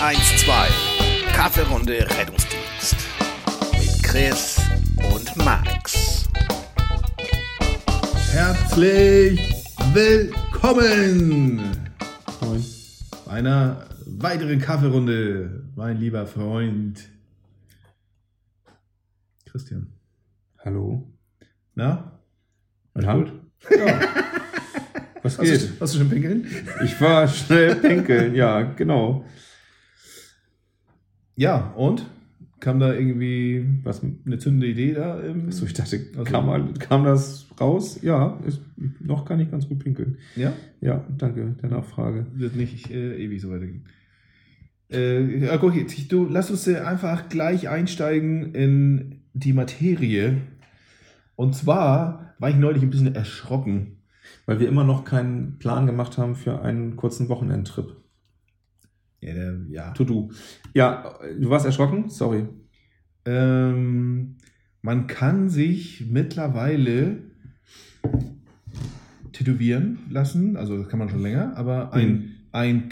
112. 0.00 1.32
Kaffeerunde 1.32 1.98
Rettungsdienst. 2.18 2.96
Mit 3.72 4.02
Chris 4.02 4.60
und 5.12 5.36
Max. 5.44 6.28
Herzlich 8.32 9.40
willkommen 9.94 11.62
Moin. 12.42 12.64
bei 13.24 13.32
einer 13.32 13.86
weiteren 14.06 14.58
Kaffeerunde, 14.60 15.64
mein 15.74 15.98
lieber 15.98 16.26
Freund 16.26 17.08
Christian. 19.46 19.92
Hallo. 20.64 21.10
Na? 21.74 22.20
Alles 22.94 23.06
Ja. 23.06 23.14
gut? 23.14 23.32
Was 25.22 25.38
Hast 25.38 25.44
geht? 25.44 25.62
du, 25.62 25.80
hast 25.80 25.94
du 25.94 25.98
schon 25.98 26.10
pinkeln? 26.10 26.46
Ich 26.84 27.00
war 27.00 27.26
schnell 27.26 27.74
pinkeln, 27.76 28.34
ja, 28.34 28.62
genau. 28.62 29.24
Ja, 31.36 31.72
und? 31.76 32.06
Kam 32.58 32.80
da 32.80 32.94
irgendwie 32.94 33.66
Was, 33.84 34.02
eine 34.02 34.38
zündende 34.38 34.66
Idee 34.66 34.94
da? 34.94 35.20
Im, 35.20 35.52
so, 35.52 35.66
ich 35.66 35.74
dachte, 35.74 36.00
Also- 36.16 36.24
kam, 36.24 36.74
kam 36.78 37.04
das 37.04 37.46
raus? 37.60 38.00
Ja, 38.02 38.38
ist, 38.46 38.62
noch 38.98 39.26
kann 39.26 39.40
ich 39.40 39.50
ganz 39.50 39.68
gut 39.68 39.80
pinkeln. 39.80 40.16
ja? 40.36 40.52
Ja, 40.80 41.04
danke 41.18 41.54
der 41.62 41.68
Nachfrage. 41.70 42.26
Wird 42.34 42.56
nicht 42.56 42.90
äh, 42.90 43.16
ewig 43.22 43.40
so 43.42 43.50
weitergehen. 43.50 43.84
Äh, 44.88 45.56
guck, 45.60 45.74
jetzt, 45.74 46.10
du, 46.12 46.26
lass 46.30 46.50
uns 46.50 46.66
äh, 46.66 46.76
einfach 46.78 47.28
gleich 47.28 47.68
einsteigen 47.68 48.54
in 48.54 49.20
die 49.34 49.52
Materie. 49.52 50.38
Und 51.34 51.54
zwar 51.54 52.34
war 52.38 52.50
ich 52.50 52.56
neulich 52.56 52.82
ein 52.82 52.90
bisschen 52.90 53.14
erschrocken. 53.14 53.98
Weil 54.46 54.60
wir 54.60 54.68
immer 54.68 54.84
noch 54.84 55.04
keinen 55.04 55.58
Plan 55.58 55.86
gemacht 55.86 56.18
haben 56.18 56.36
für 56.36 56.62
einen 56.62 56.96
kurzen 56.96 57.28
Wochenendtrip. 57.28 57.96
Ja, 59.20 59.34
der, 59.34 59.56
ja. 59.70 59.90
To 59.92 60.04
do. 60.04 60.30
Ja, 60.74 61.18
du 61.38 61.48
warst 61.50 61.66
erschrocken? 61.66 62.08
Sorry. 62.10 62.46
Ähm, 63.24 64.36
man 64.82 65.06
kann 65.06 65.48
sich 65.48 66.06
mittlerweile 66.08 67.22
tätowieren 69.32 69.98
lassen, 70.10 70.56
also 70.56 70.78
das 70.78 70.88
kann 70.88 70.98
man 70.98 71.08
schon 71.08 71.22
länger, 71.22 71.56
aber 71.56 71.92
ein, 71.92 72.08
Hm. 72.08 72.24
ein 72.52 72.88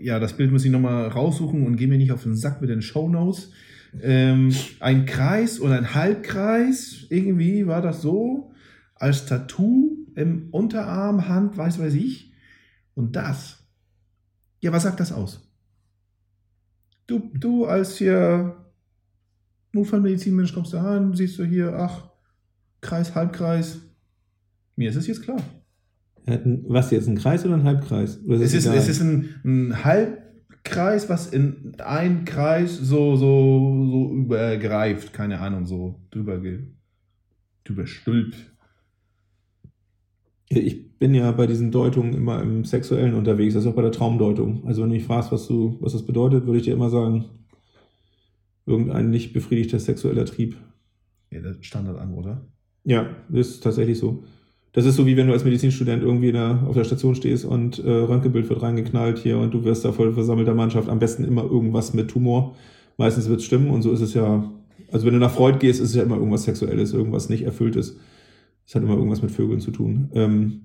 ja, 0.00 0.18
das 0.18 0.32
Bild 0.36 0.50
muss 0.50 0.64
ich 0.64 0.70
nochmal 0.70 1.08
raussuchen 1.08 1.66
und 1.66 1.76
geh 1.76 1.86
mir 1.86 1.98
nicht 1.98 2.12
auf 2.12 2.22
den 2.22 2.34
Sack 2.36 2.60
mit 2.60 2.70
den 2.70 2.82
Shownotes. 2.82 3.52
Ähm, 4.02 4.52
ein 4.80 5.06
Kreis 5.06 5.60
oder 5.60 5.76
ein 5.76 5.94
Halbkreis, 5.94 7.06
irgendwie 7.10 7.66
war 7.66 7.82
das 7.82 8.02
so, 8.02 8.52
als 8.94 9.26
Tattoo 9.26 10.06
im 10.14 10.48
Unterarm, 10.50 11.28
Hand, 11.28 11.56
weiß 11.56 11.78
weiß 11.78 11.94
ich. 11.94 12.32
Und 12.94 13.16
das, 13.16 13.65
ja, 14.66 14.72
was 14.72 14.82
sagt 14.82 14.98
das 14.98 15.12
aus? 15.12 15.48
Du, 17.06 17.30
du 17.34 17.66
als 17.66 17.98
hier 17.98 18.56
Notfallmedizinmensch 19.72 20.52
kommst 20.52 20.72
du 20.72 20.78
an, 20.78 21.14
siehst 21.14 21.38
du 21.38 21.44
hier, 21.44 21.72
ach, 21.72 22.10
Kreis, 22.80 23.14
Halbkreis. 23.14 23.80
Mir 24.74 24.90
ist 24.90 24.96
es 24.96 25.06
jetzt 25.06 25.22
klar. 25.22 25.40
Was 26.24 26.90
jetzt, 26.90 27.08
ein 27.08 27.16
Kreis 27.16 27.46
oder 27.46 27.54
ein 27.54 27.62
Halbkreis? 27.62 28.20
Oder 28.24 28.40
Es 28.40 28.52
ist, 28.54 28.66
es 28.66 28.88
ist 28.88 29.00
ein, 29.00 29.36
ein 29.44 29.84
Halbkreis, 29.84 31.08
was 31.08 31.28
in 31.28 31.76
einen 31.78 32.24
Kreis 32.24 32.76
so, 32.76 33.14
so, 33.14 33.86
so 33.88 34.14
übergreift, 34.14 35.12
keine 35.12 35.38
Ahnung, 35.38 35.66
so 35.66 36.00
drüber, 36.10 36.40
ge, 36.40 36.64
drüber 37.62 37.86
stülpt. 37.86 38.55
Ich 40.48 40.98
bin 40.98 41.14
ja 41.14 41.30
bei 41.32 41.46
diesen 41.46 41.72
Deutungen 41.72 42.14
immer 42.14 42.40
im 42.40 42.64
Sexuellen 42.64 43.14
unterwegs, 43.14 43.54
das 43.54 43.64
ist 43.64 43.70
auch 43.70 43.74
bei 43.74 43.82
der 43.82 43.92
Traumdeutung. 43.92 44.62
Also 44.66 44.82
wenn 44.82 44.90
du 44.90 44.96
mich 44.96 45.04
fragst, 45.04 45.32
was, 45.32 45.46
du, 45.46 45.76
was 45.80 45.92
das 45.92 46.06
bedeutet, 46.06 46.46
würde 46.46 46.58
ich 46.58 46.64
dir 46.64 46.74
immer 46.74 46.90
sagen, 46.90 47.26
irgendein 48.64 49.10
nicht 49.10 49.32
befriedigter 49.32 49.78
sexueller 49.78 50.24
Trieb. 50.24 50.56
Ja, 51.30 51.40
das 51.40 51.56
Standardantwort, 51.60 52.26
oder? 52.26 52.46
Ja, 52.84 53.10
das 53.28 53.48
ist 53.48 53.62
tatsächlich 53.62 53.98
so. 53.98 54.24
Das 54.72 54.84
ist 54.84 54.96
so, 54.96 55.06
wie 55.06 55.16
wenn 55.16 55.26
du 55.26 55.32
als 55.32 55.44
Medizinstudent 55.44 56.02
irgendwie 56.02 56.32
der, 56.32 56.62
auf 56.68 56.74
der 56.74 56.84
Station 56.84 57.14
stehst 57.14 57.44
und 57.44 57.78
äh, 57.78 57.90
Röntgenbild 57.90 58.48
wird 58.48 58.60
reingeknallt 58.60 59.18
hier 59.18 59.38
und 59.38 59.54
du 59.54 59.64
wirst 59.64 59.84
da 59.84 59.92
voll 59.92 60.12
versammelter 60.12 60.54
Mannschaft. 60.54 60.88
Am 60.88 60.98
besten 60.98 61.24
immer 61.24 61.44
irgendwas 61.44 61.94
mit 61.94 62.10
Tumor. 62.10 62.54
Meistens 62.98 63.28
wird 63.28 63.40
es 63.40 63.46
stimmen 63.46 63.70
und 63.70 63.82
so 63.82 63.90
ist 63.90 64.02
es 64.02 64.14
ja. 64.14 64.52
Also 64.92 65.06
wenn 65.06 65.14
du 65.14 65.18
nach 65.18 65.30
Freud 65.30 65.58
gehst, 65.58 65.80
ist 65.80 65.90
es 65.90 65.94
ja 65.94 66.02
immer 66.02 66.16
irgendwas 66.16 66.44
Sexuelles, 66.44 66.92
irgendwas 66.92 67.28
nicht 67.28 67.42
Erfülltes. 67.42 67.98
Es 68.66 68.74
hat 68.74 68.82
immer 68.82 68.94
irgendwas 68.96 69.22
mit 69.22 69.30
Vögeln 69.30 69.60
zu 69.60 69.70
tun. 69.70 70.10
Ähm, 70.14 70.60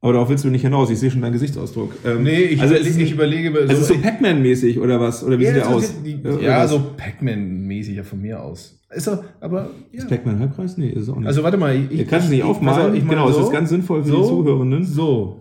aber 0.00 0.14
darauf 0.14 0.30
willst 0.30 0.44
du 0.44 0.48
nicht 0.48 0.62
hinaus. 0.62 0.88
Ich 0.88 0.98
sehe 0.98 1.10
schon 1.10 1.20
deinen 1.20 1.34
Gesichtsausdruck. 1.34 1.94
Ähm, 2.06 2.22
Nee, 2.22 2.40
ich, 2.44 2.60
also 2.62 2.74
ist, 2.74 2.96
ich 2.98 3.12
überlege. 3.12 3.50
also 3.58 3.72
es 3.72 3.80
ist 3.80 3.88
so 3.88 3.98
Pac-Man-mäßig 3.98 4.78
oder 4.80 4.98
was? 4.98 5.22
Oder 5.22 5.38
wie 5.38 5.44
sieht 5.44 5.56
der 5.56 5.64
das 5.64 5.72
aus? 5.72 6.02
Die, 6.02 6.18
ja, 6.42 6.66
so 6.66 6.80
Pac-Man-mäßig 6.96 7.96
ja 7.96 8.02
von 8.02 8.22
mir 8.22 8.42
aus. 8.42 8.80
Ist 8.94 9.06
er, 9.06 9.22
aber, 9.40 9.70
ja. 9.92 9.98
Ist 9.98 10.08
Pac-Man 10.08 10.38
halbkreis? 10.38 10.78
Nee, 10.78 10.88
ist 10.88 11.10
auch 11.10 11.16
nicht. 11.16 11.26
Also 11.28 11.42
warte 11.42 11.58
mal, 11.58 11.76
ich, 11.90 12.08
kannst 12.08 12.24
es 12.24 12.30
nicht 12.30 12.38
ich- 12.40 12.44
aufmalen. 12.44 12.80
also 12.86 12.94
ich 12.96 13.06
genau, 13.06 13.30
so, 13.30 13.38
das 13.38 13.46
ist 13.48 13.52
ganz 13.52 13.68
sinnvoll 13.68 14.02
für 14.02 14.08
so, 14.08 14.22
die 14.22 14.28
Zuhörenden. 14.28 14.84
So. 14.84 15.40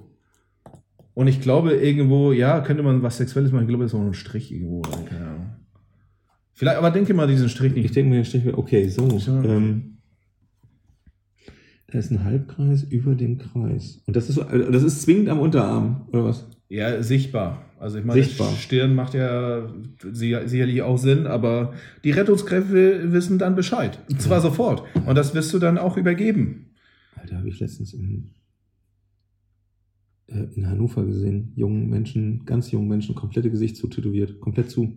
Und 1.13 1.28
ich 1.28 1.40
glaube, 1.41 1.72
irgendwo, 1.73 2.34
ja, 2.34 2.59
könnte 2.59 2.84
man 2.84 3.01
was 3.01 3.17
Sexuelles 3.17 3.51
machen. 3.53 3.63
Ich 3.63 3.69
glaube, 3.69 3.85
das 3.85 3.94
ist 3.94 4.00
noch 4.00 4.06
ein 4.06 4.13
Strich 4.13 4.51
irgendwo. 4.53 4.81
Keine 4.81 5.25
Ahnung. 5.25 5.46
Vielleicht, 6.53 6.78
aber 6.78 6.91
denke 6.91 7.13
mal 7.13 7.28
diesen 7.28 7.47
Strich 7.47 7.72
Ich 7.78 7.84
nicht. 7.84 7.96
denke 7.96 8.09
mir 8.09 8.16
den 8.17 8.25
Strich, 8.25 8.44
okay, 8.53 8.88
so. 8.90 9.17
So. 9.17 9.31
Ähm, 9.41 9.99
da 11.92 12.00
ist 12.00 12.12
ein 12.12 12.24
Halbkreis 12.24 12.84
über 12.84 13.16
dem 13.16 13.38
Kreis. 13.38 14.02
Und 14.06 14.16
das 14.16 14.30
ist 14.30 14.36
so, 14.36 14.44
also 14.44 14.72
das 14.72 14.84
ist 14.84 15.02
zwingend 15.02 15.30
am 15.30 15.40
Unterarm, 15.40 16.08
oder 16.12 16.26
was? 16.26 16.46
Ja, 16.70 17.02
sichtbar. 17.02 17.64
Also 17.80 17.98
ich 17.98 18.06
meine, 18.06 18.22
Sichtbar. 18.22 18.52
Stirn 18.58 18.94
macht 18.94 19.14
ja 19.14 19.68
sicher- 20.12 20.48
sicherlich 20.48 20.82
auch 20.82 20.98
Sinn, 20.98 21.26
aber 21.28 21.74
die 22.04 22.12
Rettungskräfte 22.12 23.12
wissen 23.14 23.40
dann 23.40 23.56
Bescheid. 23.56 23.98
Und 24.10 24.22
zwar 24.22 24.42
sofort. 24.42 24.84
Und 25.08 25.16
das 25.16 25.34
wirst 25.34 25.54
du 25.54 25.60
dann 25.60 25.78
auch 25.78 25.96
übergeben. 25.98 26.66
Alter, 27.16 27.38
habe 27.38 27.48
ich 27.50 27.60
letztens 27.60 27.94
in, 27.94 28.32
äh, 30.28 30.46
in 30.56 30.70
Hannover 30.70 31.06
gesehen. 31.06 31.54
Jungen 31.56 31.90
Menschen, 31.90 32.46
ganz 32.46 32.70
jungen 32.72 32.88
Menschen, 32.90 33.16
komplette 33.16 33.50
Gesicht 33.50 33.78
zu 33.78 33.88
tätowiert. 33.88 34.40
Komplett 34.40 34.70
zu. 34.70 34.96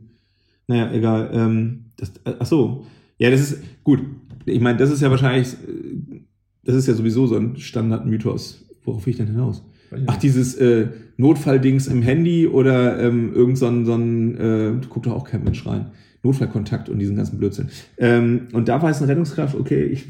Naja, 0.67 0.93
egal. 0.93 1.31
Ähm, 1.33 1.85
das, 1.97 2.11
äh, 2.25 2.35
ach 2.39 2.47
so. 2.47 2.85
Ja, 3.19 3.31
das 3.31 3.41
ist, 3.41 3.63
gut. 3.85 4.01
Ich 4.45 4.61
meine, 4.61 4.77
das 4.79 4.91
ist 4.91 5.01
ja 5.01 5.11
wahrscheinlich, 5.11 5.53
äh, 5.55 6.21
das 6.65 6.77
ist 6.77 6.89
ja 6.89 6.95
sowieso 6.95 7.27
so 7.27 7.37
ein 7.37 7.57
Standardmythos. 7.57 8.65
Worauf 8.85 9.07
will 9.07 9.13
ich 9.13 9.17
denn 9.17 9.29
hinaus? 9.29 9.65
Weiß 9.91 10.01
Ach, 10.07 10.17
dieses 10.17 10.55
äh, 10.57 10.89
Notfalldings 11.17 11.87
im 11.87 12.03
Handy 12.03 12.47
oder 12.47 12.99
ähm, 13.01 13.33
irgend 13.35 13.59
so 13.59 13.67
ein, 13.67 13.85
so 13.85 13.95
ein 13.95 14.37
äh, 14.37 14.73
guckt 14.89 15.07
doch 15.07 15.13
auch 15.13 15.25
kein 15.25 15.45
Mensch 15.45 15.65
rein. 15.67 15.87
Notfallkontakt 16.25 16.89
und 16.89 17.01
diesen 17.01 17.17
ganzen 17.17 17.39
Blödsinn. 17.39 17.69
Ähm, 17.99 18.43
und 18.53 18.69
da 18.69 18.81
war 18.81 18.91
es 18.91 18.99
eine 18.99 19.11
Rettungskraft, 19.11 19.57
okay, 19.59 19.83
ich, 19.85 20.05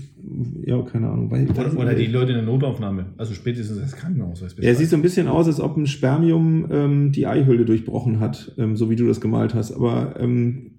ja, 0.67 0.81
keine 0.83 1.09
Ahnung. 1.09 1.31
Weil, 1.31 1.49
oder, 1.49 1.75
oder 1.77 1.95
die 1.95 2.07
Leute 2.07 2.33
in 2.33 2.37
der 2.37 2.45
Notaufnahme. 2.45 3.07
Also 3.17 3.33
spätestens 3.33 3.81
das 3.81 3.93
Krankenhaus. 3.93 4.43
weiß 4.43 4.55
ja, 4.61 4.75
sieht 4.75 4.91
so 4.91 4.97
ein 4.97 5.03
bisschen 5.03 5.27
aus, 5.27 5.47
als 5.47 5.59
ob 5.59 5.77
ein 5.77 5.87
Spermium 5.87 6.67
ähm, 6.71 7.13
die 7.13 7.27
Eihülle 7.27 7.65
durchbrochen 7.65 8.21
hat, 8.21 8.55
ähm, 8.59 8.77
so 8.77 8.91
wie 8.91 8.97
du 8.97 9.07
das 9.07 9.23
gemalt 9.23 9.55
hast. 9.55 9.73
Aber 9.73 10.15
ähm, 10.21 10.73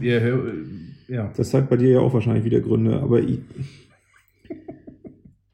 ja, 0.00 0.20
hör- 0.20 0.54
ja. 1.06 1.30
das 1.36 1.52
hat 1.52 1.68
bei 1.68 1.76
dir 1.76 1.90
ja 1.90 2.00
auch 2.00 2.14
wahrscheinlich 2.14 2.44
wieder 2.46 2.60
Gründe. 2.60 3.00
Aber 3.00 3.20
ich, 3.20 3.40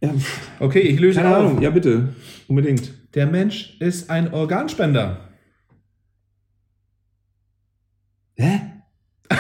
ja, 0.07 0.15
Okay, 0.61 0.81
ich 0.81 0.99
löse 1.01 1.21
keine 1.21 1.37
auf. 1.37 1.45
Ahnung. 1.47 1.63
Ja, 1.63 1.71
bitte. 1.71 2.09
Unbedingt. 2.49 2.93
Der 3.15 3.27
Mensch 3.27 3.77
ist 3.81 4.11
ein 4.11 4.33
Organspender. 4.33 5.29
Hä? 8.37 8.61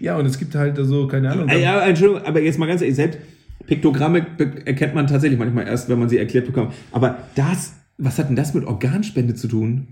Ja, 0.00 0.16
und 0.18 0.26
es 0.26 0.38
gibt 0.38 0.54
halt 0.54 0.76
so, 0.82 1.06
keine 1.08 1.30
Ahnung. 1.30 1.48
Ah, 1.48 1.54
Ja, 1.54 1.80
Entschuldigung, 1.80 2.26
aber 2.26 2.40
jetzt 2.40 2.58
mal 2.58 2.66
ganz 2.66 2.82
ehrlich, 2.82 2.96
selbst 2.96 3.18
Piktogramme 3.66 4.26
erkennt 4.66 4.94
man 4.94 5.06
tatsächlich 5.06 5.38
manchmal 5.38 5.66
erst, 5.66 5.88
wenn 5.88 5.98
man 5.98 6.10
sie 6.10 6.18
erklärt 6.18 6.44
bekommt. 6.44 6.74
Aber 6.92 7.20
das, 7.36 7.74
was 7.96 8.18
hat 8.18 8.28
denn 8.28 8.36
das 8.36 8.52
mit 8.52 8.66
Organspende 8.66 9.34
zu 9.34 9.48
tun? 9.48 9.88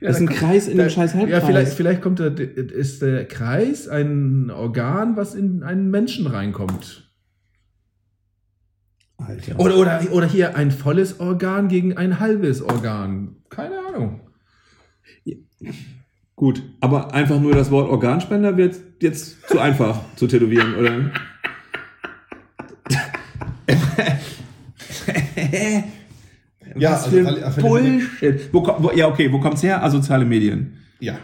Ja, 0.00 0.08
das 0.08 0.16
ist 0.16 0.22
ein 0.22 0.34
Kreis 0.34 0.66
in 0.66 0.78
dem 0.78 0.88
scheiß 0.88 1.14
Halbkreis. 1.14 1.42
Ja, 1.42 1.46
vielleicht, 1.46 1.72
vielleicht 1.72 2.00
kommt 2.00 2.18
der, 2.20 2.38
ist 2.38 3.02
der 3.02 3.26
Kreis 3.26 3.86
ein 3.86 4.50
Organ, 4.50 5.16
was 5.16 5.34
in 5.34 5.62
einen 5.62 5.90
Menschen 5.90 6.26
reinkommt. 6.26 7.10
Alter. 9.18 9.60
Oder, 9.60 9.76
oder, 9.76 10.00
oder 10.12 10.26
hier 10.26 10.56
ein 10.56 10.70
volles 10.70 11.20
Organ 11.20 11.68
gegen 11.68 11.98
ein 11.98 12.18
halbes 12.18 12.62
Organ. 12.62 13.36
Keine 13.50 13.78
Ahnung. 13.78 14.20
Gut, 16.34 16.62
aber 16.80 17.12
einfach 17.12 17.38
nur 17.38 17.52
das 17.54 17.70
Wort 17.70 17.90
Organspender 17.90 18.56
wird 18.56 18.80
jetzt 19.00 19.46
zu 19.48 19.58
einfach 19.58 20.00
zu 20.16 20.26
tätowieren, 20.26 20.74
oder? 20.76 21.10
Ja, 26.78 26.92
Was 26.92 27.04
also 27.04 27.16
für 27.16 27.26
alle- 27.26 27.62
Bullshit. 27.62 28.52
Wo, 28.52 28.66
wo, 28.78 28.90
ja, 28.94 29.08
okay, 29.08 29.30
wo 29.32 29.40
kommt's 29.40 29.62
her? 29.62 29.82
Asoziale 29.82 30.24
Medien. 30.24 30.74
Ja. 31.00 31.18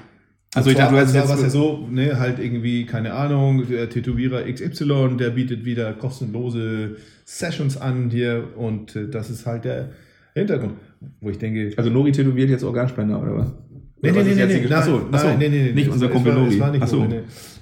Also 0.54 0.70
ich 0.70 0.76
dachte, 0.76 0.94
du 0.94 1.00
hättest 1.00 1.14
jetzt 1.14 1.28
was 1.28 1.42
ja 1.42 1.50
so, 1.50 1.86
ne, 1.90 2.18
halt 2.18 2.38
irgendwie, 2.38 2.86
keine 2.86 3.12
Ahnung, 3.12 3.66
der 3.68 3.90
Tätowierer 3.90 4.42
XY, 4.50 5.16
der 5.18 5.30
bietet 5.30 5.66
wieder 5.66 5.92
kostenlose 5.92 6.96
Sessions 7.26 7.76
an 7.76 8.08
hier 8.10 8.44
und 8.56 8.96
äh, 8.96 9.08
das 9.08 9.28
ist 9.28 9.44
halt 9.44 9.64
der 9.66 9.90
Hintergrund. 10.34 10.74
Wo 11.20 11.28
ich 11.28 11.38
denke, 11.38 11.72
Also 11.76 11.90
Nori 11.90 12.12
tätowiert 12.12 12.48
jetzt 12.48 12.64
Organspender, 12.64 13.20
oder 13.20 13.36
was? 13.36 13.52
Nee, 14.00 14.12
nee, 14.12 14.22
nee, 14.22 14.34
nee, 14.34 14.66
nee, 14.66 14.74
Achso, 14.74 15.00
nee, 15.38 15.48
nee, 15.48 15.48
nee, 15.48 15.72
nicht 15.72 15.90
unser 15.90 16.08
Kumpel 16.08 16.34
Nori. 16.34 16.60
Achso. 16.80 17.06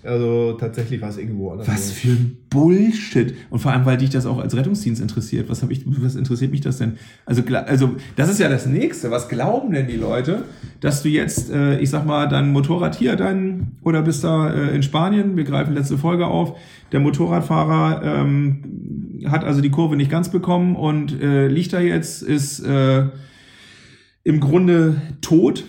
Also 0.05 0.53
tatsächlich 0.53 1.01
war 1.01 1.09
es 1.09 1.19
irgendwo 1.19 1.51
anders. 1.51 1.69
Was 1.69 1.91
für 1.93 2.09
ein 2.09 2.37
Bullshit. 2.51 3.35
Und 3.51 3.59
vor 3.59 3.73
allem, 3.73 3.87
weil 3.87 3.97
dich 3.97 4.11
das 4.11 4.27
auch 4.27 4.39
als 4.39 4.57
Rettungsdienst 4.57 5.01
interessiert. 5.01 5.49
Was, 5.49 5.63
hab 5.63 5.71
ich, 5.71 5.83
was 5.87 6.15
interessiert 6.15 6.51
mich 6.51 6.61
das 6.61 6.79
denn? 6.79 6.99
Also, 7.27 7.43
also, 7.67 7.97
das 8.17 8.31
ist 8.31 8.39
ja 8.39 8.49
das 8.49 8.67
Nächste. 8.67 9.11
Was 9.11 9.29
glauben 9.29 9.73
denn 9.73 9.87
die 9.87 9.97
Leute, 9.97 10.45
dass 10.81 11.03
du 11.03 11.09
jetzt, 11.09 11.51
äh, 11.51 11.79
ich 11.79 11.91
sag 11.91 12.05
mal, 12.05 12.29
dein 12.29 12.53
Motorrad 12.53 12.97
hier, 12.97 13.17
dein, 13.17 13.73
oder 13.83 14.03
bist 14.03 14.25
da 14.25 14.53
äh, 14.53 14.75
in 14.75 14.83
Spanien, 14.83 15.37
wir 15.37 15.45
greifen 15.45 15.75
letzte 15.75 15.99
Folge 15.99 16.27
auf, 16.27 16.57
der 16.93 17.01
Motorradfahrer 17.01 18.03
ähm, 18.05 19.21
hat 19.27 19.45
also 19.45 19.61
die 19.61 19.71
Kurve 19.71 19.97
nicht 19.97 20.11
ganz 20.11 20.31
bekommen 20.31 20.77
und 20.77 21.21
äh, 21.21 21.49
liegt 21.49 21.73
da 21.73 21.81
jetzt, 21.81 22.23
ist 22.23 22.61
äh, 22.61 23.07
im 24.23 24.41
Grunde 24.41 24.97
tot. 25.21 25.65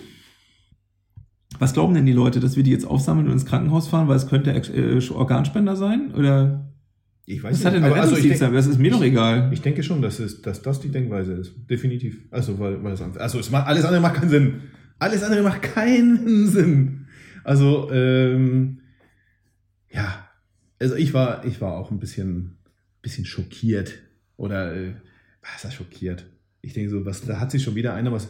Was 1.58 1.72
glauben 1.72 1.94
denn 1.94 2.06
die 2.06 2.12
Leute, 2.12 2.40
dass 2.40 2.56
wir 2.56 2.62
die 2.62 2.70
jetzt 2.70 2.86
aufsammeln 2.86 3.26
und 3.26 3.32
ins 3.32 3.46
Krankenhaus 3.46 3.88
fahren, 3.88 4.08
weil 4.08 4.16
es 4.16 4.28
könnte 4.28 4.52
äh, 4.52 5.10
Organspender 5.10 5.76
sein? 5.76 6.12
Oder 6.14 6.70
Ich 7.24 7.42
weiß 7.42 7.58
was 7.58 7.64
hat 7.64 7.74
denn 7.74 7.82
der 7.82 7.94
also 7.94 8.16
denk, 8.16 8.38
da? 8.38 8.50
Das 8.50 8.66
ist 8.66 8.78
mir 8.78 8.90
doch 8.90 9.02
egal. 9.02 9.50
ich 9.52 9.62
denke 9.62 9.82
schon, 9.82 10.02
dass, 10.02 10.18
es, 10.18 10.42
dass 10.42 10.62
das 10.62 10.80
die 10.80 10.90
Denkweise 10.90 11.32
ist. 11.34 11.54
Definitiv. 11.68 12.18
Also, 12.30 12.58
weil, 12.58 12.82
weil 12.82 12.90
das, 12.90 13.02
also 13.16 13.38
es 13.38 13.50
macht, 13.50 13.66
alles 13.66 13.84
andere 13.84 14.00
macht 14.00 14.14
keinen 14.14 14.30
Sinn. 14.30 14.54
Alles 14.98 15.22
andere 15.22 15.42
macht 15.42 15.62
keinen 15.62 16.46
Sinn. 16.48 17.06
Also, 17.44 17.90
ähm, 17.92 18.80
ja. 19.90 20.28
Also 20.78 20.94
ich 20.94 21.14
war, 21.14 21.44
ich 21.46 21.60
war 21.60 21.72
auch 21.78 21.90
ein 21.90 21.98
bisschen, 21.98 22.58
bisschen 23.02 23.24
schockiert. 23.24 23.94
Oder, 24.36 24.74
äh, 24.74 24.92
was 25.42 25.56
ist 25.56 25.64
das 25.64 25.74
schockiert? 25.74 26.26
Ich 26.66 26.72
denke 26.72 26.90
so, 26.90 27.06
was, 27.06 27.20
da 27.20 27.38
hat 27.38 27.52
sich 27.52 27.62
schon 27.62 27.76
wieder 27.76 27.94
einer 27.94 28.10
was, 28.10 28.28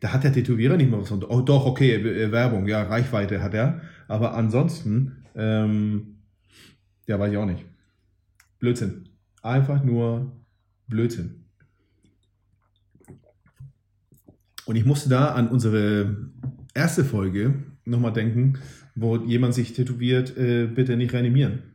da 0.00 0.12
hat 0.12 0.24
der 0.24 0.32
Tätowierer 0.34 0.76
nicht 0.76 0.90
mal 0.90 1.00
was. 1.00 1.10
Oh 1.10 1.40
doch, 1.40 1.64
okay, 1.64 1.94
äh, 1.94 2.30
Werbung, 2.30 2.68
ja, 2.68 2.82
Reichweite 2.82 3.42
hat 3.42 3.54
er. 3.54 3.80
Aber 4.08 4.34
ansonsten, 4.34 5.24
ähm, 5.34 6.18
ja, 7.06 7.18
weiß 7.18 7.32
ich 7.32 7.38
auch 7.38 7.46
nicht. 7.46 7.64
Blödsinn. 8.58 9.08
Einfach 9.40 9.82
nur 9.82 10.36
Blödsinn. 10.86 11.46
Und 14.66 14.76
ich 14.76 14.84
musste 14.84 15.08
da 15.08 15.28
an 15.28 15.48
unsere 15.48 16.30
erste 16.74 17.06
Folge 17.06 17.54
nochmal 17.86 18.12
denken, 18.12 18.58
wo 18.94 19.16
jemand 19.16 19.54
sich 19.54 19.72
tätowiert, 19.72 20.36
äh, 20.36 20.66
bitte 20.66 20.98
nicht 20.98 21.14
reanimieren. 21.14 21.71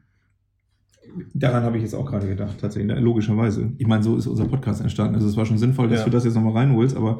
Daran 1.33 1.63
habe 1.63 1.77
ich 1.77 1.83
jetzt 1.83 1.93
auch 1.95 2.05
gerade 2.05 2.27
gedacht, 2.27 2.57
tatsächlich, 2.59 2.93
ne, 2.93 2.99
logischerweise. 2.99 3.71
Ich 3.77 3.87
meine, 3.87 4.03
so 4.03 4.15
ist 4.17 4.27
unser 4.27 4.45
Podcast 4.45 4.81
entstanden. 4.81 5.15
Also 5.15 5.27
es 5.27 5.37
war 5.37 5.45
schon 5.45 5.57
sinnvoll, 5.57 5.87
dass 5.89 5.99
Ja. 5.99 6.05
du 6.05 6.11
das 6.11 6.25
jetzt 6.25 6.35
nochmal 6.35 6.53
reinholst, 6.53 6.95
aber 6.97 7.19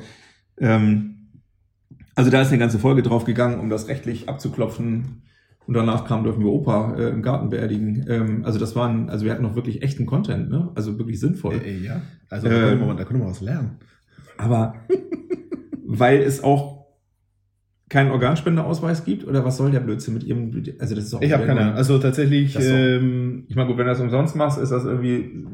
ähm, 0.60 1.14
also 2.16 2.32
da 2.32 2.42
ist 2.42 2.50
eine 2.50 2.58
ganze 2.58 2.80
Folge 2.80 3.04
drauf 3.04 3.26
gegangen, 3.26 3.60
um 3.60 3.70
das 3.70 3.88
rechtlich 3.88 4.28
abzuklopfen. 4.30 5.22
Und 5.68 5.74
danach 5.74 6.06
kam, 6.06 6.24
dürfen 6.24 6.40
wir 6.44 6.52
Opa 6.52 6.96
äh, 6.96 7.10
im 7.10 7.22
Garten 7.22 7.50
beerdigen. 7.50 8.06
Ähm, 8.08 8.46
also 8.46 8.58
das 8.58 8.76
waren, 8.76 9.10
also 9.10 9.26
wir 9.26 9.32
hatten 9.34 9.44
noch 9.44 9.56
wirklich 9.56 9.82
echten 9.84 10.06
Content, 10.06 10.50
ne? 10.50 10.72
Also 10.76 10.98
wirklich 10.98 11.20
sinnvoll. 11.20 11.56
Äh, 11.56 11.72
äh, 11.78 11.84
ja. 11.86 12.02
Also 12.30 12.48
da, 12.48 12.54
Ähm. 12.56 12.62
können 12.62 12.80
wir, 12.80 12.88
mal- 12.88 12.96
da 12.96 13.04
können 13.04 13.20
wir 13.20 13.28
was 13.28 13.42
lernen. 13.42 13.72
Aber 14.38 14.76
weil 15.86 16.20
es 16.22 16.44
auch 16.44 16.77
keinen 17.90 18.12
Organspendeausweis 18.12 19.06
gibt 19.06 19.26
oder 19.26 19.46
was 19.46 19.58
soll 19.58 19.72
der 19.72 19.80
Blödsinn 19.80 20.14
mit 20.14 20.24
ihrem? 20.24 20.52
Also 20.80 20.96
das 20.96 21.06
ist 21.06 21.14
auch 21.14 21.22
Ich 21.22 21.32
habe 21.32 21.46
keine 21.46 21.62
Ahnung. 21.62 21.76
Also 21.76 21.98
tatsächlich, 22.00 22.58
ähm, 22.60 23.46
Ich 23.48 23.56
meine, 23.56 23.68
gut, 23.68 23.78
wenn 23.78 23.86
du 23.86 23.92
das 23.92 24.02
umsonst 24.02 24.36
machst, 24.36 24.58
ist 24.60 24.72
das 24.72 24.84
irgendwie 24.84 25.46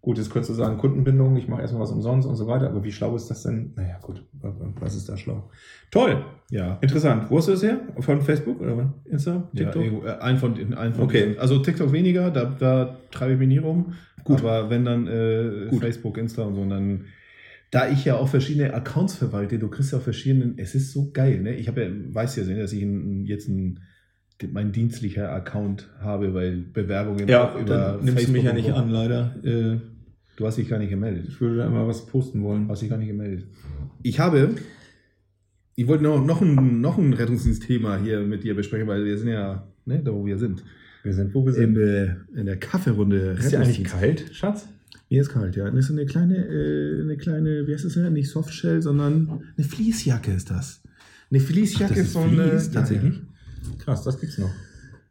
gut. 0.00 0.16
Jetzt 0.16 0.30
könntest 0.30 0.50
du 0.50 0.54
sagen 0.54 0.78
Kundenbindung. 0.78 1.36
Ich 1.36 1.48
mache 1.48 1.60
erstmal 1.60 1.82
was 1.82 1.90
umsonst 1.90 2.26
und 2.26 2.36
so 2.36 2.46
weiter. 2.46 2.68
Aber 2.70 2.82
wie 2.82 2.92
schlau 2.92 3.14
ist 3.14 3.28
das 3.30 3.42
denn? 3.42 3.72
Naja, 3.76 3.98
gut. 4.00 4.24
Was 4.80 4.96
ist 4.96 5.08
da 5.08 5.16
schlau? 5.18 5.50
Toll, 5.90 6.24
ja. 6.50 6.78
interessant. 6.80 7.30
Wo 7.30 7.36
hast 7.36 7.48
du 7.48 7.52
das 7.52 7.62
her? 7.62 7.80
Von 7.98 8.22
Facebook 8.22 8.60
oder 8.60 8.78
was? 8.78 8.86
Insta? 9.04 9.48
Ja, 9.52 9.64
TikTok? 9.64 9.82
irgendwo, 9.82 10.06
äh, 10.06 10.18
ein 10.20 10.38
von, 10.38 10.54
ein 10.74 10.94
von 10.94 11.04
Okay. 11.04 11.26
diesen. 11.26 11.40
Also 11.40 11.58
TikTok 11.58 11.92
weniger, 11.92 12.30
da, 12.30 12.44
da 12.58 12.96
treibe 13.10 13.34
ich 13.34 13.38
mich 13.38 13.48
nie 13.48 13.58
rum. 13.58 13.92
Gut. 14.24 14.40
Aber 14.40 14.70
wenn 14.70 14.84
dann 14.84 15.06
äh, 15.06 15.66
Gut. 15.68 15.80
Facebook, 15.80 16.16
Insta 16.16 16.42
und 16.42 16.54
so, 16.54 16.64
dann. 16.64 17.04
Da 17.70 17.88
ich 17.88 18.04
ja 18.04 18.16
auch 18.16 18.28
verschiedene 18.28 18.74
Accounts 18.74 19.14
verwalte, 19.14 19.58
du 19.58 19.68
kriegst 19.68 19.92
ja 19.92 19.98
auch 19.98 20.02
verschiedene, 20.02 20.54
es 20.56 20.74
ist 20.74 20.92
so 20.92 21.10
geil, 21.12 21.40
ne? 21.40 21.54
Ich 21.54 21.68
habe 21.68 21.82
ja, 21.82 21.90
weiß 22.14 22.36
ja, 22.36 22.44
dass 22.44 22.72
ich 22.72 22.84
jetzt 23.24 23.48
ein, 23.48 23.80
mein 24.50 24.72
dienstlicher 24.72 25.30
Account 25.30 25.88
habe, 26.00 26.34
weil 26.34 26.56
Bewerbungen 26.56 27.28
ja, 27.28 27.52
auch 27.54 27.64
dann 27.64 28.04
nimmst 28.04 28.26
du 28.26 28.32
mich 28.32 28.42
ja 28.42 28.52
nicht 28.52 28.72
an, 28.72 28.90
leider. 28.90 29.36
Äh, 29.44 29.78
Du 30.40 30.46
hast 30.46 30.56
dich 30.56 30.70
gar 30.70 30.78
nicht 30.78 30.88
gemeldet. 30.88 31.26
ich 31.28 31.38
würde 31.38 31.58
da 31.58 31.66
immer 31.66 31.86
was 31.86 32.06
posten 32.06 32.42
wollen. 32.42 32.66
Hast 32.70 32.80
dich 32.80 32.88
gar 32.88 32.96
nicht 32.96 33.08
gemeldet. 33.08 33.46
Ich 34.02 34.20
habe, 34.20 34.54
ich 35.76 35.86
wollte 35.86 36.02
noch, 36.02 36.24
noch, 36.24 36.40
ein, 36.40 36.80
noch 36.80 36.96
ein 36.96 37.12
Rettungsdienstthema 37.12 37.98
hier 37.98 38.20
mit 38.20 38.42
dir 38.42 38.54
besprechen, 38.54 38.88
weil 38.88 39.04
wir 39.04 39.18
sind 39.18 39.28
ja, 39.28 39.68
ne, 39.84 40.02
da 40.02 40.14
wo 40.14 40.24
wir 40.24 40.38
sind. 40.38 40.64
Wir 41.02 41.12
sind, 41.12 41.34
wo 41.34 41.44
wir 41.44 41.54
In 41.58 41.74
der, 41.74 42.16
in 42.34 42.46
der 42.46 42.56
Kaffeerunde. 42.56 43.36
Rettungsdienst. 43.38 43.92
kalt, 43.92 44.34
Schatz? 44.34 44.66
Mir 45.08 45.20
ist 45.22 45.30
kalt, 45.30 45.56
ja. 45.56 45.70
Das 45.70 45.86
ist 45.86 45.90
eine 45.90 46.06
kleine, 46.06 46.36
äh, 46.36 47.00
eine 47.02 47.16
kleine, 47.16 47.66
wie 47.66 47.72
heißt 47.74 47.84
das 47.84 47.94
denn? 47.94 48.12
Nicht 48.12 48.30
Softshell, 48.30 48.80
sondern 48.82 49.42
eine 49.56 49.66
Fließjacke 49.66 50.32
ist 50.32 50.50
das. 50.50 50.82
Eine 51.30 51.40
Fließjacke 51.40 51.94
das 51.94 52.02
ist 52.06 52.12
von. 52.12 52.38
äh, 52.38 52.48
Vlies, 52.50 52.70
tatsächlich? 52.70 53.14
ja, 53.16 53.84
Krass, 53.84 54.02
das 54.04 54.20
gibt's 54.20 54.38
noch. 54.38 54.50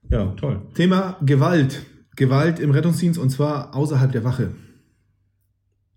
Ja, 0.10 0.26
toll. 0.38 0.62
Thema 0.74 1.18
Gewalt. 1.26 1.82
Gewalt 2.16 2.60
im 2.60 2.72
Rettungsdienst 2.72 3.20
und 3.20 3.30
zwar 3.30 3.76
außerhalb 3.76 4.12
der 4.12 4.24
Wache. 4.24 4.52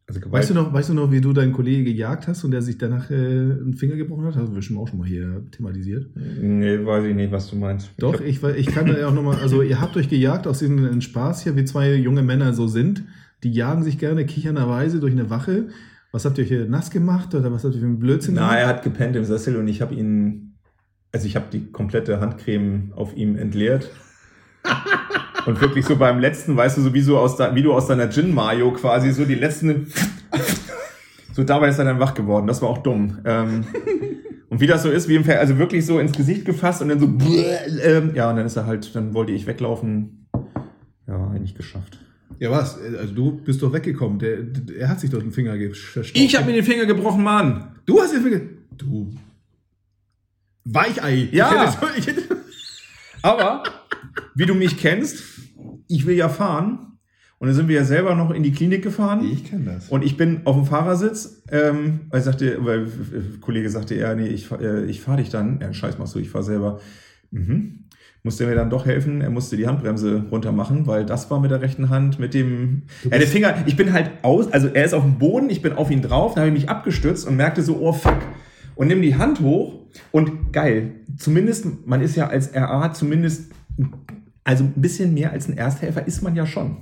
Also 0.06 0.20
Gewalt. 0.20 0.32
Weißt 0.42 0.50
du 0.50 0.54
noch, 0.54 0.72
weißt 0.72 0.88
du 0.90 0.94
noch, 0.94 1.10
wie 1.12 1.20
du 1.20 1.32
deinen 1.32 1.52
Kollegen 1.52 1.84
gejagt 1.84 2.26
hast 2.28 2.44
und 2.44 2.50
der 2.50 2.60
sich 2.62 2.76
danach 2.76 3.10
äh, 3.10 3.14
einen 3.14 3.74
Finger 3.74 3.96
gebrochen 3.96 4.24
hat? 4.26 4.34
Hast 4.36 4.48
du 4.48 4.54
bestimmt 4.54 4.78
auch 4.80 4.88
schon 4.88 4.98
mal 4.98 5.06
hier 5.08 5.44
thematisiert. 5.52 6.06
Nee, 6.16 6.84
weiß 6.84 7.04
ich 7.06 7.14
nicht, 7.14 7.32
was 7.32 7.48
du 7.48 7.56
meinst. 7.56 7.90
Doch, 7.98 8.20
ich, 8.20 8.42
we- 8.42 8.56
ich 8.56 8.66
kann 8.66 8.86
da 8.86 8.98
ja 8.98 9.08
auch 9.08 9.14
nochmal, 9.14 9.38
also 9.40 9.62
ihr 9.62 9.80
habt 9.80 9.96
euch 9.96 10.08
gejagt 10.08 10.46
aus 10.46 10.58
diesem 10.58 11.00
Spaß 11.00 11.44
hier, 11.44 11.56
wie 11.56 11.64
zwei 11.64 11.94
junge 11.94 12.22
Männer 12.22 12.52
so 12.52 12.66
sind. 12.66 13.04
Die 13.42 13.52
jagen 13.52 13.82
sich 13.82 13.98
gerne 13.98 14.24
kichernderweise 14.24 15.00
durch 15.00 15.12
eine 15.12 15.28
Wache. 15.30 15.68
Was 16.12 16.24
habt 16.24 16.38
ihr 16.38 16.44
hier 16.44 16.66
nass 16.66 16.90
gemacht 16.90 17.34
oder 17.34 17.52
was 17.52 17.64
habt 17.64 17.74
ihr 17.74 17.80
für 17.80 17.86
einen 17.86 17.98
Blödsinn 17.98 18.34
Na, 18.34 18.54
er 18.54 18.62
gemacht? 18.62 18.76
hat 18.76 18.84
gepennt 18.84 19.16
im 19.16 19.24
Sessel 19.24 19.56
und 19.56 19.66
ich 19.66 19.80
habe 19.80 19.94
ihn, 19.94 20.54
also 21.10 21.26
ich 21.26 21.34
habe 21.36 21.46
die 21.50 21.72
komplette 21.72 22.20
Handcreme 22.20 22.92
auf 22.94 23.16
ihm 23.16 23.36
entleert. 23.36 23.90
und 25.46 25.60
wirklich 25.60 25.84
so 25.86 25.96
beim 25.96 26.20
letzten, 26.20 26.56
weißt 26.56 26.76
du, 26.76 26.82
so 26.82 26.94
wie, 26.94 27.00
so 27.00 27.18
aus 27.18 27.36
de, 27.36 27.54
wie 27.54 27.62
du 27.62 27.72
aus 27.72 27.88
deiner 27.88 28.10
Gin 28.10 28.32
Mayo 28.32 28.72
quasi 28.72 29.10
so 29.10 29.24
die 29.24 29.34
letzten, 29.34 29.88
so 31.32 31.42
dabei 31.42 31.68
ist 31.68 31.78
er 31.78 31.86
dann 31.86 31.98
wach 31.98 32.14
geworden. 32.14 32.46
Das 32.46 32.62
war 32.62 32.68
auch 32.68 32.78
dumm. 32.78 33.18
Ähm, 33.24 33.64
und 34.50 34.60
wie 34.60 34.66
das 34.66 34.82
so 34.82 34.90
ist, 34.90 35.08
wie 35.08 35.16
im 35.16 35.24
Fer 35.24 35.40
also 35.40 35.58
wirklich 35.58 35.84
so 35.84 35.98
ins 35.98 36.12
Gesicht 36.12 36.44
gefasst 36.44 36.82
und 36.82 36.90
dann 36.90 37.00
so, 37.00 37.06
ähm, 37.82 38.12
ja, 38.14 38.30
und 38.30 38.36
dann 38.36 38.46
ist 38.46 38.56
er 38.56 38.66
halt, 38.66 38.94
dann 38.94 39.14
wollte 39.14 39.32
ich 39.32 39.46
weglaufen. 39.46 40.28
Ja, 41.08 41.30
nicht 41.30 41.56
geschafft. 41.56 41.98
Ja, 42.42 42.50
was? 42.50 42.76
Also 42.98 43.14
du 43.14 43.32
bist 43.44 43.62
doch 43.62 43.72
weggekommen. 43.72 44.18
Der, 44.18 44.38
er 44.76 44.88
hat 44.88 44.98
sich 44.98 45.10
doch 45.10 45.20
den 45.20 45.30
Finger 45.30 45.56
ge- 45.56 45.72
verstaucht. 45.74 46.20
Ich 46.20 46.34
habe 46.34 46.46
mir 46.46 46.54
den 46.54 46.64
Finger 46.64 46.86
gebrochen, 46.86 47.22
Mann. 47.22 47.76
Du 47.86 48.00
hast 48.00 48.12
den 48.14 48.22
Finger. 48.22 48.40
Du. 48.76 49.14
Weichei. 50.64 51.28
Ja. 51.32 51.64
Ich 51.64 51.76
hätte, 51.76 51.98
ich 51.98 52.06
hätte, 52.28 52.36
Aber, 53.22 53.62
wie 54.34 54.46
du 54.46 54.54
mich 54.54 54.76
kennst, 54.76 55.22
ich 55.88 56.06
will 56.06 56.16
ja 56.16 56.28
fahren. 56.28 56.98
Und 57.38 57.48
dann 57.48 57.56
sind 57.56 57.68
wir 57.68 57.74
ja 57.76 57.84
selber 57.84 58.14
noch 58.14 58.30
in 58.30 58.42
die 58.44 58.52
Klinik 58.52 58.82
gefahren. 58.82 59.24
ich 59.24 59.44
kenne 59.44 59.64
das. 59.74 59.88
Und 59.88 60.04
ich 60.04 60.16
bin 60.16 60.42
auf 60.44 60.54
dem 60.54 60.64
Fahrersitz, 60.66 61.42
ähm, 61.50 62.02
weil, 62.10 62.22
sagte, 62.22 62.58
weil 62.64 62.82
äh, 62.86 63.38
Kollege 63.40 63.68
sagte, 63.68 63.96
ja, 63.96 64.14
nee, 64.14 64.28
ich, 64.28 64.50
äh, 64.52 64.84
ich 64.84 65.00
fahre 65.00 65.18
dich 65.18 65.30
dann. 65.30 65.60
Ja, 65.60 65.72
scheiß 65.72 65.98
machst 65.98 66.14
du, 66.14 66.20
ich 66.20 66.30
fahre 66.30 66.44
selber. 66.44 66.80
Mhm. 67.32 67.78
Musste 68.24 68.46
mir 68.46 68.54
dann 68.54 68.70
doch 68.70 68.86
helfen, 68.86 69.20
er 69.20 69.30
musste 69.30 69.56
die 69.56 69.66
Handbremse 69.66 70.26
runter 70.30 70.52
machen, 70.52 70.86
weil 70.86 71.04
das 71.04 71.28
war 71.28 71.40
mit 71.40 71.50
der 71.50 71.60
rechten 71.60 71.90
Hand, 71.90 72.20
mit 72.20 72.34
dem, 72.34 72.82
ja, 73.02 73.18
der 73.18 73.26
Finger, 73.26 73.64
ich 73.66 73.76
bin 73.76 73.92
halt 73.92 74.12
aus, 74.22 74.52
also 74.52 74.68
er 74.68 74.84
ist 74.84 74.94
auf 74.94 75.02
dem 75.02 75.18
Boden, 75.18 75.50
ich 75.50 75.60
bin 75.60 75.72
auf 75.72 75.90
ihn 75.90 76.02
drauf, 76.02 76.34
dann 76.34 76.44
habe 76.44 76.54
ich 76.54 76.62
mich 76.62 76.70
abgestützt 76.70 77.26
und 77.26 77.36
merkte 77.36 77.62
so, 77.62 77.80
oh 77.80 77.92
fuck. 77.92 78.18
Und 78.76 78.86
nimm 78.86 79.02
die 79.02 79.16
Hand 79.16 79.40
hoch 79.40 79.80
und 80.12 80.52
geil, 80.52 80.92
zumindest, 81.16 81.66
man 81.84 82.00
ist 82.00 82.14
ja 82.14 82.28
als 82.28 82.54
RA 82.54 82.92
zumindest, 82.92 83.50
also 84.44 84.64
ein 84.64 84.80
bisschen 84.80 85.14
mehr 85.14 85.32
als 85.32 85.48
ein 85.48 85.56
Ersthelfer 85.56 86.06
ist 86.06 86.22
man 86.22 86.36
ja 86.36 86.46
schon 86.46 86.76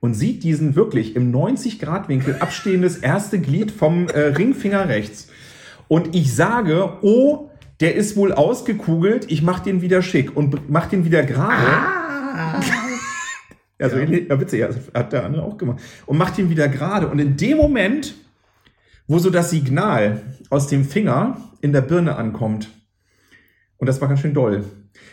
und 0.00 0.14
sieht 0.14 0.44
diesen 0.44 0.76
wirklich 0.76 1.16
im 1.16 1.32
90-Grad-Winkel 1.32 2.36
abstehendes 2.40 2.96
erste 2.96 3.38
Glied 3.38 3.70
vom 3.70 4.08
äh, 4.08 4.20
Ringfinger 4.20 4.88
rechts. 4.88 5.28
Und 5.88 6.14
ich 6.14 6.34
sage, 6.34 6.98
oh, 7.02 7.50
der 7.80 7.94
ist 7.94 8.16
wohl 8.16 8.32
ausgekugelt, 8.32 9.30
ich 9.30 9.42
mach 9.42 9.60
den 9.60 9.82
wieder 9.82 10.02
schick 10.02 10.36
und 10.36 10.70
mach 10.70 10.86
den 10.86 11.04
wieder 11.04 11.22
gerade. 11.22 11.56
Ja, 13.78 13.90
so 13.90 13.96
Ja. 13.96 14.02
ähnlich, 14.04 14.28
ja, 14.30 14.40
witzig, 14.40 14.64
hat 14.94 15.12
der 15.12 15.24
andere 15.26 15.42
auch 15.42 15.58
gemacht. 15.58 15.80
Und 16.06 16.16
macht 16.16 16.38
ihn 16.38 16.48
wieder 16.48 16.66
gerade. 16.68 17.08
Und 17.08 17.18
in 17.18 17.36
dem 17.36 17.58
Moment, 17.58 18.14
wo 19.06 19.18
so 19.18 19.28
das 19.28 19.50
Signal 19.50 20.22
aus 20.48 20.66
dem 20.68 20.84
Finger 20.84 21.36
in 21.60 21.74
der 21.74 21.82
Birne 21.82 22.16
ankommt, 22.16 22.70
und 23.76 23.86
das 23.86 24.00
war 24.00 24.08
ganz 24.08 24.20
schön 24.20 24.32
doll, 24.32 24.64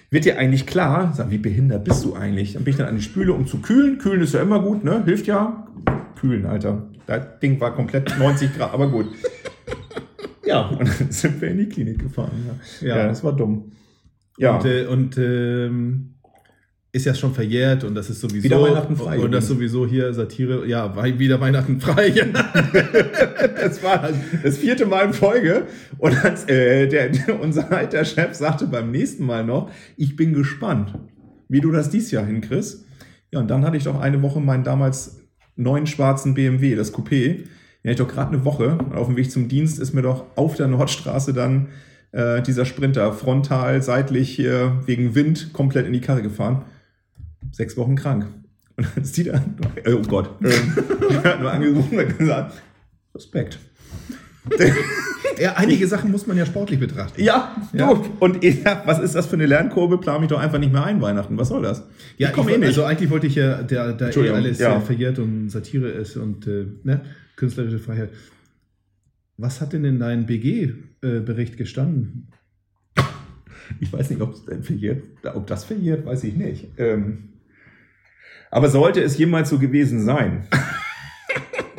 wird 0.09 0.23
dir 0.23 0.37
eigentlich 0.37 0.65
klar, 0.65 1.11
sag, 1.13 1.29
wie 1.29 1.39
behindert 1.39 1.83
bist 1.83 2.05
du 2.05 2.15
eigentlich? 2.15 2.53
Dann 2.53 2.63
bin 2.63 2.71
ich 2.71 2.77
dann 2.77 2.87
an 2.87 2.95
die 2.95 3.01
Spüle, 3.01 3.33
um 3.33 3.47
zu 3.47 3.59
kühlen. 3.59 3.97
Kühlen 3.97 4.21
ist 4.21 4.33
ja 4.33 4.41
immer 4.41 4.61
gut, 4.61 4.85
ne? 4.85 5.03
Hilft 5.03 5.27
ja. 5.27 5.67
Kühlen, 6.17 6.45
Alter. 6.45 6.83
Das 7.05 7.39
Ding 7.41 7.59
war 7.59 7.75
komplett 7.75 8.17
90 8.17 8.55
Grad, 8.55 8.73
aber 8.73 8.89
gut. 8.89 9.07
Ja, 10.45 10.67
und 10.79 10.87
dann 10.87 11.11
sind 11.11 11.41
wir 11.41 11.49
in 11.49 11.57
die 11.57 11.69
Klinik 11.69 11.99
gefahren. 11.99 12.31
Ja, 12.81 12.87
Ja. 12.87 12.97
ja 12.97 13.07
das 13.07 13.23
war 13.23 13.35
dumm. 13.35 13.71
Ja, 14.37 14.57
Und, 14.57 14.65
äh, 14.65 14.85
und 14.85 15.17
ähm, 15.17 16.13
ist 16.93 17.05
ja 17.05 17.15
schon 17.15 17.33
verjährt 17.33 17.83
und 17.83 17.95
das 17.95 18.11
ist 18.11 18.21
sowieso. 18.21 18.43
Wieder 18.43 18.61
Weihnachten 18.61 18.95
frei 18.95 19.17
Und 19.19 19.31
das 19.31 19.47
sowieso 19.47 19.87
hier 19.87 20.13
Satire. 20.13 20.67
Ja, 20.67 20.95
wieder 21.17 21.41
Weihnachten 21.41 21.81
frei. 21.81 22.13
Das 23.63 23.81
war 23.81 24.09
das 24.43 24.57
vierte 24.57 24.85
Mal 24.85 25.07
in 25.07 25.13
Folge. 25.13 25.67
Und 25.97 26.23
als, 26.23 26.47
äh, 26.47 26.87
der, 26.87 27.09
unser 27.41 27.71
alter 27.71 28.05
Chef 28.05 28.35
sagte 28.35 28.67
beim 28.67 28.91
nächsten 28.91 29.25
Mal 29.25 29.43
noch, 29.43 29.71
ich 29.97 30.15
bin 30.15 30.33
gespannt, 30.33 30.93
wie 31.49 31.61
du 31.61 31.71
das 31.71 31.89
dieses 31.89 32.11
Jahr 32.11 32.25
hinkriegst. 32.25 32.85
Ja, 33.31 33.39
und 33.39 33.49
dann 33.49 33.65
hatte 33.65 33.77
ich 33.77 33.85
doch 33.85 33.99
eine 33.99 34.21
Woche 34.21 34.39
meinen 34.39 34.63
damals 34.63 35.21
neuen 35.55 35.87
schwarzen 35.87 36.35
BMW, 36.35 36.75
das 36.75 36.93
Coupé. 36.93 37.45
Hatte 37.83 37.91
ich 37.91 37.97
doch 37.97 38.07
gerade 38.07 38.33
eine 38.33 38.45
Woche. 38.45 38.77
Und 38.77 38.95
auf 38.95 39.07
dem 39.07 39.17
Weg 39.17 39.29
zum 39.29 39.49
Dienst 39.49 39.79
ist 39.79 39.93
mir 39.93 40.01
doch 40.01 40.25
auf 40.35 40.55
der 40.55 40.67
Nordstraße 40.67 41.33
dann 41.33 41.67
äh, 42.13 42.41
dieser 42.41 42.65
Sprinter 42.65 43.11
frontal, 43.11 43.81
seitlich 43.81 44.29
hier 44.29 44.81
wegen 44.85 45.15
Wind 45.15 45.51
komplett 45.51 45.85
in 45.85 45.93
die 45.93 46.01
Karre 46.01 46.21
gefahren. 46.21 46.63
Sechs 47.51 47.75
Wochen 47.75 47.95
krank. 47.95 48.27
Und 48.77 48.87
dann 48.87 49.03
ist 49.03 49.17
die 49.17 49.25
da, 49.25 49.43
äh, 49.83 49.93
oh 49.93 50.01
Gott, 50.01 50.29
ähm, 50.43 51.23
hat 51.23 51.41
nur 51.41 51.51
angerufen 51.51 51.99
und 51.99 52.17
gesagt, 52.17 52.53
Respekt. 53.13 53.59
ja, 55.39 55.53
einige 55.53 55.87
Sachen 55.87 56.11
muss 56.11 56.27
man 56.27 56.37
ja 56.37 56.45
sportlich 56.45 56.79
betrachten. 56.79 57.21
Ja, 57.23 57.55
du. 57.71 57.77
Ja. 57.77 58.01
Und 58.19 58.43
sag, 58.63 58.85
was 58.87 58.99
ist 58.99 59.15
das 59.15 59.27
für 59.27 59.35
eine 59.35 59.45
Lernkurve? 59.45 59.97
Plan 59.97 60.19
mich 60.19 60.29
doch 60.29 60.39
einfach 60.39 60.59
nicht 60.59 60.73
mehr 60.73 60.83
ein, 60.83 61.01
Weihnachten. 61.01 61.37
Was 61.37 61.49
soll 61.49 61.61
das? 61.61 61.83
Ja, 62.17 62.29
ich 62.29 62.33
komme 62.33 62.51
eh 62.51 62.57
nicht. 62.57 62.67
Also 62.67 62.83
eigentlich 62.83 63.09
wollte 63.09 63.27
ich 63.27 63.35
ja, 63.35 63.61
der, 63.61 63.93
der 63.93 64.15
eh 64.17 64.29
alles 64.31 64.59
ja. 64.59 64.73
ja. 64.73 64.79
verjährt 64.81 65.19
und 65.19 65.49
Satire 65.49 65.89
ist 65.89 66.17
und 66.17 66.47
äh, 66.47 66.65
ne, 66.83 67.01
künstlerische 67.35 67.79
Freiheit. 67.79 68.09
Was 69.37 69.61
hat 69.61 69.73
denn 69.73 69.85
in 69.85 69.99
deinem 69.99 70.25
BG-Bericht 70.25 71.57
gestanden? 71.57 72.27
Ich 73.79 73.91
weiß 73.91 74.09
nicht, 74.09 74.21
ob, 74.21 74.35
verjährt, 74.63 75.03
ob 75.33 75.47
das 75.47 75.63
verjährt, 75.63 76.05
weiß 76.05 76.23
ich 76.25 76.35
nicht. 76.35 76.67
Ähm, 76.77 77.29
aber 78.51 78.69
sollte 78.69 79.01
es 79.01 79.17
jemals 79.17 79.49
so 79.49 79.57
gewesen 79.57 80.01
sein, 80.01 80.47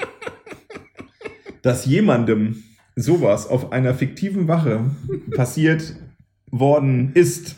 dass 1.62 1.86
jemandem 1.86 2.64
sowas 2.96 3.46
auf 3.46 3.72
einer 3.72 3.94
fiktiven 3.94 4.48
Wache 4.48 4.90
passiert 5.30 5.94
worden 6.50 7.12
ist, 7.14 7.56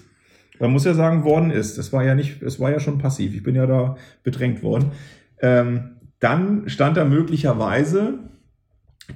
man 0.59 0.71
muss 0.71 0.85
ja 0.85 0.95
sagen, 0.95 1.25
worden 1.25 1.51
ist, 1.51 1.77
es 1.79 1.93
war 1.93 2.05
ja 2.05 2.15
nicht, 2.15 2.43
es 2.43 2.59
war 2.59 2.71
ja 2.71 2.81
schon 2.81 2.99
passiv, 2.99 3.35
ich 3.35 3.43
bin 3.43 3.55
ja 3.55 3.67
da 3.67 3.97
bedrängt 4.23 4.63
worden, 4.63 4.93
ähm, 5.41 5.96
dann 6.21 6.69
stand 6.69 6.97
da 6.97 7.05
möglicherweise, 7.05 8.19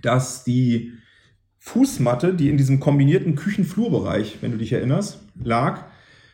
dass 0.03 0.45
die 0.45 0.93
Fußmatte, 1.59 2.35
die 2.35 2.49
in 2.49 2.57
diesem 2.57 2.81
kombinierten 2.81 3.35
Küchenflurbereich, 3.35 4.39
wenn 4.41 4.53
du 4.53 4.59
dich 4.59 4.73
erinnerst, 4.73 5.19
lag, 5.43 5.85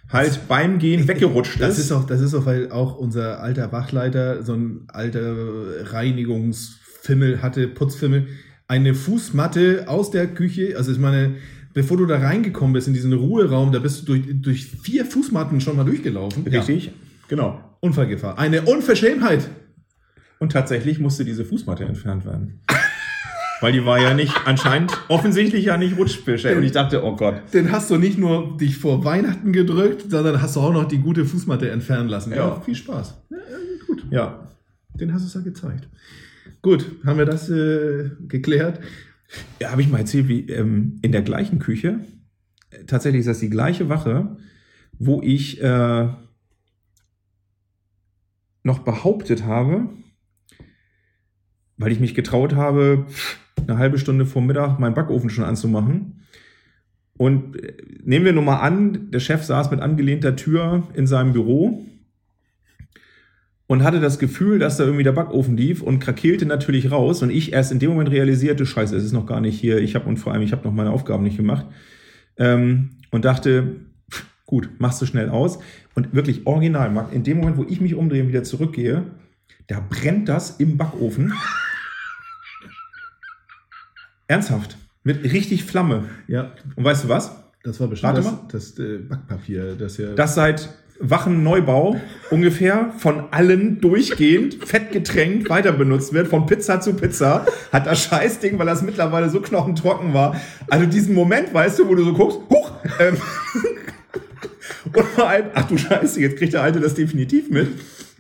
halt 0.09 0.47
beim 0.49 0.79
Gehen 0.79 1.09
weggerutscht 1.09 1.61
Das 1.61 1.79
ist. 1.79 1.91
auch, 1.91 2.05
das 2.05 2.21
ist 2.21 2.35
auch, 2.35 2.47
weil 2.47 2.71
auch 2.71 2.97
unser 2.97 3.41
alter 3.41 3.73
Wachleiter 3.73 4.45
so 4.45 4.55
ein 4.55 4.85
alter 4.89 5.35
Reinigungsfimmel 5.93 7.43
hatte, 7.43 7.67
Putzfimmel, 7.67 8.29
eine 8.69 8.95
Fußmatte 8.95 9.85
aus 9.89 10.11
der 10.11 10.29
Küche, 10.29 10.75
also 10.77 10.93
ich 10.93 10.99
meine, 10.99 11.37
bevor 11.75 11.97
du 11.97 12.07
da 12.07 12.19
reingekommen 12.19 12.73
bist 12.73 12.89
in 12.89 12.95
diesen 12.95 13.13
Ruheraum, 13.13 13.73
da 13.73 13.81
bist 13.81 14.03
du 14.03 14.07
durch, 14.07 14.23
durch 14.41 14.67
vier 14.67 15.05
Fußmatten 15.05 15.61
schon 15.61 15.77
mal 15.77 15.85
durchgelaufen. 15.85 16.45
Richtig? 16.45 16.93
Genau. 17.29 17.49
Ja. 17.49 17.77
Unfallgefahr. 17.81 18.39
Eine 18.39 18.63
Unverschämtheit. 18.63 19.51
Und 20.39 20.53
tatsächlich 20.53 20.99
musste 20.99 21.25
diese 21.25 21.45
Fußmatte 21.45 21.85
entfernt 21.85 22.25
werden. 22.25 22.61
Weil 23.61 23.73
die 23.73 23.87
war 23.87 23.99
ja 23.99 24.13
nicht, 24.13 24.35
anscheinend 24.45 24.93
offensichtlich 25.09 25.65
ja 25.65 25.79
nicht 25.79 25.97
rutschbeschädigt. 25.97 26.59
Und 26.59 26.65
ich 26.65 26.73
dachte, 26.73 27.03
oh 27.03 27.17
Gott. 27.17 27.37
Den 27.55 27.73
hast 27.73 27.91
du 27.91 27.97
nicht 27.97 28.19
nur 28.19 28.57
dich 28.59 28.77
vor 28.77 29.05
Weihnachten 29.05 29.53
gedrückt, 29.53 30.11
sondern 30.11 30.43
hast 30.43 30.57
du 30.57 30.61
auch 30.61 30.73
noch 30.73 30.85
die 30.85 30.99
gute 30.99 31.25
Fußmatte 31.25 31.71
entfernen 31.71 32.09
lassen. 32.09 32.33
Ja. 32.35 32.61
viel 32.61 32.75
Spaß. 32.75 33.15
Ja, 33.31 33.37
ja, 33.37 33.87
gut. 33.87 34.07
Ja. 34.11 34.49
Den 34.95 35.13
hast 35.15 35.23
du 35.23 35.29
es 35.29 35.35
ja 35.35 35.41
gezeigt. 35.41 35.89
Gut, 36.61 36.87
haben 37.05 37.19
wir 37.19 37.25
das 37.25 37.49
äh, 37.49 38.11
geklärt? 38.29 38.81
ja 39.61 39.71
Habe 39.71 39.83
ich 39.83 39.89
mal 39.89 39.99
erzählt, 39.99 40.29
wie 40.29 40.49
ähm, 40.51 40.99
in 41.03 41.13
der 41.13 41.23
gleichen 41.23 41.59
Küche, 41.59 42.01
äh, 42.71 42.85
tatsächlich 42.85 43.21
ist 43.21 43.29
das 43.29 43.41
die 43.41 43.51
gleiche 43.51 43.89
Wache, 43.89 44.37
wo 44.99 45.23
ich 45.23 45.63
äh, 45.63 46.09
noch 48.63 48.81
behauptet 48.81 49.45
habe, 49.45 49.89
weil 51.79 51.93
ich 51.93 52.01
mich 52.01 52.15
getraut 52.15 52.55
habe, 52.55 53.07
eine 53.67 53.79
halbe 53.79 53.99
Stunde 53.99 54.27
vor 54.27 54.43
Mittag 54.43 54.79
meinen 54.79 54.95
Backofen 54.95 55.31
schon 55.31 55.45
anzumachen. 55.45 56.23
Und 57.17 57.57
äh, 57.63 57.75
nehmen 58.05 58.25
wir 58.25 58.33
nur 58.33 58.43
mal 58.43 58.61
an, 58.61 59.11
der 59.11 59.21
Chef 59.21 59.43
saß 59.43 59.71
mit 59.71 59.81
angelehnter 59.81 60.37
Tür 60.37 60.85
in 60.95 61.07
seinem 61.07 61.33
Büro 61.33 61.85
und 63.67 63.83
hatte 63.83 64.01
das 64.01 64.19
Gefühl, 64.19 64.59
dass 64.59 64.77
da 64.77 64.85
irgendwie 64.85 65.03
der 65.03 65.13
Backofen 65.13 65.57
lief 65.57 65.83
und 65.83 65.99
krakeelte 65.99 66.47
natürlich 66.47 66.91
raus. 66.91 67.23
Und 67.23 67.31
ich 67.31 67.53
erst 67.53 67.73
in 67.73 67.79
dem 67.79 67.91
Moment 67.91 68.11
realisierte, 68.11 68.65
scheiße, 68.65 68.95
es 68.97 69.05
ist 69.05 69.13
noch 69.13 69.27
gar 69.27 69.41
nicht 69.41 69.59
hier. 69.59 69.79
Ich 69.79 69.95
habe 69.95 70.09
und 70.09 70.19
vor 70.19 70.33
allem, 70.33 70.43
ich 70.43 70.53
habe 70.53 70.65
noch 70.65 70.73
meine 70.73 70.91
Aufgaben 70.91 71.25
nicht 71.25 71.37
gemacht. 71.37 71.67
Ähm, 72.39 72.91
und 73.11 73.25
dachte, 73.25 73.77
pff, 74.11 74.27
gut, 74.45 74.69
machst 74.79 75.01
du 75.03 75.07
schnell 75.07 75.31
aus. 75.31 75.59
Und 75.95 76.15
wirklich 76.15 76.47
original, 76.47 76.91
Marc, 76.91 77.13
in 77.13 77.25
dem 77.25 77.39
Moment, 77.39 77.57
wo 77.57 77.65
ich 77.65 77.81
mich 77.81 77.95
umdrehe 77.95 78.23
und 78.23 78.29
wieder 78.29 78.45
zurückgehe, 78.45 79.05
da 79.67 79.81
brennt 79.81 80.29
das 80.29 80.61
im 80.61 80.77
Backofen. 80.77 81.33
Ernsthaft. 84.29 84.77
Mit 85.05 85.23
richtig 85.25 85.65
Flamme. 85.65 86.05
Ja, 86.27 86.53
Und 86.75 86.85
weißt 86.85 87.05
du 87.05 87.09
was? 87.09 87.33
das 87.67 87.81
war 87.81 87.89
bestimmt 87.89 88.15
Warte 88.15 88.23
das, 88.23 88.33
mal. 88.33 88.49
das 88.53 88.79
äh, 88.79 88.99
Backpapier, 88.99 89.75
das 89.75 89.97
ja. 89.99 90.15
Das 90.15 90.35
seit 90.37 90.69
Wachen 91.01 91.43
Neubau 91.43 92.01
ungefähr 92.31 92.93
von 92.97 93.25
allen 93.33 93.81
durchgehend 93.81 94.65
fett 94.65 94.93
getränkt 94.93 95.51
weiter 95.51 95.73
benutzt 95.73 96.13
wird, 96.13 96.29
von 96.29 96.47
Pizza 96.47 96.81
zu 96.81 96.95
Pizza, 96.95 97.45
hat 97.73 97.87
das 97.87 98.05
Scheißding, 98.05 98.59
weil 98.59 98.67
das 98.67 98.83
mittlerweile 98.83 99.29
so 99.29 99.41
knochentrocken 99.41 100.15
war. 100.15 100.41
Also 100.69 100.87
diesen 100.87 101.15
Moment, 101.15 101.53
weißt 101.53 101.81
du, 101.81 101.89
wo 101.89 101.95
du 101.95 102.05
so 102.05 102.13
guckst, 102.13 102.39
huch, 102.49 102.73
ähm, 103.01 103.17
und 104.95 105.05
vor 105.07 105.29
allem, 105.29 105.47
ach 105.55 105.67
du 105.67 105.77
Scheiße, 105.77 106.21
jetzt 106.21 106.37
kriegt 106.39 106.55
der 106.55 106.63
Alte 106.63 106.81
das 106.81 106.95
definitiv 106.95 107.51
mit. 107.51 107.69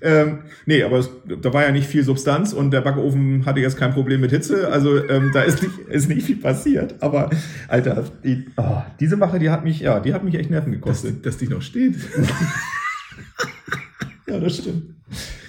Ähm, 0.03 0.41
nee, 0.67 0.83
aber 0.83 0.99
es, 0.99 1.11
da 1.41 1.53
war 1.55 1.62
ja 1.62 1.73
nicht 1.73 1.87
viel 1.87 2.05
Substanz 2.05 2.53
und 2.53 2.71
der 2.71 2.83
Backofen 2.83 3.47
hatte 3.47 3.61
jetzt 3.61 3.79
kein 3.79 3.93
Problem 3.95 4.21
mit 4.21 4.31
Hitze, 4.31 4.71
also 4.71 5.09
ähm, 5.09 5.31
da 5.33 5.43
ist 5.43 5.62
nicht, 5.62 5.79
ist 5.88 6.09
nicht 6.09 6.26
viel 6.26 6.37
passiert. 6.37 6.97
Aber 7.00 7.31
Alter, 7.69 8.05
die, 8.23 8.47
oh, 8.57 8.83
diese 9.00 9.19
Wache, 9.21 9.38
die 9.38 9.49
hat 9.49 9.65
mich, 9.65 9.81
ja, 9.81 10.00
die 10.00 10.12
hat 10.12 10.23
mich 10.23 10.35
echt 10.35 10.50
Nerven 10.50 10.73
gekostet. 10.73 11.25
dass, 11.25 11.35
dass 11.35 11.38
die 11.38 11.49
noch 11.49 11.62
steht. 11.62 11.97
Ja, 14.29 14.41
das 14.41 14.57
stimmt. 14.57 14.83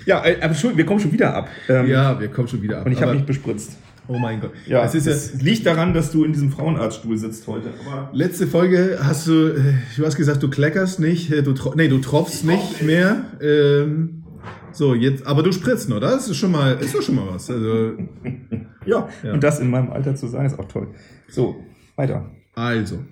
Ja, 0.05 0.23
äh, 0.23 0.35
aber 0.35 0.45
Entschuldigung, 0.45 0.77
wir 0.77 0.85
kommen 0.85 0.99
schon 0.99 1.11
wieder 1.11 1.33
ab. 1.33 1.49
Ähm, 1.67 1.87
ja, 1.87 2.19
wir 2.19 2.27
kommen 2.27 2.47
schon 2.47 2.61
wieder 2.61 2.79
ab. 2.79 2.85
Und 2.85 2.91
ich 2.91 3.01
habe 3.01 3.13
mich 3.13 3.25
bespritzt. 3.25 3.71
oh 4.07 4.17
mein 4.17 4.39
Gott. 4.39 4.51
Ja, 4.67 4.85
es 4.85 4.93
ist 4.93 5.07
ja, 5.07 5.13
es 5.13 5.41
liegt 5.41 5.65
daran, 5.65 5.93
dass 5.93 6.11
du 6.11 6.23
in 6.23 6.31
diesem 6.31 6.51
Frauenarztstuhl 6.51 7.17
sitzt 7.17 7.47
heute. 7.47 7.69
Aber 7.85 8.09
letzte 8.13 8.47
Folge 8.47 8.99
hast 9.01 9.27
du, 9.27 9.47
äh, 9.47 9.73
du 9.97 10.05
hast 10.05 10.15
gesagt, 10.15 10.43
du 10.43 10.49
kleckerst 10.49 10.99
nicht, 10.99 11.31
äh, 11.31 11.41
du, 11.41 11.55
nee, 11.75 11.87
du 11.87 11.97
tropfst 11.97 12.43
nicht 12.45 12.83
mehr. 12.83 13.25
Ähm, 13.41 14.23
so, 14.71 14.93
jetzt, 14.93 15.25
aber 15.25 15.43
du 15.43 15.51
spritzt 15.51 15.89
nur, 15.89 15.99
das 15.99 16.27
ist 16.29 16.37
schon 16.37 16.51
mal, 16.51 16.73
ist 16.75 16.93
doch 16.95 17.01
schon 17.01 17.15
mal 17.15 17.27
was. 17.33 17.49
Also, 17.49 17.93
ja, 18.85 19.09
Ja. 19.23 19.33
und 19.33 19.43
das 19.43 19.59
in 19.59 19.69
meinem 19.69 19.89
Alter 19.89 20.15
zu 20.15 20.27
sein, 20.27 20.45
ist 20.45 20.57
auch 20.59 20.67
toll. 20.67 20.93
So, 21.29 21.63
weiter. 21.95 22.29
also. 22.55 23.03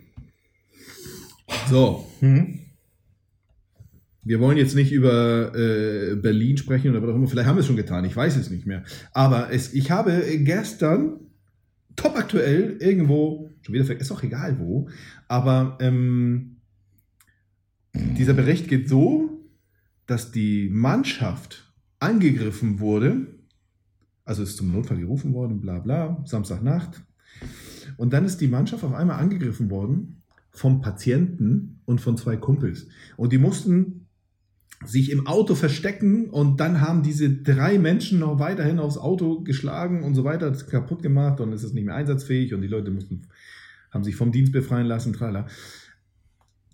So, 1.70 2.06
Hm? 2.20 2.60
Wir 4.27 4.39
wollen 4.39 4.58
jetzt 4.58 4.74
nicht 4.75 4.92
über 4.92 5.54
äh, 5.56 6.15
Berlin 6.15 6.58
sprechen 6.58 6.89
oder 6.89 7.04
was 7.04 7.10
auch 7.12 7.15
immer. 7.15 7.27
Vielleicht 7.27 7.48
haben 7.48 7.58
wir 7.58 7.60
es 7.60 7.68
schon 7.68 7.75
getan. 7.75 8.06
Ich 8.06 8.15
weiß 8.15 8.36
es 8.38 8.50
nicht 8.50 8.65
mehr. 8.65 8.84
Aber 9.13 9.51
es, 9.54 9.72
ich 9.75 9.92
habe 9.92 10.20
gestern 10.39 11.20
top 11.96 12.18
aktuell 12.18 12.77
irgendwo, 12.80 13.51
schon 13.62 13.75
wieder, 13.75 13.96
ist 14.00 14.12
auch 14.12 14.24
egal 14.24 14.58
wo, 14.60 14.89
aber 15.27 15.77
ähm, 15.80 16.56
dieser 17.94 18.34
Bericht 18.34 18.68
geht 18.68 18.89
so, 18.89 19.35
dass 20.08 20.32
die 20.32 20.70
Mannschaft 20.70 21.74
angegriffen 22.00 22.80
wurde. 22.80 23.28
Also 24.24 24.44
ist 24.44 24.58
zum 24.58 24.72
Notfall 24.72 24.98
gerufen 24.98 25.34
worden, 25.34 25.62
bla 25.62 25.80
bla, 25.80 26.24
Samstagnacht. 26.26 27.04
Und 27.98 28.14
dann 28.14 28.26
ist 28.26 28.42
die 28.42 28.48
Mannschaft 28.48 28.84
auf 28.84 28.94
einmal 28.94 29.20
angegriffen 29.20 29.70
worden 29.70 30.24
vom 30.52 30.82
Patienten 30.82 31.82
und 31.86 32.02
von 32.02 32.18
zwei 32.18 32.38
Kumpels. 32.38 32.88
Und 33.18 33.34
die 33.34 33.38
mussten 33.38 34.08
sich 34.84 35.12
im 35.12 35.26
Auto 35.28 35.56
verstecken 35.56 36.30
und 36.30 36.60
dann 36.60 36.82
haben 36.82 37.02
diese 37.02 37.30
drei 37.30 37.78
Menschen 37.78 38.20
noch 38.20 38.40
weiterhin 38.40 38.80
aufs 38.80 38.98
Auto 38.98 39.42
geschlagen 39.42 40.04
und 40.04 40.16
so 40.16 40.24
weiter, 40.24 40.50
das 40.50 40.68
kaputt 40.68 41.02
gemacht 41.02 41.40
und 41.40 41.54
es 41.54 41.64
ist 41.64 41.74
nicht 41.74 41.86
mehr 41.86 41.96
einsatzfähig 41.96 42.54
und 42.54 42.62
die 42.62 42.68
Leute 42.68 42.92
mussten, 42.92 43.28
haben 43.92 44.04
sich 44.04 44.16
vom 44.16 44.32
Dienst 44.32 44.52
befreien 44.52 44.88
lassen, 44.88 45.14
trala. 45.14 45.48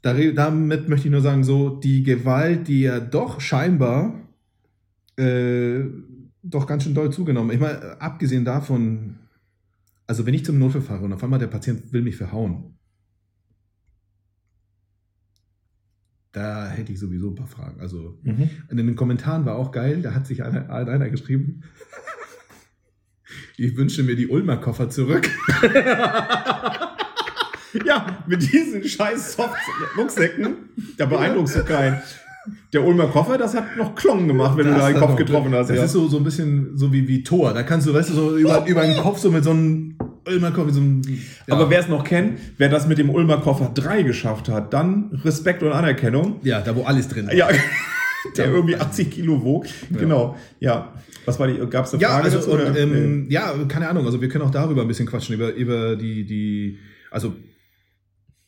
Da- 0.01 0.13
Damit 0.31 0.89
möchte 0.89 1.07
ich 1.07 1.11
nur 1.11 1.21
sagen, 1.21 1.43
so 1.43 1.69
die 1.79 2.03
Gewalt, 2.03 2.67
die 2.67 2.81
ja 2.81 2.99
doch 2.99 3.39
scheinbar 3.39 4.15
äh, 5.17 5.81
doch 6.43 6.65
ganz 6.65 6.83
schön 6.83 6.95
doll 6.95 7.11
zugenommen. 7.11 7.51
Ich 7.51 7.59
meine, 7.59 8.01
abgesehen 8.01 8.43
davon, 8.45 9.19
also 10.07 10.25
wenn 10.25 10.33
ich 10.33 10.43
zum 10.45 10.57
Notfall 10.57 10.81
fahre 10.81 11.05
und 11.05 11.13
auf 11.13 11.23
einmal 11.23 11.37
der 11.39 11.47
Patient 11.47 11.93
will 11.93 12.01
mich 12.01 12.15
verhauen, 12.17 12.75
da 16.31 16.69
hätte 16.69 16.93
ich 16.93 16.99
sowieso 16.99 17.29
ein 17.29 17.35
paar 17.35 17.47
Fragen. 17.47 17.79
Also 17.81 18.17
Mhm. 18.23 18.49
in 18.69 18.77
den 18.77 18.95
Kommentaren 18.95 19.45
war 19.45 19.55
auch 19.57 19.71
geil, 19.71 20.01
da 20.01 20.13
hat 20.15 20.25
sich 20.25 20.43
einer, 20.43 20.69
einer 20.71 21.09
geschrieben, 21.09 21.61
ich 23.57 23.75
wünsche 23.77 24.01
mir 24.03 24.15
die 24.15 24.27
Ulmer 24.29 24.57
Koffer 24.57 24.89
zurück. 24.89 25.29
Ja, 27.85 28.23
mit 28.27 28.41
diesen 28.51 28.83
scheiß 28.83 29.33
Soft-Rucksäcken, 29.33 30.55
da 30.97 31.05
beeindruckst 31.05 31.55
du 31.55 31.63
keinen. 31.63 32.01
Der 32.73 32.83
Ulmer 32.83 33.07
Koffer, 33.07 33.37
das 33.37 33.53
hat 33.53 33.77
noch 33.77 33.93
Klong 33.93 34.27
gemacht, 34.27 34.57
wenn 34.57 34.65
du 34.65 34.73
da 34.73 34.87
den 34.87 34.95
Das 34.95 35.01
Kopf 35.01 35.15
getroffen 35.15 35.53
hast. 35.53 35.69
Das 35.69 35.77
ja. 35.77 35.83
ist 35.83 35.91
so, 35.91 36.07
so 36.07 36.17
ein 36.17 36.23
bisschen 36.23 36.75
so 36.75 36.91
wie, 36.91 37.07
wie 37.07 37.23
Tor. 37.23 37.53
Da 37.53 37.61
kannst 37.61 37.85
du, 37.85 37.93
weißt 37.93 38.09
du, 38.09 38.13
so 38.13 38.37
über, 38.37 38.65
über 38.67 38.81
den 38.81 38.97
Kopf 38.97 39.19
so 39.19 39.29
mit 39.29 39.43
so 39.43 39.51
einem 39.51 39.95
Ulmer 40.25 40.51
Koffer, 40.51 40.71
so 40.71 40.79
einem, 40.79 41.01
ja. 41.03 41.53
Aber 41.53 41.69
wer 41.69 41.79
es 41.79 41.87
noch 41.87 42.03
kennt, 42.03 42.39
wer 42.57 42.69
das 42.69 42.87
mit 42.87 42.97
dem 42.97 43.09
Ulmer 43.09 43.37
Koffer 43.37 43.71
3 43.73 44.03
geschafft 44.03 44.49
hat, 44.49 44.73
dann 44.73 45.19
Respekt 45.23 45.61
und 45.63 45.71
Anerkennung. 45.71 46.39
ja, 46.43 46.61
da 46.61 46.75
wo 46.75 46.83
alles 46.83 47.07
drin 47.07 47.27
ist. 47.27 47.37
Ja, 47.37 47.47
der 48.37 48.45
irgendwie 48.53 48.75
80 48.75 49.11
Kilo 49.11 49.43
wog. 49.43 49.65
Genau, 49.91 50.35
ja. 50.59 50.93
Was 51.25 51.39
war 51.39 51.47
die, 51.47 51.59
gab 51.69 51.85
es 51.85 51.93
eine 51.93 52.01
Ja, 52.01 52.09
Frage 52.09 52.23
also 52.23 52.37
dazu, 52.37 52.51
und, 52.51 52.77
ähm, 52.77 53.27
ja, 53.29 53.53
keine 53.67 53.87
Ahnung. 53.87 54.05
Also 54.05 54.21
wir 54.21 54.29
können 54.29 54.43
auch 54.43 54.51
darüber 54.51 54.81
ein 54.81 54.87
bisschen 54.87 55.05
quatschen 55.05 55.35
über 55.35 55.53
über 55.53 55.95
die 55.95 56.25
die 56.25 56.79
also 57.11 57.35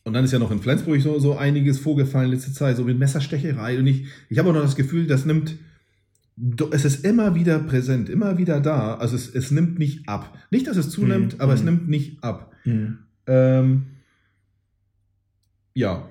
und 0.04 0.12
dann 0.12 0.24
ist 0.24 0.32
ja 0.32 0.38
noch 0.38 0.50
in 0.50 0.60
Flensburg 0.60 1.00
so 1.00 1.18
so 1.18 1.36
einiges 1.36 1.78
vorgefallen 1.78 2.30
letzte 2.30 2.52
Zeit, 2.52 2.76
so 2.76 2.84
mit 2.84 2.98
Messerstecherei 2.98 3.78
und 3.78 3.86
ich 3.86 4.06
ich 4.28 4.38
habe 4.38 4.50
auch 4.50 4.54
noch 4.54 4.62
das 4.62 4.76
Gefühl, 4.76 5.06
das 5.06 5.24
nimmt 5.24 5.56
es 6.72 6.84
ist 6.84 7.04
immer 7.04 7.36
wieder 7.36 7.60
präsent, 7.60 8.08
immer 8.08 8.38
wieder 8.38 8.58
da. 8.60 8.96
Also 8.96 9.14
es, 9.14 9.32
es 9.32 9.52
nimmt 9.52 9.78
nicht 9.78 10.08
ab. 10.08 10.36
Nicht, 10.50 10.66
dass 10.66 10.76
es 10.76 10.90
zunimmt, 10.90 11.34
Mhm. 11.34 11.40
aber 11.40 11.54
es 11.54 11.60
Mhm. 11.60 11.66
nimmt 11.66 11.88
nicht 11.88 12.24
ab. 12.24 12.52
Hm. 12.64 12.98
Ähm, 13.28 13.86
ja. 15.74 16.08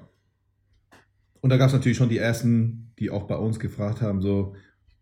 Und 1.41 1.50
da 1.50 1.57
gab 1.57 1.67
es 1.67 1.73
natürlich 1.73 1.97
schon 1.97 2.07
die 2.07 2.19
ersten, 2.19 2.91
die 3.00 3.09
auch 3.09 3.23
bei 3.23 3.35
uns 3.35 3.59
gefragt 3.59 4.01
haben, 4.01 4.21
so, 4.21 4.55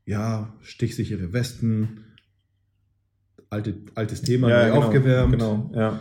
ja, 0.08 0.54
stichsichere 0.62 1.32
Westen, 1.34 2.00
alte, 3.52 3.76
altes 3.94 4.24
Thema, 4.24 4.50
ja, 4.50 4.70
genau, 4.70 4.82
aufgewärmt. 4.82 5.34
Genau, 5.34 5.70
ja. 5.76 6.00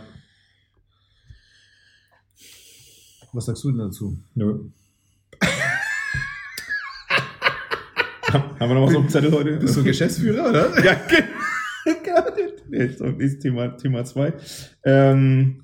Was 3.33 3.45
sagst 3.45 3.63
du 3.63 3.71
denn 3.71 3.79
dazu? 3.79 4.17
Nö. 4.35 4.59
Haben 8.31 8.69
wir 8.69 8.75
noch 8.75 8.87
was 8.87 8.95
auf 8.95 9.01
dem 9.01 9.09
Zettel 9.09 9.31
heute? 9.31 9.57
Bist 9.57 9.77
du 9.77 9.83
Geschäftsführer, 9.83 10.49
oder? 10.49 10.69
Ja, 10.83 10.95
genau. 11.05 11.31
nee, 12.69 12.87
so, 12.89 13.05
nächstes 13.05 13.39
Thema, 13.39 13.69
Thema 13.69 14.03
zwei. 14.03 14.33
Ähm, 14.83 15.63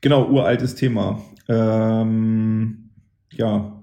genau, 0.00 0.28
uraltes 0.28 0.74
Thema. 0.76 1.22
Ähm, 1.48 2.90
ja, 3.32 3.82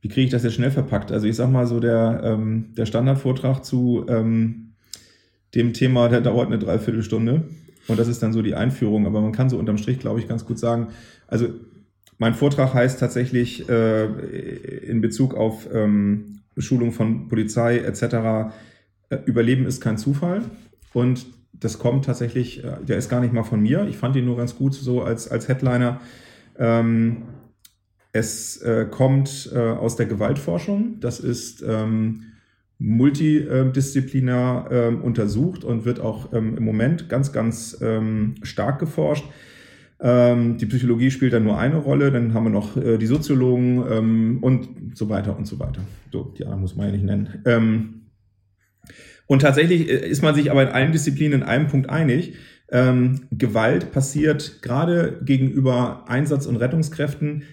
wie 0.00 0.08
kriege 0.08 0.26
ich 0.26 0.30
das 0.30 0.44
jetzt 0.44 0.54
schnell 0.54 0.70
verpackt? 0.70 1.10
Also 1.10 1.26
ich 1.26 1.36
sag 1.36 1.50
mal 1.50 1.66
so, 1.66 1.80
der, 1.80 2.20
ähm, 2.22 2.74
der 2.76 2.86
Standardvortrag 2.86 3.64
zu 3.64 4.04
ähm, 4.08 4.74
dem 5.54 5.72
Thema, 5.72 6.08
der 6.08 6.20
dauert 6.20 6.48
eine 6.48 6.58
Dreiviertelstunde. 6.58 7.48
Und 7.88 7.98
das 7.98 8.08
ist 8.08 8.22
dann 8.22 8.32
so 8.32 8.42
die 8.42 8.54
Einführung. 8.54 9.06
Aber 9.06 9.20
man 9.20 9.32
kann 9.32 9.50
so 9.50 9.58
unterm 9.58 9.78
Strich, 9.78 9.98
glaube 9.98 10.20
ich, 10.20 10.28
ganz 10.28 10.44
gut 10.44 10.58
sagen, 10.58 10.88
also 11.26 11.48
mein 12.22 12.34
Vortrag 12.34 12.72
heißt 12.72 13.00
tatsächlich 13.00 13.68
äh, 13.68 14.04
in 14.04 15.00
Bezug 15.00 15.34
auf 15.34 15.66
ähm, 15.74 16.38
Schulung 16.56 16.92
von 16.92 17.26
Polizei 17.26 17.78
etc. 17.78 18.02
Äh, 19.08 19.18
Überleben 19.24 19.66
ist 19.66 19.80
kein 19.80 19.98
Zufall. 19.98 20.42
Und 20.92 21.26
das 21.52 21.80
kommt 21.80 22.04
tatsächlich, 22.04 22.62
äh, 22.62 22.76
der 22.86 22.98
ist 22.98 23.08
gar 23.08 23.20
nicht 23.20 23.32
mal 23.32 23.42
von 23.42 23.60
mir. 23.60 23.88
Ich 23.88 23.96
fand 23.96 24.14
ihn 24.14 24.24
nur 24.24 24.36
ganz 24.36 24.54
gut 24.54 24.72
so 24.72 25.02
als, 25.02 25.28
als 25.32 25.48
Headliner. 25.48 26.00
Ähm, 26.56 27.22
es 28.12 28.58
äh, 28.58 28.86
kommt 28.88 29.50
äh, 29.52 29.58
aus 29.58 29.96
der 29.96 30.06
Gewaltforschung. 30.06 31.00
Das 31.00 31.18
ist 31.18 31.64
ähm, 31.66 32.26
multidisziplinär 32.78 34.68
ähm, 34.70 35.02
untersucht 35.02 35.64
und 35.64 35.84
wird 35.84 35.98
auch 35.98 36.32
ähm, 36.32 36.56
im 36.56 36.62
Moment 36.62 37.08
ganz, 37.08 37.32
ganz 37.32 37.78
ähm, 37.82 38.36
stark 38.44 38.78
geforscht. 38.78 39.24
Ähm, 40.04 40.58
die 40.58 40.66
Psychologie 40.66 41.12
spielt 41.12 41.32
da 41.32 41.38
nur 41.38 41.58
eine 41.58 41.76
Rolle, 41.76 42.10
dann 42.10 42.34
haben 42.34 42.44
wir 42.44 42.50
noch 42.50 42.76
äh, 42.76 42.98
die 42.98 43.06
Soziologen 43.06 43.84
ähm, 43.88 44.38
und 44.40 44.68
so 44.94 45.08
weiter 45.08 45.36
und 45.36 45.46
so 45.46 45.60
weiter. 45.60 45.82
So, 46.10 46.34
die 46.36 46.42
anderen 46.42 46.60
muss 46.60 46.74
man 46.74 46.86
ja 46.86 46.92
nicht 46.92 47.04
nennen. 47.04 47.28
Ähm, 47.46 48.02
und 49.26 49.42
tatsächlich 49.42 49.88
äh, 49.88 50.08
ist 50.08 50.22
man 50.22 50.34
sich 50.34 50.50
aber 50.50 50.64
in 50.64 50.70
allen 50.70 50.90
Disziplinen 50.90 51.42
in 51.42 51.46
einem 51.46 51.68
Punkt 51.68 51.88
einig. 51.88 52.34
Ähm, 52.72 53.28
Gewalt 53.30 53.92
passiert 53.92 54.60
gerade 54.62 55.20
gegenüber 55.24 56.04
Einsatz- 56.08 56.46
und 56.46 56.56
Rettungskräften 56.56 57.44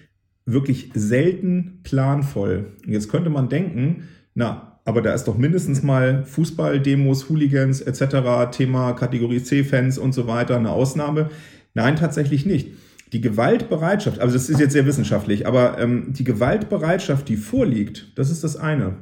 wirklich 0.44 0.90
selten 0.94 1.80
planvoll. 1.84 2.72
Jetzt 2.84 3.10
könnte 3.10 3.30
man 3.30 3.48
denken, 3.48 4.08
na, 4.34 4.80
aber 4.84 5.02
da 5.02 5.14
ist 5.14 5.24
doch 5.24 5.38
mindestens 5.38 5.84
mal 5.84 6.24
Fußball, 6.24 6.80
Demos, 6.80 7.28
Hooligans 7.28 7.80
etc., 7.80 8.50
Thema 8.50 8.94
Kategorie 8.94 9.40
C-Fans 9.40 9.98
und 9.98 10.14
so 10.14 10.26
weiter 10.26 10.56
eine 10.56 10.70
Ausnahme. 10.70 11.30
Nein, 11.74 11.96
tatsächlich 11.96 12.46
nicht. 12.46 12.68
Die 13.12 13.20
Gewaltbereitschaft, 13.20 14.20
also 14.20 14.34
das 14.34 14.48
ist 14.48 14.60
jetzt 14.60 14.72
sehr 14.72 14.86
wissenschaftlich, 14.86 15.46
aber 15.46 15.78
ähm, 15.78 16.12
die 16.12 16.24
Gewaltbereitschaft, 16.24 17.28
die 17.28 17.36
vorliegt, 17.36 18.12
das 18.16 18.30
ist 18.30 18.44
das 18.44 18.56
eine. 18.56 18.98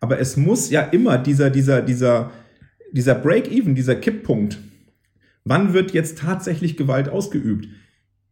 Aber 0.00 0.18
es 0.18 0.36
muss 0.36 0.70
ja 0.70 0.82
immer 0.82 1.18
dieser, 1.18 1.50
dieser, 1.50 1.80
dieser, 1.80 2.32
dieser 2.92 3.14
Break-Even, 3.14 3.74
dieser 3.74 3.94
Kipppunkt, 3.94 4.58
wann 5.44 5.72
wird 5.72 5.92
jetzt 5.92 6.18
tatsächlich 6.18 6.76
Gewalt 6.76 7.08
ausgeübt? 7.08 7.68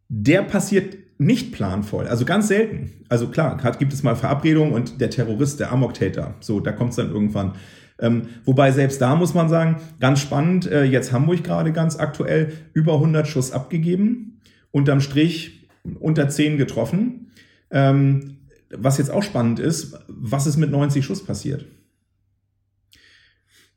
Der 0.09 0.43
passiert 0.43 0.97
nicht 1.19 1.53
planvoll, 1.53 2.09
also 2.09 2.25
ganz 2.25 2.49
selten. 2.49 2.91
Also 3.09 3.29
klar, 3.29 3.63
hat, 3.63 3.79
gibt 3.79 3.93
es 3.93 4.03
mal 4.03 4.17
Verabredungen 4.17 4.73
und 4.73 5.01
der 5.01 5.11
Terrorist, 5.11 5.61
der 5.61 5.73
Amok-Täter, 5.73 6.35
so, 6.41 6.61
da 6.61 6.73
kommt 6.73 6.91
es 6.91 6.97
dann 6.97 7.11
irgendwann. 7.11 7.55
Ähm, 8.03 8.23
wobei 8.45 8.73
selbst 8.73 9.01
da 9.01 9.15
muss 9.15 9.33
man 9.33 9.49
sagen, 9.49 9.77
ganz 10.01 10.21
spannend, 10.21 10.71
äh, 10.71 10.83
jetzt 10.85 11.13
Hamburg 11.13 11.45
gerade 11.45 11.73
ganz 11.73 11.97
aktuell, 11.97 12.53
über 12.75 12.95
100 12.95 13.27
Schuss 13.29 13.53
abgegeben, 13.53 14.41
unterm 14.73 15.01
Strich 15.01 15.69
unter 16.01 16.29
10 16.29 16.59
getroffen. 16.59 17.31
Ähm, 17.71 18.39
was 18.71 18.99
jetzt 18.99 19.11
auch 19.11 19.23
spannend 19.23 19.61
ist, 19.61 19.97
was 20.09 20.47
ist 20.47 20.57
mit 20.57 20.71
90 20.71 21.05
Schuss 21.05 21.25
passiert? 21.25 21.65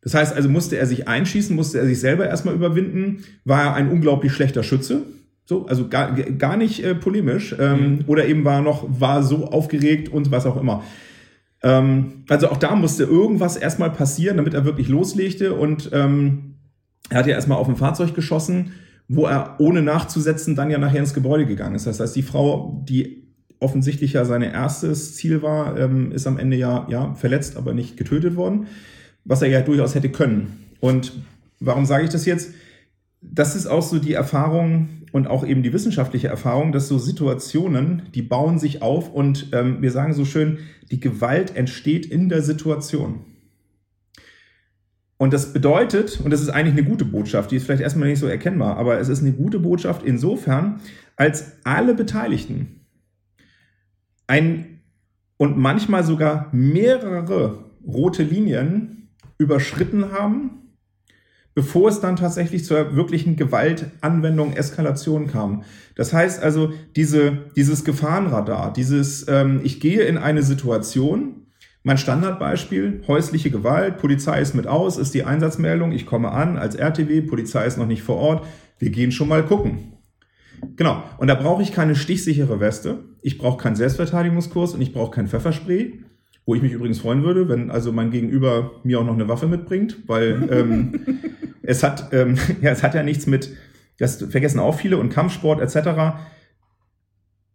Das 0.02 0.14
heißt 0.14 0.36
also, 0.36 0.50
musste 0.50 0.78
er 0.78 0.88
sich 0.88 1.08
einschießen, 1.08 1.56
musste 1.56 1.80
er 1.80 1.86
sich 1.86 2.00
selber 2.00 2.28
erstmal 2.28 2.56
überwinden, 2.56 3.24
war 3.44 3.64
er 3.64 3.74
ein 3.76 3.90
unglaublich 3.90 4.32
schlechter 4.34 4.64
Schütze, 4.64 5.04
so, 5.46 5.68
also 5.68 5.88
gar, 5.88 6.14
gar 6.14 6.58
nicht 6.58 6.84
äh, 6.84 6.96
polemisch, 6.96 7.56
ähm, 7.60 8.00
oder 8.08 8.26
eben 8.26 8.44
war 8.44 8.56
er 8.56 8.62
noch, 8.62 8.86
war 8.88 9.22
so 9.22 9.46
aufgeregt 9.46 10.10
und 10.10 10.32
was 10.32 10.46
auch 10.46 10.58
immer. 10.58 10.84
Ähm, 11.64 12.24
also 12.30 12.50
auch 12.50 12.58
da 12.58 12.76
musste 12.76 13.04
irgendwas 13.04 13.58
erstmal 13.58 13.92
passieren, 13.92 14.38
damit 14.38 14.54
er 14.54 14.66
wirklich 14.66 14.88
loslegte 14.88 15.54
und 15.54 15.90
ähm, 15.94 16.56
er 17.10 17.20
hat 17.20 17.28
ja 17.28 17.36
erstmal 17.36 17.58
auf 17.58 17.70
ein 17.70 17.76
Fahrzeug 17.76 18.16
geschossen, 18.16 18.72
wo 19.08 19.26
er 19.26 19.56
ohne 19.60 19.82
nachzusetzen 19.82 20.56
dann 20.56 20.72
ja 20.72 20.78
nachher 20.78 21.00
ins 21.00 21.14
Gebäude 21.14 21.46
gegangen 21.46 21.76
ist. 21.76 21.86
Das 21.86 22.00
heißt, 22.00 22.16
die 22.16 22.24
Frau, 22.24 22.84
die 22.90 23.26
offensichtlich 23.60 24.14
ja 24.14 24.26
sein 24.26 24.42
erstes 24.42 25.16
Ziel 25.16 25.42
war, 25.42 25.78
ähm, 25.78 26.12
ist 26.12 26.28
am 26.28 26.38
Ende 26.38 26.58
ja, 26.58 26.88
ja 26.90 27.14
verletzt, 27.14 27.58
aber 27.58 27.74
nicht 27.74 27.98
getötet 27.98 28.36
worden, 28.36 28.68
was 29.24 29.42
er 29.42 29.50
ja 29.50 29.62
durchaus 29.62 29.96
hätte 29.96 30.10
können. 30.10 30.66
Und 30.80 31.14
warum 31.60 31.86
sage 31.86 32.04
ich 32.04 32.10
das 32.10 32.26
jetzt? 32.26 32.54
Das 33.22 33.56
ist 33.56 33.68
auch 33.68 33.82
so 33.82 34.00
die 34.00 34.14
Erfahrung 34.14 34.90
und 35.16 35.28
auch 35.28 35.48
eben 35.48 35.64
die 35.64 35.72
wissenschaftliche 35.72 36.28
Erfahrung, 36.28 36.74
dass 36.74 36.90
so 36.90 36.98
Situationen, 36.98 38.02
die 38.14 38.22
bauen 38.22 38.60
sich 38.60 38.82
auf 38.82 39.14
und 39.14 39.48
ähm, 39.54 39.82
wir 39.82 39.92
sagen 39.92 40.14
so 40.14 40.26
schön, 40.26 40.58
die 40.92 41.00
Gewalt 41.00 41.56
entsteht 41.56 42.06
in 42.06 42.28
der 42.28 42.42
Situation. 42.42 43.22
Und 45.16 45.32
das 45.32 45.54
bedeutet, 45.54 46.20
und 46.20 46.32
das 46.32 46.42
ist 46.42 46.50
eigentlich 46.50 46.74
eine 46.74 46.84
gute 46.84 47.06
Botschaft, 47.06 47.52
die 47.52 47.56
ist 47.56 47.64
vielleicht 47.64 47.82
erstmal 47.82 48.10
nicht 48.10 48.20
so 48.20 48.28
erkennbar, 48.28 48.76
aber 48.76 49.00
es 49.00 49.08
ist 49.08 49.22
eine 49.22 49.32
gute 49.32 49.58
Botschaft 49.60 50.04
insofern, 50.04 50.82
als 51.16 51.64
alle 51.64 51.94
Beteiligten 51.94 52.82
ein 54.28 54.82
und 55.38 55.58
manchmal 55.58 56.04
sogar 56.04 56.50
mehrere 56.52 57.72
rote 57.88 58.24
Linien 58.24 59.08
überschritten 59.38 60.12
haben, 60.12 60.65
bevor 61.56 61.90
es 61.90 62.02
dann 62.02 62.18
tatsächlich 62.18 62.66
zur 62.66 62.96
wirklichen 62.96 63.38
Gewaltanwendung, 63.38 64.54
Eskalation 64.54 65.28
kam. 65.28 65.64
Das 65.96 66.14
heißt 66.14 66.44
also, 66.44 66.74
diese, 66.96 67.46
dieses 67.56 67.86
Gefahrenradar, 67.86 68.74
dieses, 68.74 69.26
ähm, 69.30 69.62
ich 69.64 69.80
gehe 69.80 70.04
in 70.04 70.18
eine 70.18 70.44
Situation, 70.44 71.48
mein 71.84 71.98
Standardbeispiel, 71.98 73.04
häusliche 73.08 73.52
Gewalt, 73.52 73.98
Polizei 73.98 74.42
ist 74.42 74.54
mit 74.54 74.68
aus, 74.68 74.98
ist 74.98 75.14
die 75.14 75.24
Einsatzmeldung, 75.24 75.94
ich 75.94 76.06
komme 76.06 76.32
an 76.32 76.58
als 76.58 76.76
RTW, 76.76 77.22
Polizei 77.22 77.66
ist 77.66 77.78
noch 77.78 77.88
nicht 77.88 78.04
vor 78.04 78.18
Ort, 78.18 78.46
wir 78.78 78.90
gehen 78.90 79.12
schon 79.12 79.30
mal 79.30 79.46
gucken. 79.46 79.94
Genau, 80.76 81.04
und 81.20 81.28
da 81.28 81.36
brauche 81.36 81.62
ich 81.62 81.72
keine 81.72 81.96
stichsichere 81.96 82.60
Weste, 82.60 83.06
ich 83.22 83.38
brauche 83.38 83.62
keinen 83.62 83.76
Selbstverteidigungskurs 83.76 84.74
und 84.74 84.82
ich 84.82 84.94
brauche 84.94 85.12
kein 85.12 85.28
Pfefferspray 85.28 86.00
Wo 86.46 86.56
ich 86.56 86.62
mich 86.62 86.74
übrigens 86.74 87.00
freuen 87.00 87.24
würde, 87.24 87.48
wenn 87.48 87.72
also 87.72 87.92
mein 87.92 88.12
Gegenüber 88.12 88.72
mir 88.84 89.00
auch 89.00 89.06
noch 89.06 89.14
eine 89.14 89.28
Waffe 89.28 89.48
mitbringt, 89.48 89.98
weil 90.08 90.50
ähm, 90.52 91.00
es 91.66 91.84
hat 91.84 92.14
ähm, 92.14 92.38
ja 92.62 92.72
es 92.72 92.84
hat 92.84 92.96
ja 92.96 93.04
nichts 93.04 93.28
mit, 93.28 93.56
das 93.98 94.18
vergessen 94.24 94.60
auch 94.60 94.78
viele 94.78 94.98
und 94.98 95.10
Kampfsport 95.10 95.62
etc. 95.62 96.18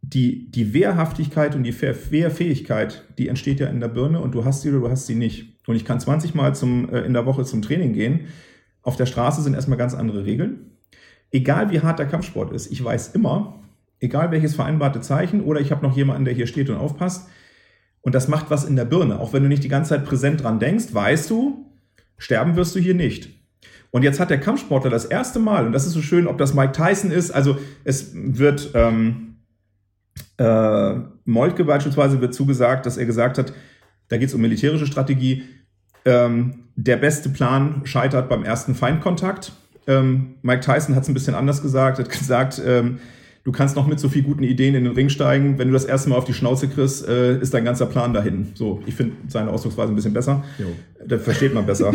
Die, 0.03 0.51
die 0.51 0.73
Wehrhaftigkeit 0.73 1.55
und 1.55 1.63
die 1.63 1.79
Wehrfähigkeit, 1.81 3.05
die 3.19 3.29
entsteht 3.29 3.61
ja 3.61 3.69
in 3.69 3.81
der 3.81 3.89
Birne 3.89 4.21
und 4.21 4.33
du 4.33 4.45
hast 4.45 4.63
sie 4.63 4.71
oder 4.71 4.81
du 4.81 4.91
hast 4.91 5.07
sie 5.07 5.15
nicht. 5.15 5.59
Und 5.67 5.77
ich 5.77 5.85
kann 5.85 6.01
20 6.01 6.35
Mal 6.35 6.55
zum, 6.55 6.89
äh, 6.91 7.01
in 7.01 7.13
der 7.13 7.27
Woche 7.27 7.45
zum 7.45 7.63
Training 7.63 7.93
gehen. 7.93 8.27
Auf 8.83 8.97
der 8.97 9.07
Straße 9.07 9.43
sind 9.43 9.55
erstmal 9.55 9.79
ganz 9.79 9.95
andere 9.95 10.25
Regeln. 10.25 10.79
Egal 11.31 11.71
wie 11.71 11.81
hart 11.81 11.99
der 11.99 12.07
Kampfsport 12.07 12.53
ist, 12.53 12.73
ich 12.73 12.83
weiß 12.83 13.09
immer, 13.15 13.61
egal 14.01 14.31
welches 14.31 14.55
vereinbarte 14.55 15.01
Zeichen 15.01 15.43
oder 15.43 15.61
ich 15.61 15.71
habe 15.71 15.87
noch 15.87 15.97
jemanden, 15.97 16.25
der 16.25 16.35
hier 16.35 16.47
steht 16.47 16.71
und 16.71 16.77
aufpasst. 16.77 17.29
Und 18.01 18.15
das 18.15 18.29
macht 18.29 18.51
was 18.51 18.65
in 18.65 18.77
der 18.77 18.87
Birne. 18.87 19.21
Auch 19.21 19.33
wenn 19.33 19.43
du 19.43 19.49
nicht 19.49 19.63
die 19.63 19.69
ganze 19.69 19.91
Zeit 19.91 20.07
präsent 20.07 20.43
dran 20.43 20.59
denkst, 20.59 20.93
weißt 20.93 21.29
du, 21.29 21.67
sterben 22.17 22.57
wirst 22.57 22.75
du 22.75 22.81
hier 22.81 22.95
nicht. 22.95 23.40
Und 23.91 24.03
jetzt 24.03 24.21
hat 24.21 24.31
der 24.31 24.39
Kampfsportler 24.39 24.91
das 24.91 25.05
erste 25.05 25.39
Mal, 25.39 25.67
und 25.67 25.73
das 25.73 25.87
ist 25.87 25.93
so 25.93 26.03
schön, 26.03 26.27
ob 26.27 26.39
das 26.39 26.55
Mike 26.55 26.73
Tyson 26.73 27.11
ist, 27.11 27.31
also 27.31 27.59
es 27.85 28.13
wird 28.15 28.71
ähm, 28.75 29.37
äh, 30.39 30.95
Moltke 31.25 31.65
beispielsweise 31.65 32.21
wird 32.21 32.35
zugesagt, 32.35 32.87
dass 32.87 32.97
er 32.97 33.07
gesagt 33.07 33.39
hat, 33.39 33.53
da 34.09 34.17
geht 34.17 34.29
es 34.29 34.35
um 34.35 34.41
militärische 34.41 34.87
Strategie, 34.87 35.45
ähm, 36.05 36.65
der 36.77 36.97
beste 36.97 37.29
Plan 37.29 37.83
scheitert 37.85 38.29
beim 38.29 38.45
ersten 38.45 38.75
Feindkontakt. 38.75 39.53
Ähm, 39.87 40.37
Mike 40.43 40.61
Tyson 40.61 40.95
hat 40.95 41.03
es 41.03 41.09
ein 41.09 41.15
bisschen 41.15 41.35
anders 41.35 41.63
gesagt, 41.63 41.99
hat 41.99 42.09
gesagt, 42.09 42.61
ähm, 42.65 43.01
du 43.51 43.57
kannst 43.57 43.75
noch 43.75 43.89
mit 43.89 43.99
so 43.99 44.09
viel 44.09 44.23
guten 44.23 44.45
Ideen 44.45 44.77
in 44.77 44.85
den 44.85 44.93
Ring 44.93 45.09
steigen. 45.09 45.59
Wenn 45.59 45.67
du 45.67 45.73
das 45.73 45.85
erste 45.85 46.09
Mal 46.09 46.15
auf 46.17 46.25
die 46.25 46.35
Schnauze 46.35 46.69
kriegst, 46.69 47.09
äh, 47.09 47.37
ist 47.41 47.53
dein 47.53 47.65
ganzer 47.65 47.87
Plan 47.87 48.15
dahin. 48.15 48.53
So, 48.55 48.81
ich 48.87 48.95
finde 48.95 49.17
seine 49.27 49.51
Ausdrucksweise 49.51 49.93
ein 49.93 49.97
bisschen 49.97 50.13
besser. 50.13 50.45
Jo. 50.57 50.67
Da 51.05 51.19
versteht 51.19 51.53
man 51.53 51.67
besser. 51.67 51.93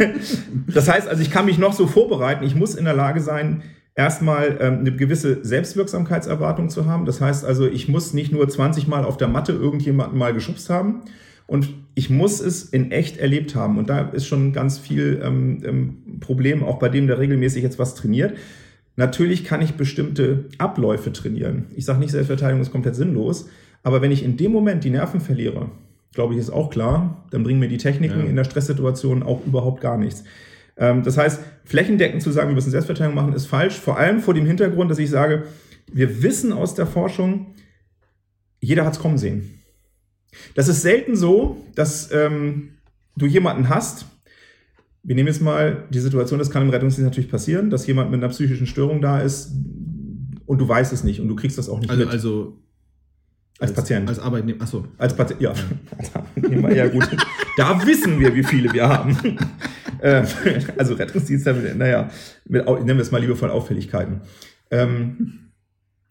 das 0.66 0.88
heißt, 0.88 1.06
also 1.06 1.22
ich 1.22 1.30
kann 1.30 1.46
mich 1.46 1.58
noch 1.58 1.74
so 1.74 1.86
vorbereiten. 1.86 2.44
Ich 2.44 2.56
muss 2.56 2.74
in 2.74 2.86
der 2.86 2.94
Lage 2.94 3.20
sein, 3.20 3.62
erstmal 3.94 4.58
ähm, 4.60 4.78
eine 4.80 4.90
gewisse 4.90 5.44
Selbstwirksamkeitserwartung 5.44 6.70
zu 6.70 6.86
haben. 6.86 7.04
Das 7.04 7.20
heißt 7.20 7.44
also, 7.44 7.68
ich 7.68 7.88
muss 7.88 8.12
nicht 8.12 8.32
nur 8.32 8.48
20 8.48 8.88
Mal 8.88 9.04
auf 9.04 9.16
der 9.16 9.28
Matte 9.28 9.52
irgendjemanden 9.52 10.18
mal 10.18 10.34
geschubst 10.34 10.70
haben 10.70 11.02
und 11.46 11.68
ich 11.94 12.10
muss 12.10 12.40
es 12.40 12.64
in 12.64 12.90
echt 12.90 13.16
erlebt 13.18 13.54
haben. 13.54 13.78
Und 13.78 13.90
da 13.90 14.08
ist 14.08 14.26
schon 14.26 14.52
ganz 14.52 14.78
viel 14.78 15.20
ähm, 15.22 15.62
ähm, 15.64 16.18
Problem, 16.18 16.64
auch 16.64 16.80
bei 16.80 16.88
dem, 16.88 17.06
der 17.06 17.20
regelmäßig 17.20 17.62
jetzt 17.62 17.78
was 17.78 17.94
trainiert. 17.94 18.36
Natürlich 18.96 19.44
kann 19.44 19.62
ich 19.62 19.74
bestimmte 19.74 20.46
Abläufe 20.58 21.12
trainieren. 21.12 21.66
Ich 21.74 21.84
sage 21.84 22.00
nicht, 22.00 22.10
Selbstverteidigung 22.10 22.60
ist 22.60 22.72
komplett 22.72 22.96
sinnlos, 22.96 23.48
aber 23.82 24.02
wenn 24.02 24.10
ich 24.10 24.24
in 24.24 24.36
dem 24.36 24.52
Moment 24.52 24.84
die 24.84 24.90
Nerven 24.90 25.20
verliere, 25.20 25.70
glaube 26.12 26.34
ich, 26.34 26.40
ist 26.40 26.50
auch 26.50 26.70
klar, 26.70 27.24
dann 27.30 27.42
bringen 27.42 27.60
mir 27.60 27.68
die 27.68 27.78
Techniken 27.78 28.20
ja. 28.20 28.26
in 28.26 28.36
der 28.36 28.44
Stresssituation 28.44 29.22
auch 29.22 29.46
überhaupt 29.46 29.80
gar 29.80 29.96
nichts. 29.96 30.24
Ähm, 30.76 31.02
das 31.02 31.16
heißt, 31.16 31.40
flächendeckend 31.64 32.22
zu 32.22 32.30
sagen, 32.30 32.48
wir 32.48 32.54
müssen 32.54 32.70
Selbstverteidigung 32.70 33.14
machen, 33.14 33.32
ist 33.32 33.46
falsch, 33.46 33.78
vor 33.78 33.98
allem 33.98 34.20
vor 34.20 34.34
dem 34.34 34.46
Hintergrund, 34.46 34.90
dass 34.90 34.98
ich 34.98 35.10
sage, 35.10 35.44
wir 35.92 36.22
wissen 36.22 36.52
aus 36.52 36.74
der 36.74 36.86
Forschung, 36.86 37.54
jeder 38.60 38.84
hat 38.84 38.94
es 38.94 38.98
kommen 38.98 39.18
sehen. 39.18 39.60
Das 40.54 40.68
ist 40.68 40.82
selten 40.82 41.16
so, 41.16 41.64
dass 41.74 42.12
ähm, 42.12 42.70
du 43.16 43.26
jemanden 43.26 43.68
hast, 43.68 44.06
wir 45.02 45.14
nehmen 45.14 45.28
jetzt 45.28 45.40
mal 45.40 45.84
die 45.90 45.98
Situation, 45.98 46.38
das 46.38 46.50
kann 46.50 46.62
im 46.62 46.70
Rettungsdienst 46.70 47.08
natürlich 47.08 47.30
passieren, 47.30 47.70
dass 47.70 47.86
jemand 47.86 48.10
mit 48.10 48.22
einer 48.22 48.30
psychischen 48.30 48.66
Störung 48.66 49.00
da 49.00 49.20
ist 49.20 49.52
und 50.46 50.58
du 50.58 50.68
weißt 50.68 50.92
es 50.92 51.04
nicht 51.04 51.20
und 51.20 51.28
du 51.28 51.36
kriegst 51.36 51.58
das 51.58 51.68
auch 51.68 51.80
nicht 51.80 51.90
also, 51.90 52.04
mit. 52.04 52.12
Also 52.12 52.58
als, 53.58 53.70
als 53.70 53.72
Patient. 53.72 54.08
Als 54.08 54.18
Arbeitnehmer, 54.18 54.62
achso. 54.62 54.86
Als 54.98 55.14
Patient, 55.14 55.40
ja. 55.40 55.52
Als 55.98 56.14
Arbeitnehmer, 56.14 56.72
ja 56.72 56.88
gut. 56.88 57.08
da 57.56 57.86
wissen 57.86 58.18
wir, 58.18 58.34
wie 58.34 58.44
viele 58.44 58.72
wir 58.72 58.88
haben. 58.88 59.16
Ähm, 60.02 60.24
also 60.78 60.94
Rettungsdienst, 60.94 61.44
naja, 61.76 62.08
mit, 62.46 62.64
nennen 62.64 62.96
wir 62.96 63.00
es 63.00 63.10
mal 63.10 63.20
liebevoll 63.20 63.50
Auffälligkeiten. 63.50 64.22
Ähm, 64.70 65.49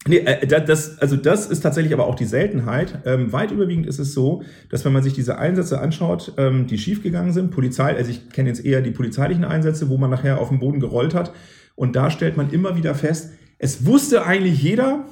Nee, 0.06 0.18
äh, 0.18 0.46
das, 0.46 0.98
also 0.98 1.16
das 1.16 1.46
ist 1.46 1.60
tatsächlich 1.60 1.92
aber 1.92 2.06
auch 2.06 2.14
die 2.14 2.24
Seltenheit. 2.24 3.02
Ähm, 3.04 3.32
weit 3.32 3.50
überwiegend 3.50 3.86
ist 3.86 3.98
es 3.98 4.14
so, 4.14 4.42
dass 4.70 4.84
wenn 4.84 4.92
man 4.92 5.02
sich 5.02 5.12
diese 5.12 5.38
Einsätze 5.38 5.80
anschaut, 5.80 6.32
ähm, 6.38 6.66
die 6.66 6.78
schiefgegangen 6.78 7.32
sind, 7.32 7.50
Polizei, 7.50 7.94
also 7.94 8.10
ich 8.10 8.30
kenne 8.30 8.48
jetzt 8.48 8.64
eher 8.64 8.80
die 8.80 8.92
polizeilichen 8.92 9.44
Einsätze, 9.44 9.88
wo 9.90 9.98
man 9.98 10.10
nachher 10.10 10.40
auf 10.40 10.48
dem 10.48 10.58
Boden 10.58 10.80
gerollt 10.80 11.14
hat. 11.14 11.32
Und 11.74 11.96
da 11.96 12.10
stellt 12.10 12.36
man 12.36 12.50
immer 12.50 12.76
wieder 12.76 12.94
fest, 12.94 13.32
es 13.58 13.84
wusste 13.84 14.24
eigentlich 14.24 14.62
jeder. 14.62 15.04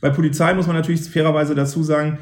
Bei 0.00 0.10
Polizei 0.10 0.54
muss 0.54 0.68
man 0.68 0.76
natürlich 0.76 1.02
fairerweise 1.02 1.56
dazu 1.56 1.82
sagen, 1.82 2.18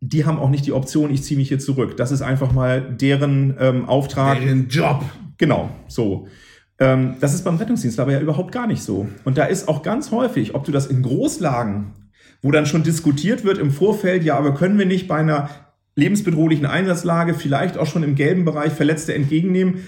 die 0.00 0.26
haben 0.26 0.38
auch 0.38 0.50
nicht 0.50 0.66
die 0.66 0.72
Option, 0.72 1.12
ich 1.12 1.22
ziehe 1.22 1.38
mich 1.38 1.48
hier 1.48 1.60
zurück. 1.60 1.96
Das 1.96 2.10
ist 2.10 2.22
einfach 2.22 2.52
mal 2.52 2.80
deren 2.80 3.56
ähm, 3.58 3.88
Auftrag. 3.88 4.40
Deren 4.40 4.68
Job. 4.68 5.04
Genau, 5.38 5.70
so. 5.86 6.26
Ähm, 6.78 7.14
das 7.20 7.34
ist 7.34 7.44
beim 7.44 7.56
Rettungsdienst 7.56 8.00
aber 8.00 8.12
ja 8.12 8.20
überhaupt 8.20 8.52
gar 8.52 8.66
nicht 8.66 8.82
so. 8.82 9.08
Und 9.24 9.38
da 9.38 9.44
ist 9.44 9.68
auch 9.68 9.82
ganz 9.82 10.10
häufig, 10.10 10.54
ob 10.54 10.64
du 10.64 10.72
das 10.72 10.86
in 10.86 11.02
Großlagen, 11.02 11.92
wo 12.42 12.50
dann 12.50 12.66
schon 12.66 12.82
diskutiert 12.82 13.44
wird 13.44 13.58
im 13.58 13.70
Vorfeld, 13.70 14.24
ja, 14.24 14.36
aber 14.36 14.54
können 14.54 14.78
wir 14.78 14.86
nicht 14.86 15.08
bei 15.08 15.16
einer 15.16 15.50
lebensbedrohlichen 15.96 16.66
Einsatzlage 16.66 17.34
vielleicht 17.34 17.78
auch 17.78 17.86
schon 17.86 18.02
im 18.02 18.16
gelben 18.16 18.44
Bereich 18.44 18.72
Verletzte 18.72 19.14
entgegennehmen, 19.14 19.84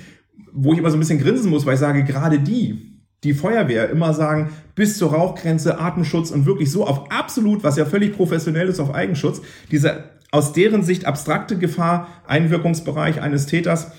wo 0.53 0.73
ich 0.73 0.79
immer 0.79 0.91
so 0.91 0.97
ein 0.97 1.01
bisschen 1.01 1.19
grinsen 1.19 1.51
muss, 1.51 1.67
weil 1.67 1.75
ich 1.75 1.81
sage, 1.81 2.05
gerade 2.05 2.39
die, 2.39 3.01
die 3.25 3.35
Feuerwehr 3.35 3.91
immer 3.91 4.15
sagen, 4.15 4.51
bis 4.75 4.99
zur 4.99 5.13
Rauchgrenze, 5.13 5.81
Atemschutz 5.81 6.31
und 6.31 6.47
wirklich 6.47 6.71
so 6.71 6.87
auf 6.87 7.11
absolut, 7.11 7.65
was 7.65 7.77
ja 7.77 7.85
völlig 7.85 8.15
professionell 8.15 8.69
ist, 8.69 8.79
auf 8.79 8.95
Eigenschutz, 8.95 9.43
diese 9.71 10.05
aus 10.31 10.53
deren 10.53 10.83
Sicht 10.83 11.07
abstrakte 11.07 11.59
Gefahr, 11.59 12.09
Einwirkungsbereich 12.27 13.21
eines 13.21 13.47
Täters, 13.47 13.93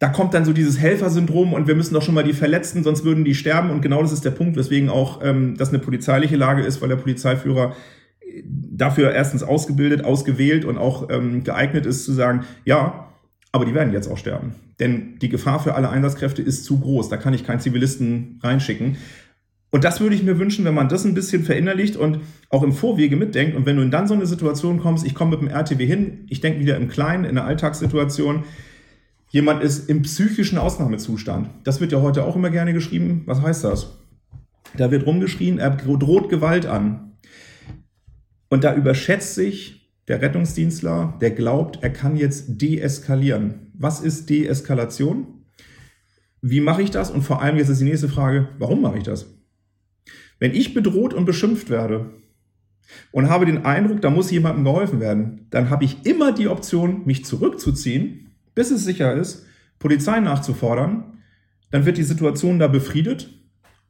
da 0.00 0.08
kommt 0.08 0.32
dann 0.32 0.46
so 0.46 0.54
dieses 0.54 0.78
Helfersyndrom 0.78 1.52
und 1.52 1.68
wir 1.68 1.74
müssen 1.74 1.92
doch 1.92 2.02
schon 2.02 2.14
mal 2.14 2.24
die 2.24 2.32
Verletzten, 2.32 2.82
sonst 2.82 3.04
würden 3.04 3.22
die 3.22 3.34
sterben. 3.34 3.70
Und 3.70 3.82
genau 3.82 4.00
das 4.00 4.12
ist 4.12 4.24
der 4.24 4.30
Punkt, 4.30 4.56
weswegen 4.56 4.88
auch 4.88 5.20
ähm, 5.22 5.56
das 5.58 5.68
eine 5.68 5.78
polizeiliche 5.78 6.36
Lage 6.36 6.62
ist, 6.62 6.80
weil 6.80 6.88
der 6.88 6.96
Polizeiführer 6.96 7.74
äh, 8.20 8.42
dafür 8.46 9.12
erstens 9.12 9.42
ausgebildet, 9.42 10.02
ausgewählt 10.02 10.64
und 10.64 10.78
auch 10.78 11.10
ähm, 11.10 11.44
geeignet 11.44 11.84
ist 11.84 12.06
zu 12.06 12.12
sagen, 12.12 12.46
ja, 12.64 13.08
aber 13.52 13.66
die 13.66 13.74
werden 13.74 13.92
jetzt 13.92 14.08
auch 14.08 14.16
sterben. 14.16 14.54
Denn 14.78 15.18
die 15.18 15.28
Gefahr 15.28 15.62
für 15.62 15.74
alle 15.74 15.90
Einsatzkräfte 15.90 16.40
ist 16.40 16.64
zu 16.64 16.80
groß. 16.80 17.10
Da 17.10 17.18
kann 17.18 17.34
ich 17.34 17.46
keinen 17.46 17.60
Zivilisten 17.60 18.40
reinschicken. 18.42 18.96
Und 19.70 19.84
das 19.84 20.00
würde 20.00 20.14
ich 20.14 20.22
mir 20.22 20.38
wünschen, 20.38 20.64
wenn 20.64 20.74
man 20.74 20.88
das 20.88 21.04
ein 21.04 21.12
bisschen 21.12 21.44
verinnerlicht 21.44 21.96
und 21.96 22.20
auch 22.48 22.62
im 22.62 22.72
Vorwege 22.72 23.16
mitdenkt. 23.16 23.54
Und 23.54 23.66
wenn 23.66 23.76
du 23.76 23.82
in 23.82 23.90
dann 23.90 24.08
so 24.08 24.14
eine 24.14 24.26
Situation 24.26 24.80
kommst, 24.80 25.04
ich 25.04 25.14
komme 25.14 25.32
mit 25.32 25.42
dem 25.42 25.48
RTW 25.48 25.84
hin, 25.84 26.24
ich 26.28 26.40
denke 26.40 26.60
wieder 26.60 26.76
im 26.76 26.88
Kleinen, 26.88 27.24
in 27.24 27.34
der 27.34 27.44
Alltagssituation, 27.44 28.44
Jemand 29.32 29.62
ist 29.62 29.88
im 29.88 30.02
psychischen 30.02 30.58
Ausnahmezustand. 30.58 31.50
Das 31.62 31.80
wird 31.80 31.92
ja 31.92 32.02
heute 32.02 32.24
auch 32.24 32.34
immer 32.34 32.50
gerne 32.50 32.72
geschrieben. 32.72 33.22
Was 33.26 33.40
heißt 33.40 33.62
das? 33.62 34.00
Da 34.76 34.90
wird 34.90 35.06
rumgeschrien, 35.06 35.58
er 35.58 35.70
droht 35.70 36.28
Gewalt 36.28 36.66
an. 36.66 37.12
Und 38.48 38.64
da 38.64 38.74
überschätzt 38.74 39.36
sich 39.36 39.94
der 40.08 40.20
Rettungsdienstler, 40.20 41.16
der 41.20 41.30
glaubt, 41.30 41.78
er 41.80 41.90
kann 41.90 42.16
jetzt 42.16 42.60
deeskalieren. 42.60 43.70
Was 43.74 44.00
ist 44.00 44.28
Deeskalation? 44.30 45.44
Wie 46.42 46.60
mache 46.60 46.82
ich 46.82 46.90
das? 46.90 47.12
Und 47.12 47.22
vor 47.22 47.40
allem 47.40 47.56
jetzt 47.56 47.68
ist 47.68 47.80
die 47.80 47.84
nächste 47.84 48.08
Frage, 48.08 48.48
warum 48.58 48.82
mache 48.82 48.98
ich 48.98 49.04
das? 49.04 49.26
Wenn 50.40 50.54
ich 50.54 50.74
bedroht 50.74 51.14
und 51.14 51.24
beschimpft 51.24 51.70
werde 51.70 52.10
und 53.12 53.28
habe 53.28 53.46
den 53.46 53.64
Eindruck, 53.64 54.00
da 54.00 54.10
muss 54.10 54.32
jemandem 54.32 54.64
geholfen 54.64 54.98
werden, 54.98 55.46
dann 55.50 55.70
habe 55.70 55.84
ich 55.84 56.04
immer 56.04 56.32
die 56.32 56.48
Option, 56.48 57.06
mich 57.06 57.24
zurückzuziehen 57.24 58.29
bis 58.60 58.70
es 58.70 58.84
sicher 58.84 59.14
ist, 59.14 59.46
Polizei 59.78 60.20
nachzufordern. 60.20 61.22
Dann 61.70 61.86
wird 61.86 61.96
die 61.96 62.02
Situation 62.02 62.58
da 62.58 62.68
befriedet 62.68 63.30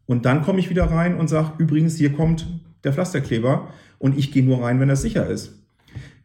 und 0.06 0.26
dann 0.26 0.42
komme 0.42 0.60
ich 0.60 0.70
wieder 0.70 0.84
rein 0.84 1.16
und 1.16 1.26
sage, 1.26 1.54
übrigens, 1.58 1.96
hier 1.96 2.12
kommt 2.12 2.46
der 2.84 2.92
Pflasterkleber 2.92 3.72
und 3.98 4.16
ich 4.16 4.30
gehe 4.30 4.44
nur 4.44 4.62
rein, 4.62 4.78
wenn 4.78 4.86
das 4.86 5.02
sicher 5.02 5.26
ist. 5.26 5.60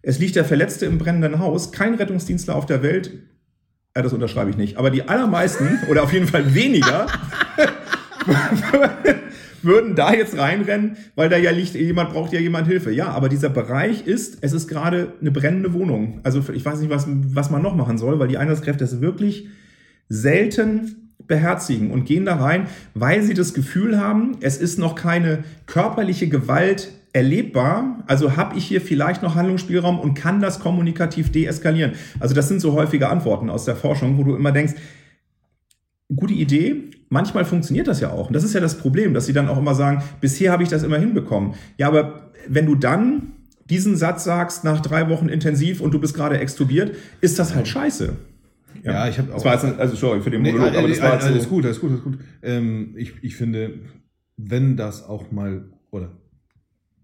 Es 0.03 0.19
liegt 0.19 0.35
der 0.35 0.45
Verletzte 0.45 0.85
im 0.85 0.99
brennenden 0.99 1.39
Haus, 1.39 1.71
kein 1.71 1.95
Rettungsdienstler 1.95 2.55
auf 2.55 2.67
der 2.67 2.83
Welt, 2.83 3.13
äh, 3.95 4.03
das 4.03 4.13
unterschreibe 4.13 4.51
ich 4.51 4.57
nicht, 4.57 4.77
aber 4.77 4.91
die 4.91 5.07
allermeisten 5.07 5.79
oder 5.89 6.03
auf 6.03 6.13
jeden 6.13 6.27
Fall 6.27 6.53
weniger 6.53 7.07
würden 9.65 9.95
da 9.95 10.13
jetzt 10.13 10.37
reinrennen, 10.37 10.97
weil 11.15 11.29
da 11.29 11.37
ja 11.37 11.51
liegt, 11.51 11.75
jemand 11.75 12.11
braucht 12.11 12.31
ja 12.33 12.39
jemand 12.39 12.67
Hilfe. 12.67 12.91
Ja, 12.91 13.09
aber 13.09 13.29
dieser 13.29 13.49
Bereich 13.49 14.07
ist, 14.07 14.37
es 14.41 14.53
ist 14.53 14.67
gerade 14.67 15.13
eine 15.19 15.31
brennende 15.31 15.73
Wohnung. 15.73 16.19
Also 16.23 16.43
ich 16.53 16.63
weiß 16.63 16.79
nicht, 16.79 16.89
was, 16.89 17.07
was 17.07 17.49
man 17.49 17.61
noch 17.61 17.75
machen 17.75 17.97
soll, 17.97 18.19
weil 18.19 18.27
die 18.27 18.37
Einsatzkräfte 18.37 18.83
es 18.83 19.01
wirklich 19.01 19.47
selten 20.07 21.11
beherzigen 21.27 21.91
und 21.91 22.05
gehen 22.05 22.25
da 22.25 22.35
rein, 22.35 22.67
weil 22.93 23.23
sie 23.23 23.33
das 23.33 23.53
Gefühl 23.53 23.99
haben, 23.99 24.37
es 24.41 24.57
ist 24.57 24.77
noch 24.77 24.95
keine 24.95 25.43
körperliche 25.65 26.27
Gewalt 26.27 26.91
erlebbar. 27.13 28.03
Also 28.07 28.35
habe 28.35 28.57
ich 28.57 28.65
hier 28.65 28.81
vielleicht 28.81 29.23
noch 29.23 29.35
Handlungsspielraum 29.35 29.99
und 29.99 30.15
kann 30.15 30.41
das 30.41 30.59
kommunikativ 30.59 31.31
deeskalieren. 31.31 31.93
Also 32.19 32.35
das 32.35 32.47
sind 32.49 32.59
so 32.59 32.73
häufige 32.73 33.09
Antworten 33.09 33.49
aus 33.49 33.65
der 33.65 33.75
Forschung, 33.75 34.17
wo 34.17 34.23
du 34.23 34.35
immer 34.35 34.51
denkst, 34.51 34.73
gute 36.13 36.33
Idee. 36.33 36.91
Manchmal 37.09 37.45
funktioniert 37.45 37.87
das 37.87 37.99
ja 37.99 38.11
auch. 38.11 38.27
Und 38.27 38.33
das 38.33 38.43
ist 38.43 38.53
ja 38.53 38.59
das 38.59 38.77
Problem, 38.77 39.13
dass 39.13 39.25
sie 39.25 39.33
dann 39.33 39.47
auch 39.47 39.57
immer 39.57 39.75
sagen, 39.75 40.03
bisher 40.21 40.51
habe 40.51 40.63
ich 40.63 40.69
das 40.69 40.83
immer 40.83 40.97
hinbekommen. 40.97 41.53
Ja, 41.77 41.87
aber 41.87 42.31
wenn 42.47 42.65
du 42.65 42.75
dann 42.75 43.33
diesen 43.69 43.95
Satz 43.95 44.23
sagst 44.23 44.63
nach 44.63 44.81
drei 44.81 45.09
Wochen 45.09 45.29
intensiv 45.29 45.81
und 45.81 45.93
du 45.93 45.99
bist 45.99 46.15
gerade 46.15 46.37
extubiert, 46.39 46.95
ist 47.21 47.39
das 47.39 47.55
halt 47.55 47.67
scheiße. 47.67 48.15
Ja, 48.83 49.07
ich 49.07 49.17
habe 49.17 49.29
auch. 49.31 49.35
Das 49.41 49.45
war 49.45 49.53
jetzt, 49.53 49.79
also 49.79 49.95
sorry 49.95 50.21
für 50.21 50.29
den 50.29 50.41
Nee, 50.41 50.51
Monolog, 50.51 50.75
aber 50.75 50.87
das 50.87 51.01
war 51.01 51.13
jetzt 51.13 51.25
alles 51.25 51.43
so. 51.43 51.49
gut, 51.49 51.65
alles 51.65 51.79
gut, 51.79 51.91
alles 51.91 52.03
gut. 52.03 52.19
Ähm, 52.43 52.93
ich, 52.95 53.13
ich 53.21 53.35
finde, 53.35 53.79
wenn 54.37 54.77
das 54.77 55.03
auch 55.03 55.31
mal, 55.31 55.71
oder 55.91 56.11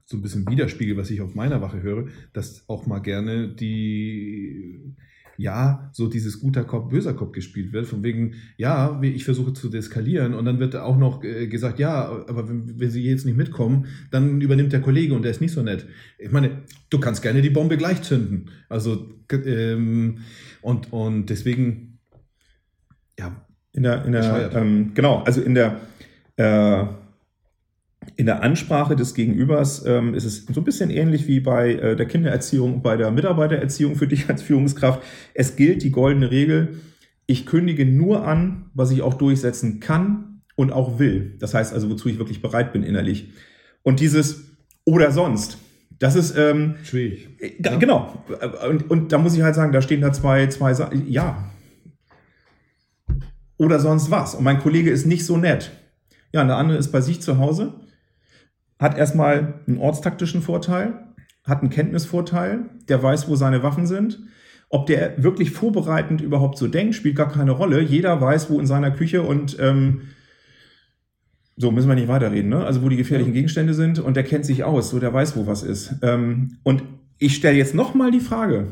so 0.05 0.17
ein 0.17 0.21
bisschen 0.21 0.47
widerspiegelt, 0.47 0.97
was 0.97 1.09
ich 1.09 1.21
auf 1.21 1.33
meiner 1.33 1.61
Wache 1.61 1.81
höre, 1.81 2.07
dass 2.33 2.67
auch 2.67 2.85
mal 2.85 2.99
gerne 2.99 3.47
die, 3.47 4.93
ja, 5.37 5.89
so 5.93 6.07
dieses 6.07 6.39
guter 6.39 6.63
Kopf, 6.63 6.89
böser 6.89 7.13
Kopf 7.13 7.31
gespielt 7.31 7.73
wird, 7.73 7.87
von 7.87 8.03
wegen, 8.03 8.35
ja, 8.57 8.99
ich 9.01 9.25
versuche 9.25 9.53
zu 9.53 9.69
deeskalieren 9.69 10.33
und 10.33 10.45
dann 10.45 10.59
wird 10.59 10.75
auch 10.75 10.97
noch 10.97 11.23
äh, 11.23 11.47
gesagt, 11.47 11.79
ja, 11.79 12.05
aber 12.27 12.47
wenn, 12.47 12.79
wenn 12.79 12.91
Sie 12.91 13.03
jetzt 13.03 13.25
nicht 13.25 13.37
mitkommen, 13.37 13.87
dann 14.11 14.41
übernimmt 14.41 14.73
der 14.73 14.81
Kollege 14.81 15.13
und 15.13 15.23
der 15.23 15.31
ist 15.31 15.41
nicht 15.41 15.53
so 15.53 15.63
nett. 15.63 15.87
Ich 16.19 16.31
meine, 16.31 16.63
du 16.89 16.99
kannst 16.99 17.21
gerne 17.21 17.41
die 17.41 17.49
Bombe 17.49 17.77
gleich 17.77 18.01
zünden. 18.01 18.49
Also, 18.69 19.09
ähm, 19.31 20.19
und, 20.61 20.91
und 20.93 21.29
deswegen, 21.29 21.99
ja, 23.17 23.45
In 23.73 23.83
der, 23.83 24.05
in 24.05 24.11
der, 24.11 24.51
ähm, 24.53 24.91
genau, 24.93 25.23
also 25.23 25.41
in 25.41 25.55
der, 25.55 25.79
äh, 26.35 26.85
in 28.15 28.25
der 28.25 28.41
Ansprache 28.43 28.95
des 28.95 29.13
Gegenübers 29.13 29.85
ähm, 29.85 30.13
ist 30.13 30.25
es 30.25 30.45
so 30.45 30.61
ein 30.61 30.63
bisschen 30.63 30.89
ähnlich 30.89 31.27
wie 31.27 31.39
bei 31.39 31.73
äh, 31.73 31.95
der 31.95 32.07
Kindererziehung, 32.07 32.81
bei 32.81 32.97
der 32.97 33.11
Mitarbeitererziehung 33.11 33.95
für 33.95 34.07
dich 34.07 34.29
als 34.29 34.41
Führungskraft. 34.41 35.01
Es 35.33 35.55
gilt 35.55 35.83
die 35.83 35.91
goldene 35.91 36.31
Regel, 36.31 36.79
ich 37.27 37.45
kündige 37.45 37.85
nur 37.85 38.27
an, 38.27 38.71
was 38.73 38.91
ich 38.91 39.01
auch 39.03 39.13
durchsetzen 39.13 39.79
kann 39.79 40.41
und 40.55 40.71
auch 40.71 40.99
will. 40.99 41.35
Das 41.39 41.53
heißt 41.53 41.73
also, 41.73 41.89
wozu 41.89 42.09
ich 42.09 42.17
wirklich 42.17 42.41
bereit 42.41 42.73
bin 42.73 42.83
innerlich. 42.83 43.29
Und 43.83 43.99
dieses 43.99 44.51
oder 44.83 45.11
sonst, 45.11 45.57
das 45.99 46.15
ist, 46.15 46.35
ähm, 46.35 46.75
schwierig. 46.83 47.29
äh, 47.39 47.77
Genau. 47.77 48.23
Und, 48.67 48.89
und 48.89 49.11
da 49.11 49.19
muss 49.19 49.35
ich 49.35 49.43
halt 49.43 49.53
sagen, 49.53 49.71
da 49.71 49.81
stehen 49.81 50.01
da 50.01 50.11
zwei, 50.11 50.47
zwei 50.47 50.73
Sachen. 50.73 51.09
Ja. 51.09 51.51
Oder 53.57 53.79
sonst 53.79 54.09
was. 54.09 54.33
Und 54.33 54.43
mein 54.43 54.59
Kollege 54.59 54.89
ist 54.89 55.05
nicht 55.05 55.25
so 55.25 55.37
nett. 55.37 55.71
Ja, 56.33 56.41
und 56.41 56.47
der 56.47 56.57
andere 56.57 56.79
ist 56.79 56.91
bei 56.91 57.01
sich 57.01 57.21
zu 57.21 57.37
Hause, 57.37 57.73
hat 58.81 58.97
erstmal 58.97 59.61
einen 59.67 59.77
ortstaktischen 59.77 60.41
Vorteil, 60.41 60.93
hat 61.43 61.61
einen 61.61 61.69
Kenntnisvorteil, 61.69 62.65
der 62.89 63.01
weiß, 63.01 63.29
wo 63.29 63.35
seine 63.35 63.61
Waffen 63.63 63.85
sind. 63.85 64.19
Ob 64.69 64.87
der 64.87 65.21
wirklich 65.21 65.51
vorbereitend 65.51 66.21
überhaupt 66.21 66.57
so 66.57 66.67
denkt, 66.67 66.95
spielt 66.95 67.15
gar 67.15 67.31
keine 67.31 67.51
Rolle. 67.51 67.81
Jeder 67.81 68.19
weiß, 68.19 68.49
wo 68.49 68.59
in 68.59 68.65
seiner 68.65 68.89
Küche 68.89 69.21
und 69.21 69.57
ähm, 69.59 70.01
so 71.57 71.69
müssen 71.69 71.89
wir 71.89 71.95
nicht 71.95 72.07
weiterreden, 72.07 72.49
ne? 72.49 72.65
Also 72.65 72.81
wo 72.81 72.89
die 72.89 72.95
gefährlichen 72.95 73.33
Gegenstände 73.33 73.75
sind 73.75 73.99
und 73.99 74.15
der 74.15 74.23
kennt 74.23 74.45
sich 74.45 74.63
aus, 74.63 74.89
so 74.89 74.99
der 74.99 75.13
weiß, 75.13 75.35
wo 75.35 75.45
was 75.45 75.61
ist. 75.61 75.95
Ähm, 76.01 76.57
und 76.63 76.83
ich 77.19 77.35
stelle 77.35 77.57
jetzt 77.57 77.75
nochmal 77.75 78.09
die 78.09 78.19
Frage, 78.19 78.67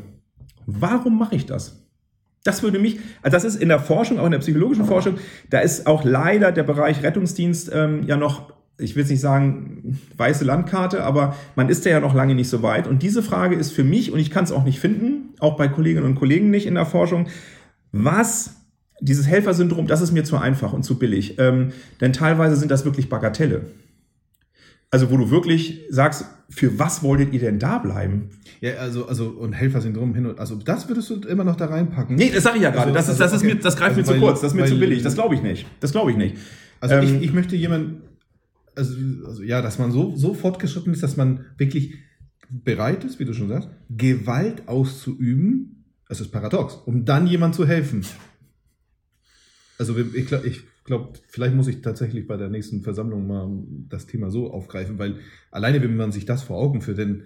warum 0.66 1.18
mache 1.18 1.36
ich 1.36 1.46
das? 1.46 1.86
Das 2.42 2.62
würde 2.64 2.80
mich, 2.80 2.98
also 3.22 3.36
das 3.36 3.44
ist 3.44 3.62
in 3.62 3.68
der 3.68 3.78
Forschung, 3.78 4.18
auch 4.18 4.24
in 4.24 4.32
der 4.32 4.38
psychologischen 4.38 4.86
Forschung, 4.86 5.18
da 5.50 5.60
ist 5.60 5.86
auch 5.86 6.04
leider 6.04 6.50
der 6.50 6.64
Bereich 6.64 7.02
Rettungsdienst 7.02 7.70
ähm, 7.72 8.02
ja 8.06 8.16
noch, 8.16 8.52
ich 8.80 8.96
will 8.96 9.02
jetzt 9.02 9.10
nicht 9.10 9.20
sagen 9.20 9.98
weiße 10.16 10.44
Landkarte, 10.44 11.04
aber 11.04 11.36
man 11.56 11.68
ist 11.68 11.86
da 11.86 11.90
ja 11.90 12.00
noch 12.00 12.14
lange 12.14 12.34
nicht 12.34 12.48
so 12.48 12.62
weit. 12.62 12.86
Und 12.86 13.02
diese 13.02 13.22
Frage 13.22 13.56
ist 13.56 13.72
für 13.72 13.84
mich, 13.84 14.12
und 14.12 14.18
ich 14.18 14.30
kann 14.30 14.44
es 14.44 14.52
auch 14.52 14.64
nicht 14.64 14.80
finden, 14.80 15.34
auch 15.38 15.56
bei 15.56 15.68
Kolleginnen 15.68 16.06
und 16.06 16.14
Kollegen 16.14 16.50
nicht 16.50 16.66
in 16.66 16.74
der 16.74 16.86
Forschung, 16.86 17.26
was 17.92 18.54
dieses 19.00 19.26
Helfersyndrom, 19.26 19.86
das 19.86 20.00
ist 20.02 20.12
mir 20.12 20.24
zu 20.24 20.36
einfach 20.36 20.72
und 20.72 20.82
zu 20.84 20.98
billig. 20.98 21.38
Ähm, 21.38 21.72
denn 22.00 22.12
teilweise 22.12 22.56
sind 22.56 22.70
das 22.70 22.84
wirklich 22.84 23.08
Bagatelle. 23.08 23.62
Also 24.90 25.10
wo 25.10 25.16
du 25.16 25.30
wirklich 25.30 25.82
sagst, 25.88 26.24
für 26.50 26.78
was 26.78 27.02
wolltet 27.02 27.32
ihr 27.32 27.38
denn 27.40 27.58
da 27.60 27.78
bleiben? 27.78 28.30
Ja, 28.60 28.74
also, 28.74 29.06
also, 29.06 29.28
und 29.28 29.52
Helfersyndrom 29.52 30.14
hin 30.14 30.26
und, 30.26 30.38
also, 30.40 30.56
das 30.56 30.88
würdest 30.88 31.08
du 31.08 31.14
immer 31.28 31.44
noch 31.44 31.56
da 31.56 31.66
reinpacken? 31.66 32.16
Nee, 32.16 32.30
das 32.34 32.42
sage 32.42 32.56
ich 32.56 32.62
ja 32.64 32.70
gerade. 32.70 32.88
Also- 32.88 32.94
das, 32.94 33.08
ist, 33.08 33.20
das, 33.20 33.28
ist 33.28 33.32
also, 33.34 33.46
mir, 33.46 33.54
das 33.54 33.76
greift 33.76 33.92
okay. 33.92 34.00
mir 34.00 34.04
zu 34.04 34.12
Also, 34.14 34.26
kurz, 34.26 34.40
das 34.40 34.52
ist 34.52 34.56
mir 34.58 34.66
zu 34.66 34.78
billig. 34.78 35.02
Das 35.02 35.14
glaube 35.14 35.34
ich 35.36 35.42
nicht. 35.42 35.66
Das 35.78 35.92
glaube 35.92 36.10
ich 36.10 36.16
nicht. 36.16 36.36
Also, 36.80 36.96
Ähm, 36.96 37.04
ich, 37.04 37.22
ich 37.22 37.32
möchte 37.32 37.54
jemand, 37.56 38.02
also, 38.74 38.94
also, 39.26 39.42
ja, 39.42 39.62
dass 39.62 39.78
man 39.78 39.92
so, 39.92 40.16
so 40.16 40.34
fortgeschritten 40.34 40.92
ist, 40.92 41.02
dass 41.02 41.16
man 41.16 41.46
wirklich 41.56 41.94
bereit 42.48 43.04
ist, 43.04 43.18
wie 43.18 43.24
du 43.24 43.32
schon 43.32 43.48
sagst, 43.48 43.68
Gewalt 43.88 44.68
auszuüben, 44.68 45.84
das 46.08 46.20
ist 46.20 46.32
paradox, 46.32 46.74
um 46.74 47.04
dann 47.04 47.26
jemand 47.26 47.54
zu 47.54 47.66
helfen. 47.66 48.04
Also, 49.78 49.96
ich 49.96 50.26
glaube, 50.26 50.46
ich 50.46 50.62
glaub, 50.84 51.18
vielleicht 51.28 51.54
muss 51.54 51.68
ich 51.68 51.82
tatsächlich 51.82 52.26
bei 52.26 52.36
der 52.36 52.48
nächsten 52.48 52.82
Versammlung 52.82 53.26
mal 53.26 53.48
das 53.88 54.06
Thema 54.06 54.30
so 54.30 54.52
aufgreifen, 54.52 54.98
weil 54.98 55.16
alleine, 55.50 55.80
wenn 55.82 55.96
man 55.96 56.12
sich 56.12 56.26
das 56.26 56.42
vor 56.42 56.58
Augen 56.58 56.82
führt, 56.82 56.98
denn 56.98 57.22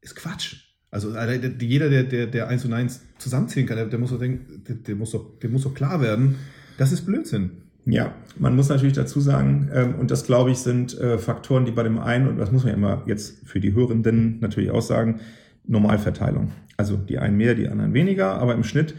ist 0.00 0.16
Quatsch. 0.16 0.68
Also 0.90 1.14
jeder, 1.60 1.90
der, 1.90 2.04
der, 2.04 2.26
der 2.26 2.48
eins 2.48 2.64
und 2.64 2.72
eins 2.72 3.02
zusammenzählen 3.18 3.66
kann, 3.66 3.76
der, 3.76 3.86
der 3.86 3.98
muss 3.98 4.10
doch 4.10 4.18
denken, 4.18 4.64
der, 4.64 4.76
der, 4.76 4.96
muss 4.96 5.10
doch, 5.10 5.38
der 5.38 5.50
muss 5.50 5.62
doch 5.62 5.74
klar 5.74 6.00
werden, 6.00 6.36
das 6.78 6.92
ist 6.92 7.04
Blödsinn. 7.04 7.67
Ja, 7.90 8.12
man 8.38 8.54
muss 8.54 8.68
natürlich 8.68 8.92
dazu 8.92 9.18
sagen, 9.18 9.70
ähm, 9.72 9.94
und 9.94 10.10
das 10.10 10.24
glaube 10.24 10.50
ich 10.50 10.58
sind 10.58 10.98
äh, 10.98 11.16
Faktoren, 11.16 11.64
die 11.64 11.72
bei 11.72 11.82
dem 11.82 11.98
einen, 11.98 12.28
und 12.28 12.36
das 12.36 12.52
muss 12.52 12.64
man 12.64 12.72
ja 12.72 12.76
immer 12.76 13.02
jetzt 13.06 13.46
für 13.48 13.60
die 13.60 13.74
Hörenden 13.74 14.38
natürlich 14.40 14.70
auch 14.70 14.82
sagen, 14.82 15.20
Normalverteilung. 15.66 16.52
Also 16.76 16.96
die 16.96 17.18
einen 17.18 17.38
mehr, 17.38 17.54
die 17.54 17.66
anderen 17.66 17.94
weniger, 17.94 18.34
aber 18.34 18.54
im 18.54 18.62
Schnitt 18.62 18.94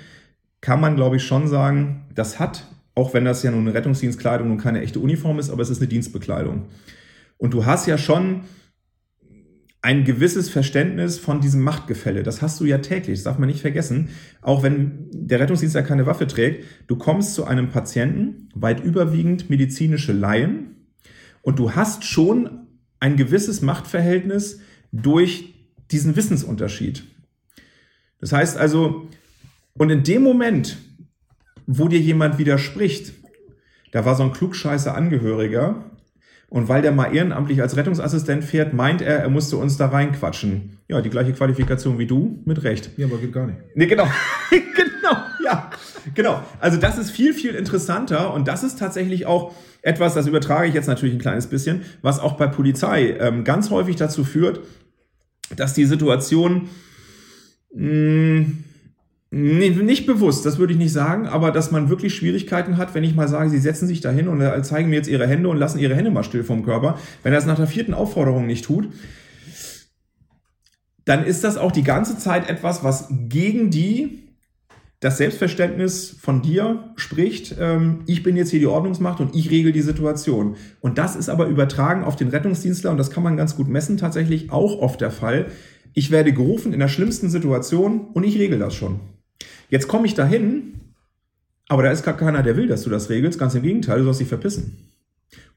kann 0.61 0.81
man, 0.81 0.95
glaube 0.95 1.17
ich, 1.17 1.23
schon 1.23 1.47
sagen, 1.47 2.07
das 2.15 2.39
hat, 2.39 2.65
auch 2.95 3.13
wenn 3.13 3.25
das 3.25 3.43
ja 3.43 3.51
nun 3.51 3.61
eine 3.61 3.75
Rettungsdienstkleidung 3.75 4.49
und 4.49 4.57
keine 4.57 4.81
echte 4.81 4.99
Uniform 4.99 5.37
ist, 5.37 5.51
aber 5.51 5.61
es 5.61 5.69
ist 5.69 5.79
eine 5.79 5.87
Dienstbekleidung. 5.87 6.65
Und 7.37 7.53
du 7.53 7.65
hast 7.65 7.85
ja 7.85 7.97
schon 7.97 8.41
ein 9.81 10.03
gewisses 10.03 10.49
Verständnis 10.49 11.17
von 11.17 11.39
diesem 11.39 11.61
Machtgefälle. 11.61 12.23
Das 12.23 12.41
hast 12.41 12.59
du 12.59 12.65
ja 12.65 12.79
täglich, 12.79 13.19
das 13.19 13.23
darf 13.23 13.39
man 13.39 13.47
nicht 13.47 13.61
vergessen. 13.61 14.09
Auch 14.41 14.61
wenn 14.61 15.07
der 15.11 15.39
Rettungsdienst 15.39 15.75
ja 15.75 15.81
keine 15.81 16.05
Waffe 16.05 16.27
trägt, 16.27 16.65
du 16.87 16.97
kommst 16.97 17.33
zu 17.33 17.45
einem 17.45 17.69
Patienten, 17.69 18.49
weit 18.53 18.83
überwiegend 18.83 19.49
medizinische 19.49 20.11
Laien, 20.11 20.75
und 21.41 21.57
du 21.59 21.73
hast 21.73 22.03
schon 22.03 22.67
ein 22.99 23.15
gewisses 23.15 23.61
Machtverhältnis 23.61 24.59
durch 24.91 25.53
diesen 25.89 26.15
Wissensunterschied. 26.15 27.03
Das 28.19 28.33
heißt 28.33 28.57
also, 28.57 29.07
und 29.73 29.89
in 29.89 30.03
dem 30.03 30.21
Moment, 30.23 30.77
wo 31.65 31.87
dir 31.87 31.99
jemand 31.99 32.37
widerspricht, 32.37 33.13
da 33.91 34.03
war 34.05 34.15
so 34.15 34.23
ein 34.23 34.33
klugscheißer 34.33 34.93
Angehöriger, 34.93 35.89
und 36.49 36.67
weil 36.67 36.81
der 36.81 36.91
mal 36.91 37.15
ehrenamtlich 37.15 37.61
als 37.61 37.77
Rettungsassistent 37.77 38.43
fährt, 38.43 38.73
meint 38.73 39.01
er, 39.01 39.19
er 39.19 39.29
musste 39.29 39.57
uns 39.57 39.77
da 39.77 39.87
reinquatschen. 39.87 40.77
Ja, 40.87 41.01
die 41.01 41.09
gleiche 41.09 41.33
Qualifikation 41.33 41.99
wie 41.99 42.07
du, 42.07 42.41
mit 42.45 42.63
Recht. 42.63 42.89
Ja, 42.97 43.05
aber 43.05 43.17
geht 43.17 43.33
gar 43.33 43.45
nicht. 43.45 43.59
Nee, 43.75 43.85
genau. 43.85 44.07
genau, 44.49 45.17
ja. 45.45 45.69
Genau. 46.15 46.41
Also 46.59 46.77
das 46.77 46.97
ist 46.97 47.11
viel, 47.11 47.33
viel 47.33 47.53
interessanter 47.53 48.33
und 48.33 48.47
das 48.47 48.63
ist 48.63 48.79
tatsächlich 48.79 49.27
auch 49.27 49.53
etwas, 49.81 50.15
das 50.15 50.25
übertrage 50.25 50.67
ich 50.67 50.73
jetzt 50.73 50.87
natürlich 50.87 51.13
ein 51.13 51.21
kleines 51.21 51.47
bisschen, 51.47 51.83
was 52.01 52.19
auch 52.19 52.33
bei 52.33 52.47
Polizei 52.47 53.15
ähm, 53.19 53.43
ganz 53.43 53.69
häufig 53.69 53.95
dazu 53.95 54.23
führt, 54.23 54.61
dass 55.55 55.73
die 55.73 55.85
Situation 55.85 56.69
mh, 57.73 58.45
Nee, 59.31 59.69
nicht 59.69 60.07
bewusst, 60.07 60.43
das 60.47 60.57
würde 60.57 60.73
ich 60.73 60.79
nicht 60.79 60.91
sagen, 60.91 61.27
aber 61.27 61.51
dass 61.51 61.69
man 61.69 61.89
wirklich 61.89 62.15
Schwierigkeiten 62.15 62.77
hat, 62.77 62.95
wenn 62.95 63.03
ich 63.03 63.15
mal 63.15 63.27
sage, 63.27 63.51
sie 63.51 63.59
setzen 63.59 63.87
sich 63.87 64.01
dahin 64.01 64.27
und 64.27 64.41
äh, 64.41 64.61
zeigen 64.63 64.89
mir 64.89 64.95
jetzt 64.95 65.07
ihre 65.07 65.27
Hände 65.27 65.49
und 65.49 65.57
lassen 65.57 65.77
ihre 65.77 65.95
Hände 65.95 66.09
mal 66.09 66.23
still 66.23 66.43
vom 66.43 66.65
Körper. 66.65 66.97
Wenn 67.21 67.33
er 67.33 67.39
es 67.39 67.45
nach 67.45 67.57
der 67.57 67.67
vierten 67.67 67.93
Aufforderung 67.93 68.47
nicht 68.47 68.65
tut, 68.65 68.89
dann 71.05 71.25
ist 71.25 71.43
das 71.43 71.57
auch 71.57 71.71
die 71.71 71.83
ganze 71.83 72.17
Zeit 72.17 72.49
etwas, 72.49 72.83
was 72.83 73.07
gegen 73.09 73.69
die 73.69 74.29
das 74.99 75.17
Selbstverständnis 75.17 76.17
von 76.19 76.41
dir 76.41 76.91
spricht, 76.95 77.55
ähm, 77.59 77.99
ich 78.05 78.21
bin 78.21 78.35
jetzt 78.35 78.49
hier 78.49 78.59
die 78.59 78.67
Ordnungsmacht 78.67 79.21
und 79.21 79.33
ich 79.35 79.49
regel 79.49 79.71
die 79.71 79.81
Situation. 79.81 80.57
Und 80.81 80.97
das 80.97 81.15
ist 81.15 81.29
aber 81.29 81.45
übertragen 81.47 82.03
auf 82.03 82.15
den 82.15 82.27
Rettungsdienstler 82.27 82.91
und 82.91 82.97
das 82.97 83.11
kann 83.11 83.23
man 83.23 83.37
ganz 83.37 83.55
gut 83.55 83.69
messen, 83.69 83.97
tatsächlich 83.97 84.51
auch 84.51 84.79
oft 84.79 84.99
der 84.99 85.11
Fall. 85.11 85.47
Ich 85.93 86.11
werde 86.11 86.33
gerufen 86.33 86.73
in 86.73 86.79
der 86.79 86.89
schlimmsten 86.89 87.29
Situation 87.29 88.07
und 88.13 88.25
ich 88.25 88.37
regel 88.37 88.59
das 88.59 88.75
schon. 88.75 88.99
Jetzt 89.69 89.87
komme 89.87 90.07
ich 90.07 90.15
dahin, 90.15 90.79
aber 91.67 91.83
da 91.83 91.91
ist 91.91 92.03
gar 92.03 92.17
keiner, 92.17 92.43
der 92.43 92.57
will, 92.57 92.67
dass 92.67 92.83
du 92.83 92.89
das 92.89 93.09
regelst. 93.09 93.39
Ganz 93.39 93.55
im 93.55 93.61
Gegenteil, 93.61 93.99
du 93.99 94.05
sollst 94.05 94.19
dich 94.19 94.27
verpissen. 94.27 94.91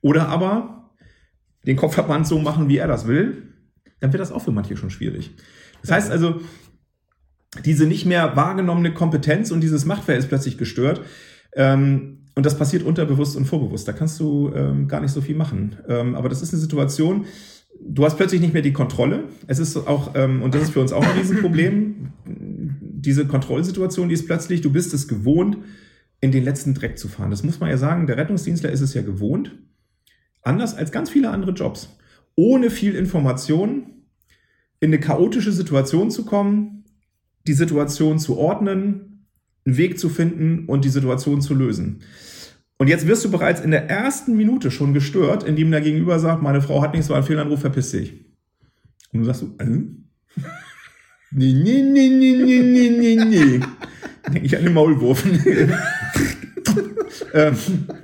Oder 0.02 0.28
aber 0.28 0.90
den 1.66 1.76
Kopfverband 1.76 2.26
so 2.26 2.38
machen, 2.38 2.68
wie 2.68 2.76
er 2.76 2.88
das 2.88 3.06
will. 3.06 3.48
Dann 4.00 4.12
wird 4.12 4.20
das 4.20 4.32
auch 4.32 4.42
für 4.42 4.50
manche 4.50 4.76
schon 4.76 4.90
schwierig. 4.90 5.30
Das 5.80 5.90
heißt 5.90 6.10
also, 6.10 6.40
diese 7.64 7.86
nicht 7.86 8.06
mehr 8.06 8.36
wahrgenommene 8.36 8.92
Kompetenz 8.92 9.50
und 9.50 9.60
dieses 9.60 9.84
Machtverhältnis 9.84 10.28
plötzlich 10.28 10.58
gestört. 10.58 11.00
Ähm, 11.54 12.18
und 12.34 12.46
das 12.46 12.56
passiert 12.56 12.82
unterbewusst 12.82 13.36
und 13.36 13.44
vorbewusst. 13.44 13.86
Da 13.86 13.92
kannst 13.92 14.18
du 14.20 14.52
ähm, 14.54 14.88
gar 14.88 15.00
nicht 15.00 15.12
so 15.12 15.20
viel 15.20 15.36
machen. 15.36 15.76
Ähm, 15.88 16.14
aber 16.14 16.28
das 16.28 16.42
ist 16.42 16.52
eine 16.52 16.60
Situation, 16.60 17.26
du 17.80 18.04
hast 18.04 18.16
plötzlich 18.16 18.40
nicht 18.40 18.54
mehr 18.54 18.62
die 18.62 18.72
Kontrolle. 18.72 19.24
Es 19.46 19.58
ist 19.58 19.76
auch, 19.76 20.12
ähm, 20.14 20.42
und 20.42 20.54
das 20.54 20.62
ist 20.62 20.70
für 20.70 20.80
uns 20.80 20.92
auch 20.92 21.04
ein 21.04 21.18
Riesenproblem, 21.18 22.12
diese 23.04 23.26
Kontrollsituation, 23.26 24.08
die 24.08 24.14
ist 24.14 24.26
plötzlich, 24.26 24.60
du 24.60 24.72
bist 24.72 24.94
es 24.94 25.08
gewohnt, 25.08 25.58
in 26.20 26.30
den 26.30 26.44
letzten 26.44 26.72
Dreck 26.74 26.98
zu 26.98 27.08
fahren. 27.08 27.30
Das 27.30 27.42
muss 27.42 27.60
man 27.60 27.68
ja 27.68 27.76
sagen, 27.76 28.06
der 28.06 28.16
Rettungsdienstler 28.16 28.70
ist 28.70 28.80
es 28.80 28.94
ja 28.94 29.02
gewohnt, 29.02 29.58
anders 30.42 30.74
als 30.74 30.92
ganz 30.92 31.10
viele 31.10 31.30
andere 31.30 31.52
Jobs. 31.52 31.96
Ohne 32.36 32.70
viel 32.70 32.94
Information 32.94 34.04
in 34.80 34.90
eine 34.90 35.00
chaotische 35.00 35.52
Situation 35.52 36.10
zu 36.10 36.24
kommen, 36.24 36.84
die 37.46 37.52
Situation 37.52 38.18
zu 38.18 38.38
ordnen, 38.38 39.26
einen 39.64 39.76
Weg 39.76 39.98
zu 39.98 40.08
finden 40.08 40.66
und 40.66 40.84
die 40.84 40.88
Situation 40.88 41.40
zu 41.40 41.54
lösen. 41.54 42.00
Und 42.78 42.88
jetzt 42.88 43.06
wirst 43.06 43.24
du 43.24 43.30
bereits 43.30 43.60
in 43.60 43.70
der 43.70 43.88
ersten 43.88 44.36
Minute 44.36 44.70
schon 44.70 44.94
gestört, 44.94 45.44
indem 45.44 45.70
der 45.70 45.80
Gegenüber 45.80 46.18
sagt, 46.18 46.42
meine 46.42 46.62
Frau 46.62 46.82
hat 46.82 46.94
nichts, 46.94 47.08
war 47.10 47.16
ein 47.16 47.22
Fehlanruf, 47.24 47.60
verpiss 47.60 47.90
dich. 47.90 48.24
Und 49.12 49.20
du 49.20 49.24
sagst 49.24 49.40
so, 49.40 49.54
äh? 49.58 50.01
Nee, 51.34 51.54
nee, 51.54 51.82
nee, 51.82 52.10
nee, 52.10 52.62
nee, 52.62 52.90
nee, 52.90 53.24
nee. 53.24 53.60
Denke 54.32 54.46
ich 54.46 54.56
an 54.56 54.64
den 54.64 54.74
Maulwurf. 54.74 55.24
ähm, 57.34 57.56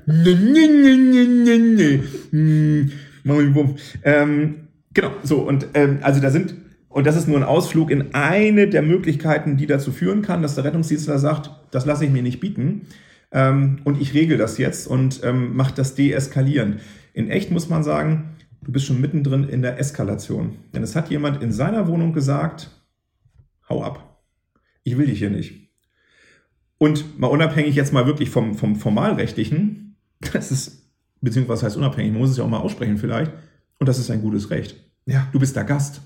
nee, 0.06 0.34
nee, 0.34 0.66
nee, 0.66 0.96
nee, 0.96 1.26
nee, 1.26 1.58
nee. 1.58 2.02
Hm, 2.30 2.90
Maulwurf. 3.24 3.72
Ähm, 4.02 4.68
genau, 4.94 5.10
so, 5.22 5.40
und 5.40 5.66
ähm, 5.74 5.98
also 6.00 6.20
da 6.20 6.30
sind, 6.30 6.54
und 6.88 7.06
das 7.06 7.16
ist 7.16 7.28
nur 7.28 7.36
ein 7.36 7.44
Ausflug 7.44 7.90
in 7.90 8.14
eine 8.14 8.66
der 8.66 8.82
Möglichkeiten, 8.82 9.58
die 9.58 9.66
dazu 9.66 9.92
führen 9.92 10.22
kann, 10.22 10.40
dass 10.40 10.54
der 10.54 10.64
Rettungsdienstler 10.64 11.18
sagt, 11.18 11.50
das 11.70 11.84
lasse 11.84 12.06
ich 12.06 12.10
mir 12.10 12.22
nicht 12.22 12.40
bieten. 12.40 12.86
Ähm, 13.30 13.80
und 13.84 14.00
ich 14.00 14.14
regel 14.14 14.38
das 14.38 14.56
jetzt 14.56 14.86
und 14.86 15.20
ähm, 15.22 15.54
mache 15.54 15.74
das 15.74 15.94
deeskalieren. 15.94 16.80
In 17.12 17.30
echt 17.30 17.50
muss 17.50 17.68
man 17.68 17.82
sagen, 17.82 18.30
du 18.62 18.72
bist 18.72 18.86
schon 18.86 19.02
mittendrin 19.02 19.44
in 19.44 19.60
der 19.60 19.78
Eskalation. 19.78 20.56
Denn 20.72 20.82
es 20.82 20.96
hat 20.96 21.10
jemand 21.10 21.42
in 21.42 21.52
seiner 21.52 21.88
Wohnung 21.88 22.14
gesagt, 22.14 22.70
hau 23.68 23.82
ab. 23.82 24.22
Ich 24.82 24.96
will 24.96 25.06
dich 25.06 25.18
hier 25.18 25.30
nicht. 25.30 25.68
Und 26.78 27.18
mal 27.18 27.26
unabhängig 27.26 27.74
jetzt 27.74 27.92
mal 27.92 28.06
wirklich 28.06 28.30
vom, 28.30 28.54
vom 28.54 28.76
formalrechtlichen, 28.76 29.96
das 30.32 30.50
ist, 30.50 30.90
beziehungsweise 31.20 31.66
heißt 31.66 31.76
unabhängig, 31.76 32.12
man 32.12 32.20
muss 32.20 32.30
es 32.30 32.36
ja 32.36 32.44
auch 32.44 32.48
mal 32.48 32.58
aussprechen 32.58 32.98
vielleicht, 32.98 33.32
und 33.78 33.88
das 33.88 33.98
ist 33.98 34.10
ein 34.10 34.22
gutes 34.22 34.50
Recht. 34.50 34.76
Ja. 35.06 35.28
Du 35.32 35.38
bist 35.38 35.56
da 35.56 35.62
Gast. 35.62 36.00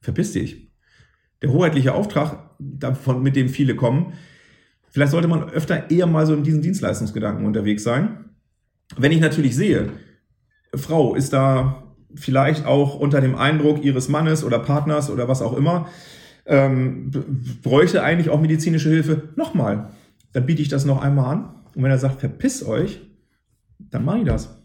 Verpiss 0.00 0.32
dich. 0.32 0.72
Der 1.42 1.50
hoheitliche 1.52 1.94
Auftrag, 1.94 2.50
davon, 2.58 3.22
mit 3.22 3.36
dem 3.36 3.48
viele 3.48 3.74
kommen, 3.74 4.14
vielleicht 4.90 5.12
sollte 5.12 5.28
man 5.28 5.50
öfter 5.50 5.90
eher 5.90 6.06
mal 6.06 6.26
so 6.26 6.34
in 6.34 6.42
diesen 6.42 6.62
Dienstleistungsgedanken 6.62 7.44
unterwegs 7.44 7.82
sein. 7.82 8.30
Wenn 8.96 9.12
ich 9.12 9.20
natürlich 9.20 9.56
sehe, 9.56 9.90
Frau 10.74 11.14
ist 11.14 11.32
da 11.32 11.94
vielleicht 12.14 12.66
auch 12.66 12.94
unter 12.98 13.20
dem 13.20 13.34
Eindruck 13.34 13.84
ihres 13.84 14.08
Mannes 14.08 14.44
oder 14.44 14.58
Partners 14.58 15.10
oder 15.10 15.28
was 15.28 15.42
auch 15.42 15.56
immer, 15.56 15.88
ähm, 16.46 17.10
bräuchte 17.62 18.02
eigentlich 18.02 18.30
auch 18.30 18.40
medizinische 18.40 18.88
Hilfe, 18.88 19.30
nochmal, 19.36 19.90
dann 20.32 20.46
biete 20.46 20.62
ich 20.62 20.68
das 20.68 20.84
noch 20.84 21.02
einmal 21.02 21.32
an. 21.32 21.54
Und 21.74 21.82
wenn 21.82 21.90
er 21.90 21.98
sagt, 21.98 22.20
verpiss 22.20 22.64
euch, 22.64 23.00
dann 23.78 24.04
mache 24.04 24.18
ich 24.18 24.24
das. 24.24 24.58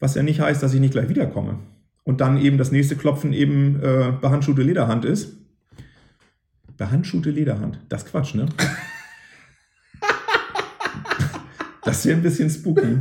Was 0.00 0.14
ja 0.14 0.22
nicht 0.22 0.40
heißt, 0.40 0.62
dass 0.62 0.74
ich 0.74 0.80
nicht 0.80 0.92
gleich 0.92 1.08
wiederkomme. 1.08 1.58
Und 2.02 2.20
dann 2.20 2.36
eben 2.36 2.58
das 2.58 2.72
nächste 2.72 2.96
Klopfen 2.96 3.32
eben 3.32 3.80
äh, 3.82 4.12
behandschuhte 4.20 4.62
Lederhand 4.62 5.04
ist. 5.04 5.38
Behandschuhte 6.76 7.30
Lederhand. 7.30 7.80
Das 7.88 8.02
ist 8.02 8.10
Quatsch, 8.10 8.34
ne? 8.34 8.46
Das 11.84 12.06
wäre 12.06 12.16
ein 12.16 12.22
bisschen 12.22 12.48
spooky. 12.48 12.98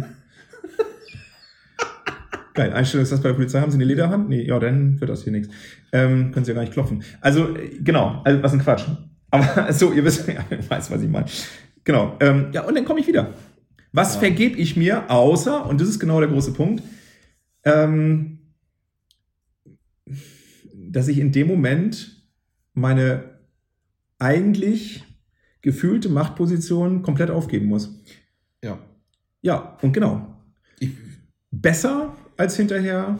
Geil, 2.53 2.71
Einstellungssatz 2.71 3.21
bei 3.21 3.29
der 3.29 3.35
Polizei, 3.35 3.59
haben 3.59 3.71
Sie 3.71 3.77
eine 3.77 3.85
Lederhand? 3.85 4.29
Nee, 4.29 4.43
ja, 4.43 4.59
dann 4.59 4.99
wird 5.01 5.09
das 5.09 5.23
hier 5.23 5.31
nichts. 5.31 5.51
Ähm, 5.91 6.31
können 6.31 6.45
Sie 6.45 6.51
ja 6.51 6.55
gar 6.55 6.61
nicht 6.61 6.73
klopfen. 6.73 7.03
Also, 7.19 7.55
äh, 7.55 7.79
genau, 7.79 8.21
also, 8.23 8.43
was 8.43 8.53
ein 8.53 8.59
Quatsch. 8.59 8.85
Aber 9.31 9.73
so, 9.73 9.91
ihr 9.91 10.05
wisst, 10.05 10.27
ja, 10.27 10.45
ihr 10.49 10.69
weißt, 10.69 10.91
was 10.91 11.01
ich 11.01 11.09
meine. 11.09 11.25
Genau, 11.83 12.15
ähm, 12.19 12.49
ja, 12.51 12.63
und 12.63 12.75
dann 12.75 12.85
komme 12.85 12.99
ich 12.99 13.07
wieder. 13.07 13.33
Was 13.91 14.15
vergebe 14.15 14.57
ich 14.57 14.75
mir, 14.75 15.09
außer, 15.09 15.65
und 15.65 15.81
das 15.81 15.89
ist 15.89 15.99
genau 15.99 16.19
der 16.19 16.29
große 16.29 16.53
Punkt, 16.53 16.83
ähm, 17.63 18.39
dass 20.75 21.07
ich 21.07 21.19
in 21.19 21.31
dem 21.31 21.47
Moment 21.47 22.23
meine 22.73 23.39
eigentlich 24.19 25.03
gefühlte 25.61 26.09
Machtposition 26.09 27.01
komplett 27.01 27.31
aufgeben 27.31 27.65
muss. 27.65 27.99
Ja. 28.63 28.79
Ja, 29.41 29.77
und 29.81 29.93
genau. 29.93 30.37
Ich, 30.79 30.91
Besser 31.51 32.15
als 32.37 32.55
hinterher. 32.55 33.17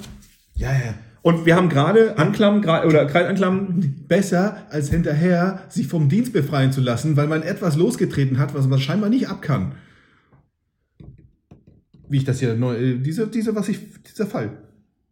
ja, 0.56 0.72
ja. 0.72 0.94
Und 1.22 1.46
wir 1.46 1.56
haben 1.56 1.70
gerade 1.70 2.18
Anklam 2.18 2.60
gra- 2.62 2.86
oder 2.86 3.06
Kreisanklam. 3.06 3.96
Besser 4.10 4.68
als 4.70 4.90
hinterher 4.90 5.62
sich 5.70 5.88
vom 5.88 6.10
Dienst 6.10 6.34
befreien 6.34 6.74
zu 6.74 6.82
lassen, 6.82 7.16
weil 7.16 7.28
man 7.28 7.44
etwas 7.44 7.78
losgetreten 7.78 8.40
hat, 8.40 8.54
was 8.54 8.68
man 8.68 8.78
scheinbar 8.78 9.10
nicht 9.10 9.30
ab 9.30 9.42
kann. 9.42 9.72
Wie 12.10 12.18
ich 12.18 12.26
das 12.26 12.40
hier 12.40 12.56
neu, 12.56 12.76
äh, 12.76 12.98
diese, 12.98 13.28
diese, 13.28 13.56
was 13.56 13.70
ich, 13.70 13.80
dieser 14.04 14.28
Fall. 14.28 14.52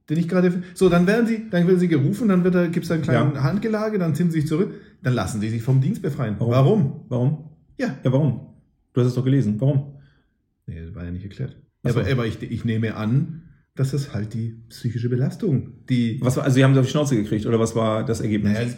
Den 0.10 0.18
ich 0.18 0.28
gerade. 0.28 0.62
So, 0.74 0.90
dann 0.90 1.08
werden 1.08 1.26
sie, 1.28 1.50
dann 1.50 1.66
werden 1.66 1.80
sie 1.80 1.88
gerufen, 1.88 2.28
dann 2.28 2.44
wird 2.44 2.56
da, 2.56 2.68
gibt 2.68 2.86
es 2.86 2.92
einen 2.92 3.04
kleinen 3.04 3.36
Ja. 3.36 3.44
Handgelage, 3.44 3.98
dann 3.98 4.14
ziehen 4.14 4.30
sie 4.30 4.42
sich 4.42 4.50
zurück, 4.50 4.74
dann 5.02 5.14
lassen 5.14 5.40
sie 5.40 5.50
sich 5.50 5.64
vom 5.64 5.80
Dienst 5.80 6.02
befreien. 6.02 6.36
Warum? 6.40 7.06
Warum? 7.08 7.50
Ja. 7.78 7.96
Ja, 8.04 8.12
warum? 8.12 8.48
Du 8.94 9.00
hast 9.00 9.08
es 9.08 9.14
doch 9.16 9.24
gelesen. 9.24 9.56
Warum? 9.60 9.94
Nee, 10.68 10.82
das 10.86 10.94
war 10.94 11.06
ja 11.06 11.12
nicht 11.12 11.24
erklärt. 11.24 11.56
Ach 11.84 11.92
so. 11.92 12.02
Aber, 12.02 12.12
aber 12.12 12.26
ich, 12.26 12.42
ich 12.42 12.66
nehme 12.66 12.96
an, 12.96 13.44
dass 13.76 13.92
das 13.92 14.14
halt 14.14 14.34
die 14.34 14.62
psychische 14.70 15.10
Belastung, 15.10 15.86
die. 15.88 16.20
Was 16.22 16.38
war, 16.38 16.44
also 16.44 16.56
sie 16.56 16.64
haben 16.64 16.74
sie 16.74 16.80
auf 16.80 16.86
die 16.86 16.92
Schnauze 16.92 17.16
gekriegt 17.16 17.46
oder 17.46 17.60
was 17.60 17.76
war 17.76 18.04
das 18.06 18.20
Ergebnis? 18.22 18.54
Naja, 18.54 18.74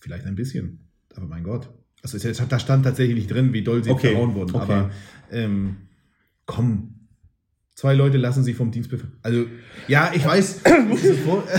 vielleicht 0.00 0.26
ein 0.26 0.36
bisschen. 0.36 0.88
Aber 1.14 1.26
mein 1.26 1.42
Gott. 1.44 1.68
Also 2.02 2.16
ist, 2.16 2.42
da 2.48 2.58
stand 2.58 2.84
tatsächlich 2.84 3.16
nicht 3.16 3.30
drin, 3.30 3.52
wie 3.52 3.62
doll 3.62 3.84
sie 3.84 3.90
Okay, 3.90 4.12
verhauen 4.12 4.34
wurden. 4.34 4.54
okay. 4.54 4.62
Aber 4.62 4.90
ähm, 5.30 5.76
komm. 6.46 6.94
Zwei 7.74 7.94
Leute 7.94 8.18
lassen 8.18 8.44
sich 8.44 8.56
vom 8.56 8.70
Dienst 8.70 8.90
befreien. 8.90 9.12
Also, 9.22 9.46
ja, 9.88 10.12
ich 10.14 10.24
weiß. 10.24 10.60
dieses 10.92 11.18
Vor- 11.20 11.44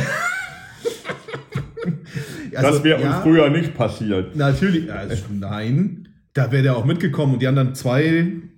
Also, 2.53 2.85
ja, 2.85 3.21
früher 3.21 3.49
nicht 3.49 3.73
passiert. 3.75 4.35
Natürlich. 4.35 4.91
Also, 4.91 5.23
nein. 5.31 6.09
Da 6.33 6.51
wäre 6.51 6.63
der 6.63 6.77
auch 6.77 6.85
mitgekommen 6.85 7.33
und 7.33 7.41
die 7.41 7.47
anderen 7.47 7.75
zwei 7.75 8.03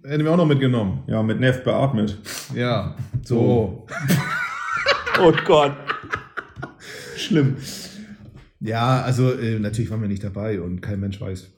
hätten 0.03 0.23
wir 0.23 0.31
auch 0.31 0.37
noch 0.37 0.45
mitgenommen. 0.45 1.03
Ja, 1.07 1.23
mit 1.23 1.39
Nerv 1.39 1.63
beatmet. 1.63 2.19
Ja, 2.55 2.95
so. 3.23 3.87
Oh 5.21 5.31
Gott. 5.45 5.73
Schlimm. 7.15 7.55
Ja, 8.59 9.03
also 9.03 9.31
äh, 9.31 9.59
natürlich 9.59 9.91
waren 9.91 10.01
wir 10.01 10.07
nicht 10.07 10.23
dabei 10.23 10.59
und 10.59 10.81
kein 10.81 10.99
Mensch 10.99 11.21
weiß. 11.21 11.51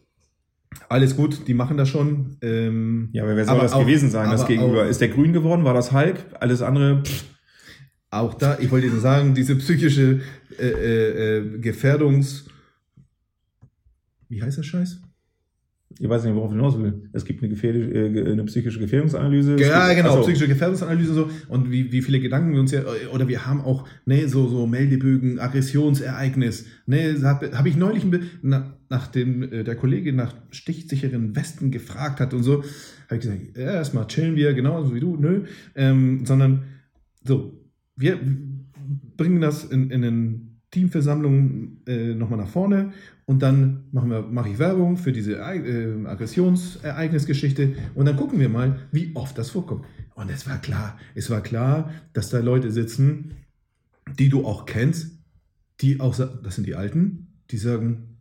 Alles 0.90 1.16
gut, 1.16 1.48
die 1.48 1.54
machen 1.54 1.78
das 1.78 1.88
schon. 1.88 2.36
Ähm, 2.42 3.10
Ja, 3.14 3.24
aber 3.24 3.38
wer 3.38 3.46
soll 3.46 3.54
Aber 3.54 3.64
das 3.64 3.72
auch- 3.72 3.80
gewesen 3.80 4.10
sein, 4.10 4.30
das 4.30 4.46
Gegenüber? 4.46 4.84
auch- 4.84 4.90
Ist 4.90 5.00
der 5.00 5.08
grün 5.08 5.32
geworden? 5.32 5.64
War 5.64 5.74
das 5.74 5.94
Hulk? 5.94 6.18
Alles 6.40 6.62
andere? 6.62 7.02
Pff. 7.04 7.24
Auch 8.10 8.34
da, 8.34 8.58
ich 8.60 8.70
wollte 8.72 8.88
Ihnen 8.88 9.00
sagen, 9.00 9.34
diese 9.36 9.56
psychische 9.56 10.20
äh, 10.60 10.68
äh, 10.68 11.38
äh, 11.38 11.60
Gefährdungs... 11.60 12.46
Wie 14.28 14.44
heißt 14.44 14.58
das 14.58 14.66
Scheiß? 14.66 15.00
Ich 15.98 16.10
weiß 16.10 16.26
nicht, 16.26 16.36
worauf 16.36 16.50
ich 16.52 16.58
hinaus 16.58 16.78
will. 16.78 17.10
Es 17.14 17.24
gibt 17.24 17.42
eine, 17.42 17.50
gefährliche, 17.50 17.90
äh, 17.92 18.32
eine 18.32 18.44
psychische 18.46 18.80
Gefährdungsanalyse. 18.80 19.56
Ja, 19.58 19.88
gibt- 19.88 20.02
genau, 20.02 20.10
Achso. 20.16 20.24
psychische 20.24 20.48
Gefährdungsanalyse 20.48 21.14
so 21.14 21.30
und 21.48 21.72
wie, 21.72 21.92
wie 21.92 22.02
viele 22.02 22.20
Gedanken 22.20 22.52
wir 22.54 22.60
uns 22.60 22.72
ja, 22.72 22.82
oder 23.14 23.28
wir 23.30 23.46
haben 23.46 23.62
auch, 23.62 23.88
ne, 24.06 24.28
so, 24.28 24.48
so 24.48 24.68
Meldebögen, 24.68 25.40
Aggressionsereignis, 25.40 26.66
ne, 26.86 27.16
habe 27.24 27.52
hab 27.58 27.66
ich 27.66 27.78
neulich, 27.78 28.04
na, 28.42 28.78
nachdem 28.90 29.44
äh, 29.44 29.64
der 29.64 29.76
Kollege 29.76 30.12
nach 30.12 30.36
stichsicheren 30.52 31.36
Westen 31.36 31.72
gefragt 31.72 32.20
hat 32.20 32.34
und 32.34 32.44
so, 32.44 32.64
habe 33.08 33.16
ich 33.16 33.22
gesagt, 33.22 33.58
ja, 33.58 33.76
erstmal 33.76 34.08
chillen 34.08 34.36
wir, 34.36 34.54
genauso 34.54 34.94
wie 34.94 35.00
du, 35.00 35.16
nö, 35.16 35.44
ähm, 35.76 36.26
sondern 36.26 36.64
so, 37.24 37.54
wir 37.96 38.20
bringen 39.16 39.40
das 39.40 39.64
in, 39.64 39.92
in 39.92 40.04
eine 40.04 40.42
Teamversammlung 40.76 41.78
äh, 41.88 42.14
nochmal 42.14 42.40
nach 42.40 42.50
vorne 42.50 42.92
und 43.26 43.42
dann 43.42 43.86
mache 43.94 44.50
ich 44.50 44.60
Werbung 44.60 44.98
für 44.98 45.14
diese 45.14 45.38
äh, 45.38 46.06
Aggressionsereignisgeschichte 46.06 47.76
und 47.96 48.06
dann 48.06 48.18
gucken 48.18 48.42
wir 48.42 48.50
mal, 48.50 48.80
wie 48.92 49.16
oft 49.16 49.38
das 49.38 49.52
vorkommt. 49.52 49.86
Und 50.16 50.30
es 50.30 50.50
war 50.50 50.58
klar, 50.58 51.00
es 51.14 51.30
war 51.30 51.42
klar, 51.42 51.92
dass 52.12 52.30
da 52.30 52.40
Leute 52.40 52.72
sitzen, 52.72 53.36
die 54.20 54.28
du 54.28 54.46
auch 54.46 54.66
kennst, 54.66 55.18
die 55.80 56.02
auch, 56.02 56.14
das 56.16 56.56
sind 56.56 56.68
die 56.68 56.76
Alten, 56.76 57.28
die 57.52 57.58
sagen, 57.58 58.18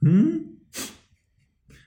hm? 0.00 0.57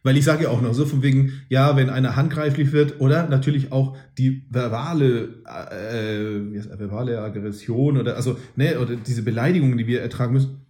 Weil 0.03 0.17
ich 0.17 0.25
sage 0.25 0.43
ja 0.45 0.49
auch 0.49 0.61
noch 0.61 0.73
so 0.73 0.85
von 0.85 1.03
wegen, 1.03 1.31
ja, 1.47 1.75
wenn 1.75 1.89
einer 1.91 2.15
handgreiflich 2.15 2.71
wird 2.71 2.99
oder 2.99 3.27
natürlich 3.29 3.71
auch 3.71 3.95
die 4.17 4.45
verbale, 4.49 5.43
äh, 5.45 6.51
wie 6.51 6.57
heißt, 6.57 6.69
verbale 6.79 7.21
Aggression 7.21 7.97
oder 7.97 8.15
also, 8.15 8.37
ne, 8.55 8.79
oder 8.79 8.95
diese 8.95 9.21
Beleidigungen, 9.21 9.77
die 9.77 9.85
wir 9.85 10.01
ertragen 10.01 10.33
müssen. 10.33 10.61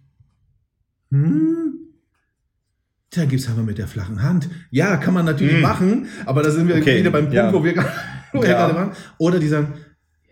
Hm? 1.10 1.74
Da 3.14 3.24
gibt's 3.26 3.48
aber 3.48 3.62
mit 3.62 3.78
der 3.78 3.88
flachen 3.88 4.22
Hand. 4.22 4.48
Ja, 4.70 4.96
kann 4.96 5.12
man 5.14 5.24
natürlich 5.26 5.54
Hm. 5.56 5.60
machen, 5.62 6.06
aber 6.24 6.42
da 6.42 6.50
sind 6.50 6.68
wir 6.68 6.76
Okay, 6.76 6.98
wieder 7.00 7.10
beim 7.10 7.24
Punkt, 7.24 7.34
ja. 7.34 7.52
wo 7.52 7.62
wir, 7.62 7.74
wo 8.32 8.42
wir 8.42 8.48
Ja. 8.48 8.56
gerade 8.66 8.74
waren. 8.74 8.92
Oder 9.18 9.38
die 9.38 9.48
sagen, 9.48 9.74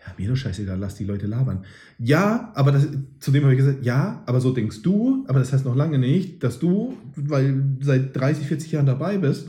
ja, 0.07 0.15
mir 0.17 0.29
doch 0.29 0.37
scheißegal, 0.37 0.79
lass 0.79 0.95
die 0.95 1.05
Leute 1.05 1.27
labern. 1.27 1.65
Ja, 1.99 2.53
aber 2.55 2.73
das, 2.73 2.89
zu 3.19 3.31
dem 3.31 3.43
habe 3.43 3.53
ich 3.53 3.59
gesagt, 3.59 3.85
ja, 3.85 4.23
aber 4.27 4.41
so 4.41 4.53
denkst 4.53 4.83
du, 4.83 5.25
aber 5.29 5.39
das 5.39 5.53
heißt 5.53 5.65
noch 5.65 5.77
lange 5.77 5.99
nicht, 5.99 6.43
dass 6.43 6.59
du, 6.59 6.97
weil 7.17 7.63
seit 7.81 8.17
30, 8.17 8.47
40 8.47 8.73
Jahren 8.73 8.87
dabei 8.87 9.19
bist, 9.19 9.49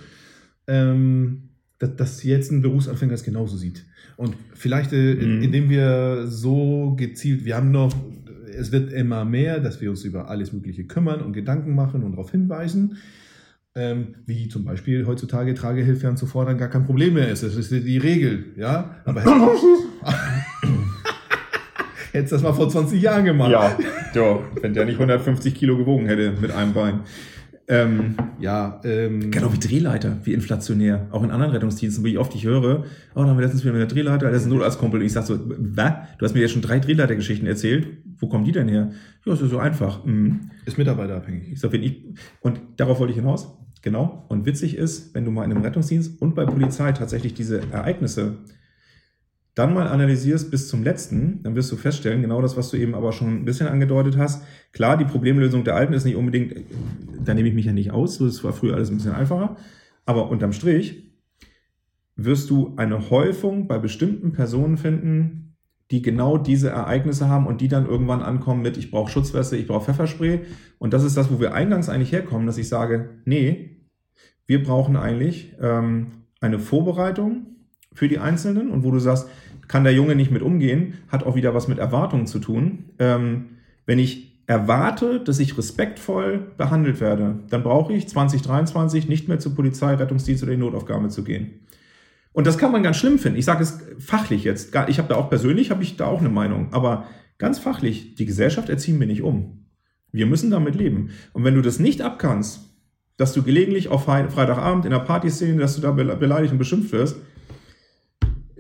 ähm, 0.68 1.44
dass, 1.80 1.96
dass 1.96 2.24
jetzt 2.24 2.52
ein 2.52 2.62
Berufsanfänger 2.62 3.14
es 3.14 3.24
genauso 3.24 3.58
sieht. 3.58 3.86
Und 4.18 4.36
vielleicht, 4.54 4.94
äh, 4.94 5.16
Mhm. 5.16 5.42
indem 5.42 5.70
wir 5.70 6.28
so 6.28 6.96
gezielt, 6.98 7.46
wir 7.46 7.56
haben 7.56 7.72
noch 7.72 7.94
es 8.54 8.74
wird 8.74 8.92
immer 8.92 9.24
mehr, 9.24 9.62
dass 9.62 9.80
wir 9.80 9.90
uns 9.90 10.04
über 10.04 10.30
alles 10.30 10.52
Mögliche 10.52 10.84
kümmern 10.84 11.22
und 11.22 11.32
Gedanken 11.32 11.74
machen 11.74 12.04
und 12.04 12.12
darauf 12.12 12.32
hinweisen. 12.32 12.98
Ähm, 13.76 14.16
wie 14.26 14.50
zum 14.50 14.66
Beispiel 14.66 15.06
heutzutage 15.06 15.54
Tragehilfe 15.54 16.06
anzufordern 16.10 16.58
gar 16.58 16.68
kein 16.68 16.86
Problem 16.86 17.14
mehr 17.14 17.30
ist. 17.30 17.44
Das 17.44 17.56
ist 17.56 17.72
die 17.72 17.98
Regel, 17.98 18.48
ja. 18.58 18.98
Aber 19.06 19.24
hättest 22.12 22.34
das 22.34 22.42
mal 22.44 22.54
vor 22.54 22.70
20 22.70 23.02
Jahren 23.02 23.26
gemacht. 23.26 23.52
Ja, 23.52 23.78
ja, 24.14 24.40
wenn 24.62 24.74
der 24.74 24.86
nicht 24.86 24.96
150 24.96 25.54
Kilo 25.56 25.78
gewogen 25.78 26.08
hätte 26.08 26.34
mit 26.40 26.52
einem 26.52 26.74
Bein. 26.74 27.02
Ähm, 27.68 28.16
Ja, 28.40 28.82
ähm, 28.84 29.32
Genau 29.32 29.54
wie 29.54 29.60
Drehleiter, 29.60 30.18
wie 30.24 30.34
inflationär. 30.34 31.08
Auch 31.12 31.24
in 31.24 31.32
anderen 31.32 31.54
Rettungsdiensten, 31.54 32.04
wo 32.04 32.08
ich 32.08 32.18
oft 32.18 32.36
ich 32.36 32.44
höre, 32.44 32.82
oh, 33.16 33.20
dann 33.20 33.30
haben 33.30 33.38
wir 33.38 33.44
letztens 33.44 33.64
wieder 33.64 33.74
mit 33.74 33.82
der 33.82 33.88
Drehleiter, 33.88 34.30
das 34.30 34.42
ist 34.42 34.48
ein 34.48 34.54
Notarztkumpel. 34.54 35.00
Und 35.00 35.06
ich 35.06 35.14
sag 35.14 35.26
so, 35.26 35.40
was? 35.40 35.94
Du 36.18 36.26
hast 36.26 36.34
mir 36.34 36.42
jetzt 36.42 36.52
schon 36.52 36.62
drei 36.62 36.80
Drehleitergeschichten 36.80 37.48
erzählt. 37.48 37.88
Wo 38.20 38.28
kommen 38.28 38.44
die 38.44 38.52
denn 38.52 38.68
her? 38.68 38.92
Ja, 39.26 39.32
das 39.32 39.42
ist 39.42 39.52
so 39.52 39.60
einfach. 39.60 40.04
Mhm. 40.04 40.52
ist 40.66 40.78
mitarbeiterabhängig. 40.78 41.52
Ich 41.52 41.60
sag, 41.60 41.72
wenn 41.72 41.84
ich, 41.84 42.04
und 42.42 42.60
darauf 42.78 43.00
wollte 43.00 43.12
ich 43.12 43.20
hinaus. 43.20 43.58
Genau. 43.82 44.26
Und 44.28 44.46
witzig 44.46 44.76
ist, 44.78 45.16
wenn 45.16 45.26
du 45.26 45.32
mal 45.32 45.44
in 45.44 45.52
einem 45.52 45.64
Rettungsdienst 45.64 46.22
und 46.22 46.36
bei 46.36 46.46
Polizei 46.46 46.92
tatsächlich 46.92 47.34
diese 47.34 47.62
Ereignisse 47.72 48.38
dann 49.56 49.74
mal 49.74 49.88
analysierst 49.88 50.50
bis 50.50 50.68
zum 50.70 50.84
letzten, 50.84 51.44
dann 51.44 51.56
wirst 51.56 51.72
du 51.72 51.76
feststellen, 51.76 52.22
genau 52.22 52.42
das, 52.42 52.56
was 52.56 52.70
du 52.70 52.78
eben 52.78 52.96
aber 52.96 53.12
schon 53.12 53.42
ein 53.42 53.46
bisschen 53.46 53.68
angedeutet 53.68 54.18
hast. 54.18 54.44
Klar, 54.72 54.98
die 54.98 55.06
Problemlösung 55.06 55.64
der 55.64 55.76
Alten 55.76 55.94
ist 55.94 56.06
nicht 56.06 56.16
unbedingt, 56.16 56.56
da 57.24 57.34
nehme 57.34 57.50
ich 57.50 57.56
mich 57.56 57.66
ja 57.66 57.74
nicht 57.74 57.92
aus, 57.92 58.18
das 58.20 58.44
war 58.44 58.54
früher 58.54 58.76
alles 58.76 58.90
ein 58.90 58.98
bisschen 58.98 59.12
einfacher. 59.12 59.58
Aber 60.06 60.30
unterm 60.30 60.54
Strich 60.54 61.12
wirst 62.16 62.50
du 62.50 62.74
eine 62.78 63.10
Häufung 63.10 63.68
bei 63.68 63.78
bestimmten 63.78 64.32
Personen 64.32 64.78
finden, 64.78 65.56
die 65.92 66.02
genau 66.02 66.38
diese 66.38 66.70
Ereignisse 66.70 67.28
haben 67.28 67.48
und 67.48 67.60
die 67.60 67.68
dann 67.68 67.86
irgendwann 67.86 68.22
ankommen 68.22 68.62
mit, 68.62 68.78
ich 68.78 68.92
brauche 68.92 69.12
Schutzweste, 69.12 69.58
ich 69.58 69.68
brauche 69.68 69.86
Pfefferspray. 69.86 70.40
Und 70.80 70.94
das 70.94 71.04
ist 71.04 71.18
das, 71.18 71.30
wo 71.30 71.42
wir 71.42 71.54
eingangs 71.54 71.90
eigentlich 71.90 72.14
herkommen, 72.14 72.48
dass 72.48 72.58
ich 72.58 72.70
sage, 72.70 73.10
nee, 73.26 73.82
wir 74.48 74.64
brauchen 74.64 74.96
eigentlich 74.96 75.54
ähm, 75.62 76.08
eine 76.40 76.60
Vorbereitung 76.60 77.51
für 77.94 78.08
die 78.08 78.20
Einzelnen 78.20 78.70
und 78.72 78.84
wo 78.84 78.92
du 78.92 79.00
sagst, 79.00 79.28
kann 79.68 79.84
der 79.84 79.94
Junge 79.94 80.16
nicht 80.16 80.32
mit 80.32 80.42
umgehen, 80.42 80.96
hat 81.10 81.26
auch 81.26 81.36
wieder 81.36 81.54
was 81.54 81.68
mit 81.68 81.78
Erwartungen 81.80 82.28
zu 82.28 82.40
tun. 82.40 82.86
Ähm, 83.00 83.58
wenn 83.86 84.00
ich 84.00 84.42
erwarte, 84.48 85.20
dass 85.20 85.40
ich 85.40 85.58
respektvoll 85.58 86.40
behandelt 86.58 87.00
werde, 87.00 87.40
dann 87.50 87.64
brauche 87.64 87.94
ich 87.94 88.08
2023 88.08 89.08
nicht 89.08 89.28
mehr 89.28 89.40
zur 89.40 89.56
Polizei, 89.56 89.94
Rettungsdienst 89.96 90.44
oder 90.44 90.52
in 90.54 90.60
Notaufgabe 90.60 91.10
zu 91.10 91.24
gehen. 91.24 91.62
Und 92.34 92.48
das 92.48 92.58
kann 92.58 92.72
man 92.72 92.84
ganz 92.84 92.98
schlimm 92.98 93.20
finden. 93.20 93.38
Ich 93.38 93.46
sage 93.46 93.64
es 93.64 93.80
fachlich 94.00 94.44
jetzt. 94.46 94.74
Ich 94.88 94.98
habe 94.98 95.10
da 95.10 95.16
auch 95.16 95.30
persönlich, 95.30 95.70
habe 95.70 95.84
ich 95.84 95.98
da 95.98 96.06
auch 96.06 96.20
eine 96.22 96.30
Meinung. 96.30 96.70
Aber 96.72 97.06
ganz 97.38 97.60
fachlich, 97.60 98.16
die 98.16 98.26
Gesellschaft 98.26 98.70
erziehen 98.70 99.00
wir 99.00 99.08
nicht 99.08 99.22
um. 99.22 99.66
Wir 100.14 100.26
müssen 100.26 100.50
damit 100.50 100.76
leben. 100.76 101.10
Und 101.34 101.44
wenn 101.44 101.56
du 101.56 101.62
das 101.62 101.80
nicht 101.80 102.02
abkannst, 102.02 102.62
dass 103.18 103.34
du 103.34 103.44
gelegentlich 103.44 103.90
auf 103.90 104.08
Fre- 104.08 104.30
Freitagabend 104.30 104.86
in 104.86 104.92
der 104.92 105.00
Partyszene, 105.00 105.60
dass 105.60 105.76
du 105.76 105.82
da 105.82 105.92
bele- 105.92 106.16
beleidigt 106.16 106.54
und 106.54 106.58
beschimpft 106.58 106.92
wirst, 106.94 107.18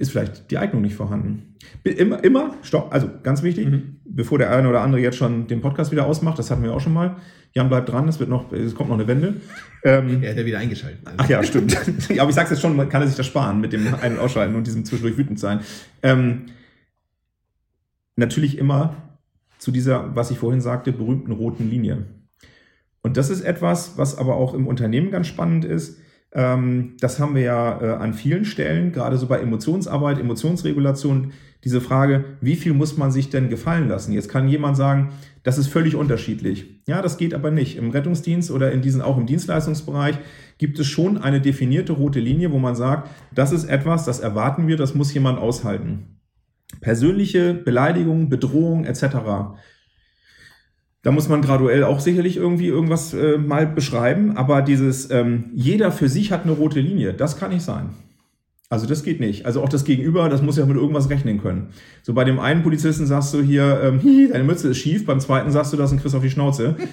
ist 0.02 0.12
vielleicht 0.12 0.49
die 0.52 0.58
Eignung 0.58 0.82
nicht 0.82 0.95
vorhanden. 0.95 1.56
Immer, 1.84 2.24
immer, 2.24 2.56
stopp, 2.64 2.91
also 2.91 3.10
ganz 3.22 3.43
wichtig, 3.43 3.68
bevor 4.04 4.39
der 4.39 4.52
eine 4.52 4.68
oder 4.68 4.82
andere 4.82 4.99
jetzt 4.99 5.18
schon 5.18 5.47
den 5.47 5.62
Podcast 5.62 5.91
wieder 5.91 6.06
ausmacht, 6.06 6.39
das 6.39 6.49
hatten 6.49 6.64
wir 6.64 6.74
auch 6.74 6.82
schon 6.82 6.93
mal. 6.93 7.18
Jan 7.54 7.70
bleibt 7.70 7.89
dran, 7.89 8.08
es 8.08 8.20
wird 8.20 8.30
noch, 8.30 8.52
es 8.52 8.74
kommt 8.74 8.89
noch 8.89 8.97
eine 8.97 9.08
Wende. 9.08 9.36
Ähm, 9.84 10.24
Er 10.24 10.32
hat 10.32 10.38
ja 10.38 10.45
wieder 10.45 10.60
eingeschaltet. 10.60 10.99
Ach 11.18 11.30
ja, 11.30 11.43
stimmt. 11.43 11.78
aber 12.20 12.30
ich 12.30 12.36
sag's 12.36 12.49
jetzt 12.49 12.62
schon, 12.62 12.76
man 12.76 12.89
kann 12.89 13.02
er 13.02 13.08
sich 13.08 13.18
das 13.18 13.26
sparen 13.28 13.62
mit 13.62 13.74
dem 13.74 13.93
Ein- 14.02 14.14
und 14.14 14.20
Ausschalten 14.20 14.56
und 14.56 14.66
diesem 14.66 14.86
zwischendurch 14.86 15.18
wütend 15.18 15.39
sein. 15.39 15.60
Ähm, 16.02 16.47
natürlich 18.16 18.58
immer 18.58 18.95
zu 19.60 19.72
dieser, 19.72 20.16
was 20.16 20.32
ich 20.32 20.39
vorhin 20.39 20.62
sagte, 20.62 20.91
berühmten 20.91 21.32
roten 21.32 21.70
Linie. 21.70 22.06
Und 23.04 23.18
das 23.18 23.30
ist 23.30 23.41
etwas, 23.41 23.97
was 23.97 24.18
aber 24.18 24.36
auch 24.36 24.54
im 24.54 24.68
Unternehmen 24.68 25.12
ganz 25.12 25.28
spannend 25.28 25.66
ist. 25.66 25.99
Ähm, 26.34 26.95
das 26.99 27.19
haben 27.19 27.36
wir 27.36 27.41
ja 27.41 27.82
äh, 27.82 27.93
an 27.95 28.13
vielen 28.13 28.45
Stellen, 28.45 28.91
gerade 28.91 29.17
so 29.17 29.27
bei 29.27 29.39
Emotionsarbeit, 29.39 30.19
Emotionsregulation, 30.19 31.34
diese 31.63 31.82
Frage, 31.82 32.25
wie 32.41 32.55
viel 32.55 32.73
muss 32.73 32.97
man 32.97 33.11
sich 33.11 33.29
denn 33.29 33.49
gefallen 33.49 33.88
lassen? 33.88 34.13
Jetzt 34.13 34.29
kann 34.29 34.47
jemand 34.47 34.77
sagen, 34.77 35.11
das 35.43 35.57
ist 35.57 35.67
völlig 35.67 35.95
unterschiedlich. 35.95 36.82
Ja, 36.88 37.01
das 37.01 37.17
geht 37.17 37.34
aber 37.34 37.51
nicht. 37.51 37.77
Im 37.77 37.91
Rettungsdienst 37.91 38.49
oder 38.49 38.71
in 38.71 38.82
diesen, 38.82 39.01
auch 39.01 39.17
im 39.17 39.27
Dienstleistungsbereich 39.27 40.17
gibt 40.57 40.79
es 40.79 40.88
schon 40.88 41.17
eine 41.17 41.41
definierte 41.41 41.93
rote 41.93 42.19
Linie, 42.19 42.51
wo 42.51 42.59
man 42.59 42.75
sagt, 42.75 43.09
das 43.34 43.51
ist 43.51 43.65
etwas, 43.65 44.05
das 44.05 44.19
erwarten 44.19 44.67
wir, 44.67 44.77
das 44.77 44.95
muss 44.95 45.13
jemand 45.13 45.38
aushalten. 45.38 46.19
Persönliche 46.79 47.53
Beleidigung, 47.53 48.29
Bedrohung 48.29 48.86
etc. 48.86 49.03
Da 51.04 51.12
muss 51.12 51.28
man 51.30 51.41
graduell 51.41 51.84
auch 51.84 51.99
sicherlich 51.99 52.38
irgendwie 52.38 52.68
irgendwas 52.68 53.14
äh, 53.14 53.38
mal 53.38 53.66
beschreiben, 53.66 54.38
aber 54.38 54.62
dieses 54.62 55.10
ähm, 55.10 55.45
jeder 55.54 55.91
für 55.91 56.08
sich 56.08 56.32
hat 56.32 56.43
eine 56.43 56.52
rote 56.52 56.80
Linie, 56.80 57.14
das 57.14 57.38
kann 57.38 57.52
nicht 57.52 57.64
sein. 57.64 57.89
Also 58.70 58.86
das 58.86 59.04
geht 59.04 59.20
nicht. 59.20 59.45
Also 59.45 59.62
auch 59.62 59.68
das 59.68 59.84
Gegenüber, 59.84 60.30
das 60.30 60.41
muss 60.41 60.58
ja 60.58 60.66
mit 60.66 60.78
irgendwas 60.78 61.10
rechnen 61.10 61.41
können. 61.41 61.70
So 62.04 62.14
bei 62.14 62.24
dem 62.24 62.39
einen 62.39 62.64
Polizisten 62.64 63.06
sagst 63.06 63.34
du 63.34 63.41
hier, 63.41 63.82
ähm, 63.84 63.99
"Hihi, 64.02 64.30
deine 64.32 64.43
Mütze 64.43 64.70
ist 64.70 64.78
schief, 64.78 65.06
beim 65.06 65.20
zweiten 65.20 65.52
sagst 65.52 65.74
du, 65.74 65.78
das 65.78 65.91
ist 65.91 65.97
ein 65.97 66.02
Chris 66.02 66.16
auf 66.16 66.24
die 66.24 66.30
Schnauze. 66.30 66.76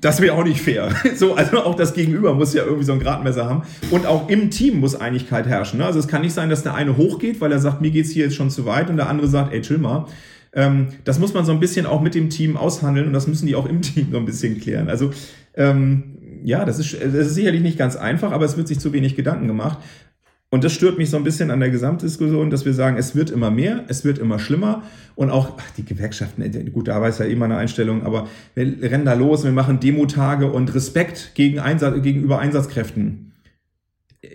Das 0.00 0.20
wäre 0.20 0.34
auch 0.34 0.42
nicht 0.42 0.60
fair. 0.60 0.88
So, 1.14 1.34
also 1.34 1.58
auch 1.58 1.76
das 1.76 1.94
Gegenüber 1.94 2.34
muss 2.34 2.52
ja 2.52 2.64
irgendwie 2.64 2.84
so 2.84 2.92
ein 2.94 2.98
Gradmesser 2.98 3.48
haben. 3.48 3.62
Und 3.92 4.06
auch 4.06 4.28
im 4.28 4.50
Team 4.50 4.80
muss 4.80 4.96
Einigkeit 4.96 5.46
herrschen. 5.46 5.78
Ne? 5.78 5.86
Also 5.86 6.00
es 6.00 6.08
kann 6.08 6.22
nicht 6.22 6.34
sein, 6.34 6.50
dass 6.50 6.64
der 6.64 6.74
eine 6.74 6.96
hochgeht, 6.96 7.40
weil 7.40 7.52
er 7.52 7.60
sagt, 7.60 7.80
mir 7.80 7.92
geht's 7.92 8.10
hier 8.10 8.24
jetzt 8.24 8.34
schon 8.34 8.50
zu 8.50 8.66
weit 8.66 8.90
und 8.90 8.96
der 8.96 9.08
andere 9.08 9.28
sagt, 9.28 9.52
ey, 9.52 9.60
chill 9.60 9.78
mal. 9.78 10.06
Ähm, 10.54 10.88
das 11.04 11.18
muss 11.18 11.34
man 11.34 11.44
so 11.44 11.52
ein 11.52 11.60
bisschen 11.60 11.86
auch 11.86 12.00
mit 12.00 12.14
dem 12.14 12.30
Team 12.30 12.56
aushandeln 12.56 13.06
und 13.06 13.12
das 13.12 13.26
müssen 13.26 13.46
die 13.46 13.54
auch 13.54 13.66
im 13.66 13.82
Team 13.82 14.08
so 14.10 14.18
ein 14.18 14.24
bisschen 14.24 14.60
klären. 14.60 14.88
Also 14.88 15.10
ähm, 15.54 16.18
ja, 16.44 16.64
das 16.64 16.78
ist, 16.78 16.94
das 16.94 17.26
ist 17.26 17.34
sicherlich 17.34 17.62
nicht 17.62 17.78
ganz 17.78 17.96
einfach, 17.96 18.32
aber 18.32 18.44
es 18.44 18.56
wird 18.56 18.68
sich 18.68 18.80
zu 18.80 18.92
wenig 18.92 19.16
Gedanken 19.16 19.46
gemacht. 19.46 19.78
Und 20.50 20.64
das 20.64 20.74
stört 20.74 20.98
mich 20.98 21.08
so 21.08 21.16
ein 21.16 21.24
bisschen 21.24 21.50
an 21.50 21.60
der 21.60 21.70
Gesamtdiskussion, 21.70 22.50
dass 22.50 22.66
wir 22.66 22.74
sagen, 22.74 22.98
es 22.98 23.14
wird 23.14 23.30
immer 23.30 23.50
mehr, 23.50 23.84
es 23.88 24.04
wird 24.04 24.18
immer 24.18 24.38
schlimmer 24.38 24.82
und 25.14 25.30
auch 25.30 25.56
ach, 25.56 25.70
die 25.78 25.84
Gewerkschaften, 25.84 26.42
äh, 26.42 26.64
gut, 26.64 26.88
da 26.88 27.00
war 27.00 27.08
es 27.08 27.16
ja 27.18 27.24
immer 27.24 27.46
eine 27.46 27.56
Einstellung, 27.56 28.02
aber 28.02 28.28
wir 28.54 28.82
rennen 28.82 29.06
da 29.06 29.14
los, 29.14 29.44
wir 29.44 29.52
machen 29.52 29.80
Demotage 29.80 30.52
und 30.52 30.74
Respekt 30.74 31.32
gegen 31.34 31.58
Einsatz, 31.58 32.02
gegenüber 32.02 32.38
Einsatzkräften. 32.38 33.32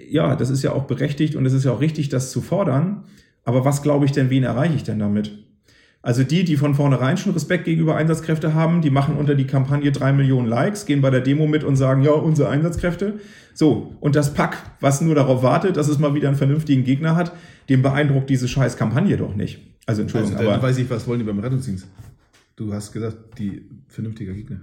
Ja, 0.09 0.35
das 0.35 0.49
ist 0.49 0.63
ja 0.63 0.71
auch 0.71 0.85
berechtigt 0.85 1.35
und 1.35 1.45
es 1.45 1.53
ist 1.53 1.65
ja 1.65 1.71
auch 1.71 1.81
richtig, 1.81 2.09
das 2.09 2.31
zu 2.31 2.41
fordern. 2.41 3.03
Aber 3.43 3.63
was 3.63 3.83
glaube 3.83 4.05
ich 4.05 4.11
denn, 4.11 4.31
wen 4.31 4.43
erreiche 4.43 4.73
ich 4.75 4.83
denn 4.83 4.97
damit? 4.97 5.46
Also 6.01 6.23
die, 6.23 6.43
die 6.43 6.57
von 6.57 6.75
vornherein 6.75 7.17
schon 7.17 7.33
Respekt 7.33 7.65
gegenüber 7.65 7.95
Einsatzkräfte 7.95 8.53
haben, 8.53 8.81
die 8.81 8.89
machen 8.89 9.17
unter 9.17 9.35
die 9.35 9.47
Kampagne 9.47 9.91
drei 9.91 10.13
Millionen 10.13 10.47
Likes, 10.47 10.85
gehen 10.85 11.01
bei 11.01 11.09
der 11.09 11.21
Demo 11.21 11.47
mit 11.47 11.63
und 11.63 11.75
sagen, 11.75 12.03
ja, 12.03 12.11
unsere 12.11 12.49
Einsatzkräfte. 12.49 13.19
So, 13.53 13.95
und 13.99 14.15
das 14.15 14.33
Pack, 14.33 14.57
was 14.79 15.01
nur 15.01 15.15
darauf 15.15 15.43
wartet, 15.43 15.75
dass 15.75 15.87
es 15.87 15.97
mal 15.97 16.13
wieder 16.13 16.27
einen 16.27 16.37
vernünftigen 16.37 16.83
Gegner 16.83 17.15
hat, 17.15 17.33
dem 17.69 17.81
beeindruckt 17.81 18.29
diese 18.29 18.47
scheiß 18.47 18.77
Kampagne 18.77 19.17
doch 19.17 19.35
nicht. 19.35 19.59
Also 19.85 20.03
Entschuldigung, 20.03 20.37
Also, 20.37 20.45
dann 20.49 20.59
aber 20.59 20.67
weiß 20.67 20.77
ich, 20.77 20.89
was 20.89 21.07
wollen 21.07 21.19
die 21.19 21.25
beim 21.25 21.39
Rettungsdienst? 21.39 21.87
Du 22.55 22.73
hast 22.73 22.91
gesagt, 22.91 23.39
die 23.39 23.63
vernünftiger 23.87 24.33
Gegner. 24.33 24.61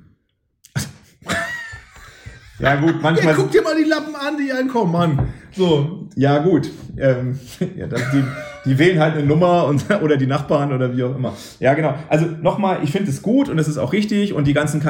Ja 2.59 2.77
gut, 2.77 2.95
Ja, 2.95 3.01
manchmal 3.03 3.35
guck 3.35 3.51
dir 3.51 3.63
mal 3.63 3.77
die 3.77 3.89
Lappen 3.89 4.15
an, 4.15 4.37
die 4.39 4.53
ankommen, 4.53 4.93
Mann. 4.93 5.29
So. 5.53 6.09
Ja, 6.17 6.39
gut. 6.39 6.71
Ähm, 6.97 7.39
ja, 7.77 7.87
das, 7.87 8.03
die, 8.13 8.25
die 8.65 8.79
wählen 8.79 8.99
halt 8.99 9.15
eine 9.15 9.27
Nummer 9.27 9.67
und, 9.67 9.85
oder 10.03 10.17
die 10.17 10.27
Nachbarn 10.27 10.73
oder 10.73 10.97
wie 10.97 11.03
auch 11.03 11.17
immer. 11.17 11.35
Ja, 11.61 11.75
genau. 11.75 11.95
Also 12.09 12.27
nochmal, 12.27 12.79
ich 12.83 12.93
finde 12.93 13.11
es 13.11 13.23
gut 13.23 13.49
und 13.49 13.59
es 13.59 13.69
ist 13.69 13.79
auch 13.79 13.93
richtig 13.93 14.33
und 14.33 14.47
die 14.47 14.55
ganzen, 14.55 14.81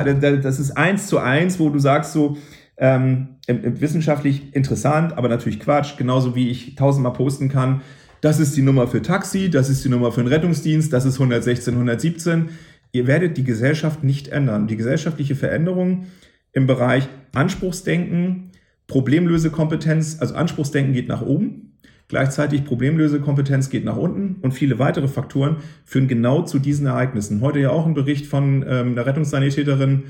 das 0.43 0.61
ist 0.61 0.77
eins 0.77 1.07
zu 1.07 1.19
eins, 1.19 1.59
wo 1.59 1.71
du 1.71 1.79
sagst 1.79 2.13
so, 2.13 2.37
ähm, 2.77 3.37
wissenschaftlich 3.47 4.55
interessant, 4.55 5.17
aber 5.17 5.29
natürlich 5.29 5.61
Quatsch, 5.61 5.97
genauso 5.97 6.35
wie 6.35 6.51
ich 6.51 6.75
tausendmal 6.75 7.13
posten 7.13 7.49
kann. 7.49 7.83
Das 8.21 8.41
ist 8.41 8.57
die 8.57 8.63
Nummer 8.63 8.89
für 8.89 9.03
Taxi, 9.03 9.51
das 9.51 9.69
ist 9.69 9.85
die 9.85 9.89
Nummer 9.89 10.11
für 10.11 10.23
den 10.23 10.29
Rettungsdienst, 10.29 10.93
das 10.93 11.05
ist 11.05 11.15
116, 11.15 11.75
117. 11.75 12.49
Ihr 12.93 13.07
werdet 13.07 13.37
die 13.37 13.45
Gesellschaft 13.45 14.03
nicht 14.03 14.29
ändern. 14.29 14.67
Die 14.67 14.77
gesellschaftliche 14.77 15.37
Veränderung 15.37 16.07
im 16.55 16.67
Bereich 16.67 17.09
Anspruchsdenken, 17.35 18.51
Problemlösekompetenz, 18.87 20.19
also 20.21 20.35
Anspruchsdenken 20.35 20.95
geht 20.95 21.09
nach 21.09 21.23
oben, 21.23 21.73
gleichzeitig 22.09 22.65
Problemlösekompetenz 22.65 23.71
geht 23.71 23.85
nach 23.85 23.97
unten 23.97 24.37
und 24.41 24.53
viele 24.53 24.79
weitere 24.79 25.09
Faktoren 25.09 25.57
führen 25.85 26.09
genau 26.09 26.43
zu 26.43 26.59
diesen 26.59 26.87
Ereignissen. 26.87 27.41
Heute 27.41 27.59
ja 27.59 27.71
auch 27.71 27.87
ein 27.87 27.95
Bericht 27.95 28.27
von 28.27 28.65
ähm, 28.69 28.93
einer 28.93 29.07
Rettungssanitäterin 29.07 30.05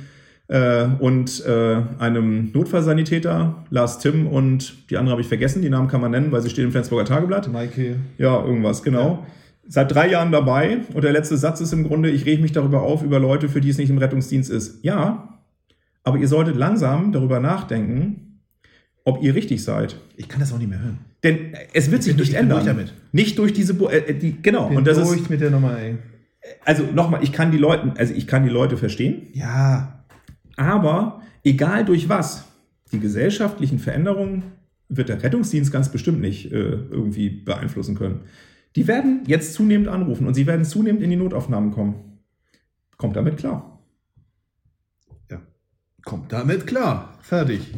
äh, 0.49 0.85
und 0.99 1.45
äh, 1.47 1.83
einem 1.99 2.51
Notfallsanitäter, 2.53 3.65
Lars 3.71 3.99
Tim 4.01 4.27
und 4.27 4.91
die 4.91 4.99
andere 4.99 5.13
habe 5.13 5.23
ich 5.23 5.29
vergessen, 5.29 5.63
die 5.63 5.71
Namen 5.71 5.89
kann 5.89 6.01
man 6.01 6.11
nennen, 6.11 6.31
weil 6.33 6.43
sie 6.43 6.51
stehen 6.51 6.65
im 6.65 6.73
Flensburger 6.73 7.07
Tageblatt. 7.07 7.51
Maike. 7.51 7.97
Ja, 8.19 8.45
irgendwas, 8.45 8.83
genau. 8.83 9.25
Seit 9.67 9.95
drei 9.95 10.11
Jahren 10.11 10.31
dabei 10.31 10.81
und 10.93 11.05
der 11.05 11.13
letzte 11.13 11.39
Satz 11.39 11.63
ist 11.63 11.73
im 11.73 11.85
Grunde, 11.85 12.11
ich 12.11 12.27
reg 12.27 12.43
mich 12.43 12.53
darüber 12.53 12.83
auf, 12.83 13.03
über 13.03 13.19
Leute, 13.19 13.49
für 13.49 13.63
die 13.63 13.71
es 13.71 13.79
nicht 13.79 13.89
im 13.89 13.97
Rettungsdienst 13.97 14.51
ist. 14.51 14.85
Ja, 14.85 15.34
aber 16.05 16.19
ihr 16.19 16.29
solltet 16.29 16.57
langsam 16.57 17.11
darüber 17.13 17.41
nachdenken, 17.41 18.41
ob 19.05 19.23
ihr 19.23 19.35
richtig 19.35 19.63
seid. 19.65 19.97
Ich 20.17 20.29
kann 20.29 20.41
das 20.41 20.53
auch 20.53 20.59
nicht 20.59 20.71
mehr 20.71 20.81
hören. 20.81 20.99
Denn 21.23 21.55
es 21.73 21.91
wird 21.91 22.03
sich 22.03 22.13
bin 22.15 22.21
nicht 22.21 22.29
durch- 22.29 22.29
ich 22.31 22.35
ändern. 22.37 22.59
durch 22.59 22.67
damit. 22.67 22.95
Nicht 23.13 23.39
durch 23.39 23.53
diese, 23.53 23.75
Bo 23.75 23.89
äh, 23.89 24.15
die, 24.15 24.41
genau. 24.41 24.69
Bin 24.69 24.79
Und 24.79 24.87
das 24.87 24.99
ist, 24.99 25.29
mit 25.31 25.41
der 25.41 25.51
Nummer, 25.51 25.79
ey. 25.79 25.97
Also 26.65 26.85
nochmal, 26.95 27.23
ich 27.25 27.33
kann 27.33 27.51
die 27.51 27.59
Leute, 27.59 27.95
also 27.97 28.13
ich 28.15 28.27
kann 28.27 28.45
die 28.45 28.51
Leute 28.51 28.77
verstehen, 28.77 29.29
Ja, 29.33 30.05
aber 30.57 31.23
egal 31.43 31.85
durch 31.87 32.09
was, 32.11 32.45
die 32.93 33.01
gesellschaftlichen 33.01 33.79
Veränderungen 33.79 34.45
wird 34.91 35.09
der 35.09 35.23
Rettungsdienst 35.23 35.73
ganz 35.73 35.89
bestimmt 35.91 36.21
nicht 36.21 36.53
äh, 36.53 36.57
irgendwie 36.91 37.31
beeinflussen 37.31 37.95
können. 37.95 38.21
Die 38.77 38.87
werden 38.87 39.23
jetzt 39.27 39.55
zunehmend 39.55 39.89
anrufen 39.89 40.27
und 40.27 40.35
sie 40.35 40.47
werden 40.47 40.65
zunehmend 40.67 41.03
in 41.03 41.09
die 41.11 41.17
Notaufnahmen 41.17 41.71
kommen. 41.71 41.95
Kommt 42.99 43.17
damit 43.17 43.39
klar. 43.39 43.74
Kommt 46.05 46.33
damit 46.33 46.67
klar. 46.67 47.15
Fertig. 47.23 47.73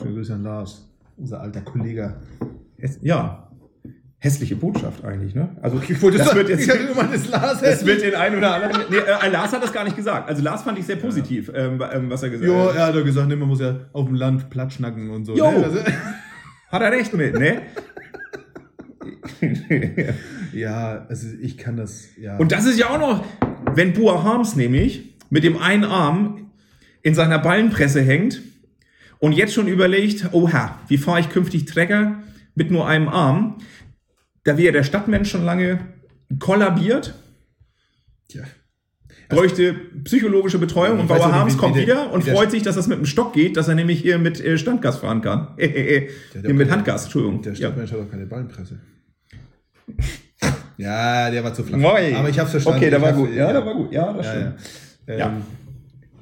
Schönen 0.00 0.14
Grüße 0.14 0.34
an 0.34 0.42
Lars, 0.42 0.88
unser 1.16 1.40
alter 1.40 1.60
Kollege. 1.60 2.16
Es, 2.76 2.98
ja, 3.02 3.48
hässliche 4.18 4.56
Botschaft 4.56 5.04
eigentlich, 5.04 5.34
ne? 5.34 5.56
Also 5.62 5.80
Ich 5.80 6.00
wollte 6.02 6.18
das 6.18 6.26
sagen, 6.28 6.38
wird 6.38 6.48
jetzt, 6.50 6.64
ich 6.64 6.70
hatte 6.70 6.80
immer 6.82 7.04
das 7.04 7.28
Lars. 7.28 7.60
das 7.60 7.86
wird 7.86 8.02
den 8.02 8.14
einen 8.14 8.36
oder 8.36 8.54
anderen. 8.54 8.84
Nee, 8.90 8.96
äh, 8.96 9.28
Lars 9.30 9.52
hat 9.52 9.62
das 9.62 9.72
gar 9.72 9.84
nicht 9.84 9.96
gesagt. 9.96 10.28
Also 10.28 10.42
Lars 10.42 10.62
fand 10.62 10.78
ich 10.78 10.86
sehr 10.86 10.96
positiv, 10.96 11.50
ähm, 11.54 11.82
ähm, 11.92 12.10
was 12.10 12.22
er 12.22 12.30
gesagt 12.30 12.46
Jo, 12.48 12.68
hat. 12.68 12.76
er 12.76 12.86
hat 12.88 13.04
gesagt, 13.04 13.28
ne, 13.28 13.36
man 13.36 13.48
muss 13.48 13.60
ja 13.60 13.76
auf 13.92 14.06
dem 14.06 14.14
Land 14.14 14.50
platt 14.50 14.72
schnacken 14.72 15.10
und 15.10 15.24
so. 15.24 15.36
Jo. 15.36 15.50
Ne? 15.50 15.64
Also, 15.64 15.78
Hat 16.70 16.82
er 16.82 16.92
recht 16.92 17.12
mit, 17.14 17.36
ne? 17.36 17.62
ja, 20.52 21.06
also 21.08 21.26
ich 21.40 21.58
kann 21.58 21.76
das, 21.76 22.16
ja. 22.16 22.36
Und 22.36 22.52
das 22.52 22.64
ist 22.66 22.78
ja 22.78 22.90
auch 22.90 22.98
noch, 22.98 23.24
wenn 23.74 23.92
Bua 23.92 24.22
Harms 24.22 24.54
nämlich 24.54 25.16
mit 25.30 25.42
dem 25.42 25.58
einen 25.58 25.84
Arm 25.84 26.49
in 27.02 27.14
seiner 27.14 27.38
Ballenpresse 27.38 28.00
hängt 28.00 28.40
und 29.18 29.32
jetzt 29.32 29.54
schon 29.54 29.68
überlegt, 29.68 30.28
oha, 30.32 30.78
wie 30.88 30.98
fahre 30.98 31.20
ich 31.20 31.28
künftig 31.30 31.64
Trecker 31.66 32.22
mit 32.54 32.70
nur 32.70 32.86
einem 32.88 33.08
Arm, 33.08 33.58
da 34.44 34.56
wäre 34.58 34.72
der 34.72 34.82
Stadtmensch 34.84 35.30
schon 35.30 35.44
lange 35.44 35.78
kollabiert, 36.38 37.14
Tja. 38.28 38.42
bräuchte 39.28 39.74
psychologische 40.04 40.58
Betreuung 40.58 41.00
und 41.00 41.08
Bauer 41.08 41.32
Harms 41.32 41.56
kommt 41.58 41.74
wie 41.76 41.84
der- 41.84 41.96
wieder 41.96 42.12
und 42.12 42.22
wie 42.22 42.26
der- 42.26 42.34
freut 42.36 42.50
sich, 42.50 42.62
dass 42.62 42.76
das 42.76 42.86
mit 42.86 42.98
dem 42.98 43.06
Stock 43.06 43.32
geht, 43.32 43.56
dass 43.56 43.68
er 43.68 43.74
nämlich 43.74 44.00
hier 44.00 44.18
mit 44.18 44.40
äh, 44.44 44.56
Standgas 44.58 44.98
fahren 44.98 45.20
kann. 45.22 45.48
Der- 45.58 45.68
Hier 45.68 46.08
der- 46.42 46.54
mit 46.54 46.70
Handgas, 46.70 47.04
Entschuldigung. 47.04 47.42
Der 47.42 47.52
Ja. 47.52 47.56
Stadtmensch 47.56 47.92
hat 47.92 47.98
auch 48.00 48.10
keine 48.10 48.26
Ballenpresse. 48.26 48.78
ja, 50.76 51.30
der 51.30 51.44
war 51.44 51.52
zu 51.54 51.62
flach. 51.64 51.78
Moi. 51.78 52.14
Aber 52.16 52.28
ich 52.28 52.38
hab's 52.38 52.50
verstanden. 52.52 52.78
Okay, 52.78 52.90
der 52.90 53.02
war 53.02 53.12
gut. 53.12 53.34
Ja, 53.34 53.52
der 53.52 53.64
war 53.66 53.74
gut. 53.74 53.92
Ja, 53.92 54.12
das 54.12 54.26
Ja, 54.26 54.32
stimmt. 54.32 54.54
ja. 55.06 55.14
Ja. 55.16 55.26
Ähm, 55.28 55.42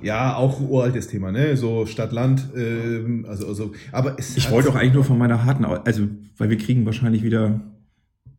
ja, 0.03 0.36
auch 0.36 0.61
uraltes 0.61 1.09
Thema, 1.09 1.32
ne? 1.32 1.57
So 1.57 1.86
Stadt-Land, 1.86 2.49
ähm, 2.57 3.26
also, 3.28 3.49
also, 3.49 3.72
aber 3.92 4.18
es 4.18 4.36
Ich 4.36 4.51
wollte 4.51 4.68
doch 4.68 4.76
eigentlich 4.76 4.94
nur 4.94 5.05
von 5.05 5.18
meiner 5.18 5.44
harten, 5.44 5.64
also, 5.64 6.09
weil 6.36 6.51
wir 6.51 6.59
kriegen 6.59 6.86
wahrscheinlich 6.86 7.22
wieder, 7.22 7.61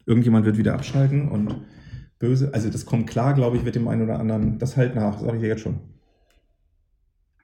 irgendjemand 0.06 0.46
wird 0.46 0.58
wieder 0.58 0.74
abschalten 0.74 1.28
und 1.28 1.56
böse, 2.18 2.54
also 2.54 2.70
das 2.70 2.86
kommt 2.86 3.08
klar, 3.08 3.34
glaube 3.34 3.58
ich, 3.58 3.66
wird 3.66 3.76
dem 3.76 3.88
einen 3.88 4.04
oder 4.04 4.20
anderen, 4.20 4.58
das 4.58 4.78
halt 4.78 4.96
nach, 4.96 5.20
sage 5.20 5.38
ich 5.38 5.42
dir 5.42 5.50
jetzt 5.50 5.62
schon. 5.62 5.80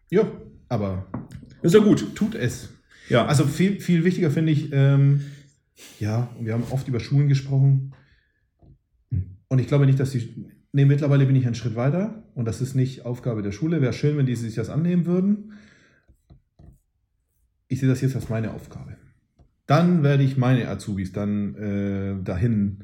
Ja, 0.10 0.24
aber 0.70 1.06
Ist 1.62 1.74
ja 1.74 1.82
gut. 1.82 2.16
tut 2.16 2.36
es. 2.36 2.70
Ja, 3.10 3.26
also, 3.26 3.44
Also 3.44 3.54
viel, 3.56 3.80
viel 3.80 4.04
wichtiger 4.04 4.32
finde 4.32 4.52
ich, 4.52 4.72
ähm, 4.72 5.22
ja, 6.00 6.30
wir 6.40 6.54
haben 6.54 6.64
oft 6.72 6.88
über 6.88 7.00
Schulen 7.00 7.28
gesprochen. 7.28 7.94
Und 9.48 9.60
ich 9.60 9.68
glaube 9.68 9.86
nicht, 9.86 10.00
dass 10.00 10.12
die. 10.12 10.48
Nee, 10.76 10.84
mittlerweile 10.84 11.26
bin 11.26 11.38
ich 11.38 11.46
einen 11.46 11.56
Schritt 11.56 11.78
weiter 11.78 12.22
und 12.36 12.44
das 12.44 12.60
ist 12.60 12.76
nicht 12.76 13.06
Aufgabe 13.06 13.42
der 13.42 13.54
Schule. 13.54 13.80
Wäre 13.80 13.94
schön, 13.94 14.18
wenn 14.18 14.26
die 14.26 14.36
sich 14.36 14.56
das 14.56 14.70
annehmen 14.70 15.06
würden. 15.06 15.54
Ich 17.70 17.80
sehe 17.80 17.88
das 17.88 18.02
jetzt 18.02 18.14
als 18.14 18.28
meine 18.28 18.52
Aufgabe. 18.52 18.98
Dann 19.68 20.04
werde 20.04 20.24
ich 20.24 20.36
meine 20.36 20.68
Azubis 20.68 21.14
dann 21.14 21.56
äh, 21.56 22.22
dahin 22.22 22.84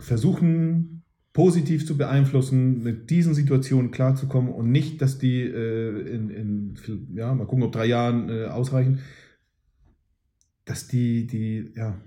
versuchen, 0.00 1.04
positiv 1.32 1.86
zu 1.86 1.96
beeinflussen, 1.96 2.82
mit 2.82 3.08
diesen 3.08 3.34
Situationen 3.34 3.92
klarzukommen 3.92 4.52
und 4.52 4.72
nicht, 4.72 5.00
dass 5.00 5.16
die 5.16 5.42
äh, 5.42 6.12
in, 6.12 6.28
in, 6.28 6.74
ja, 7.14 7.32
mal 7.36 7.46
gucken, 7.46 7.62
ob 7.62 7.70
drei 7.70 7.86
Jahren 7.86 8.28
äh, 8.30 8.46
ausreichen, 8.46 8.98
dass 10.64 10.88
die, 10.88 11.28
die, 11.28 11.72
ja, 11.76 12.00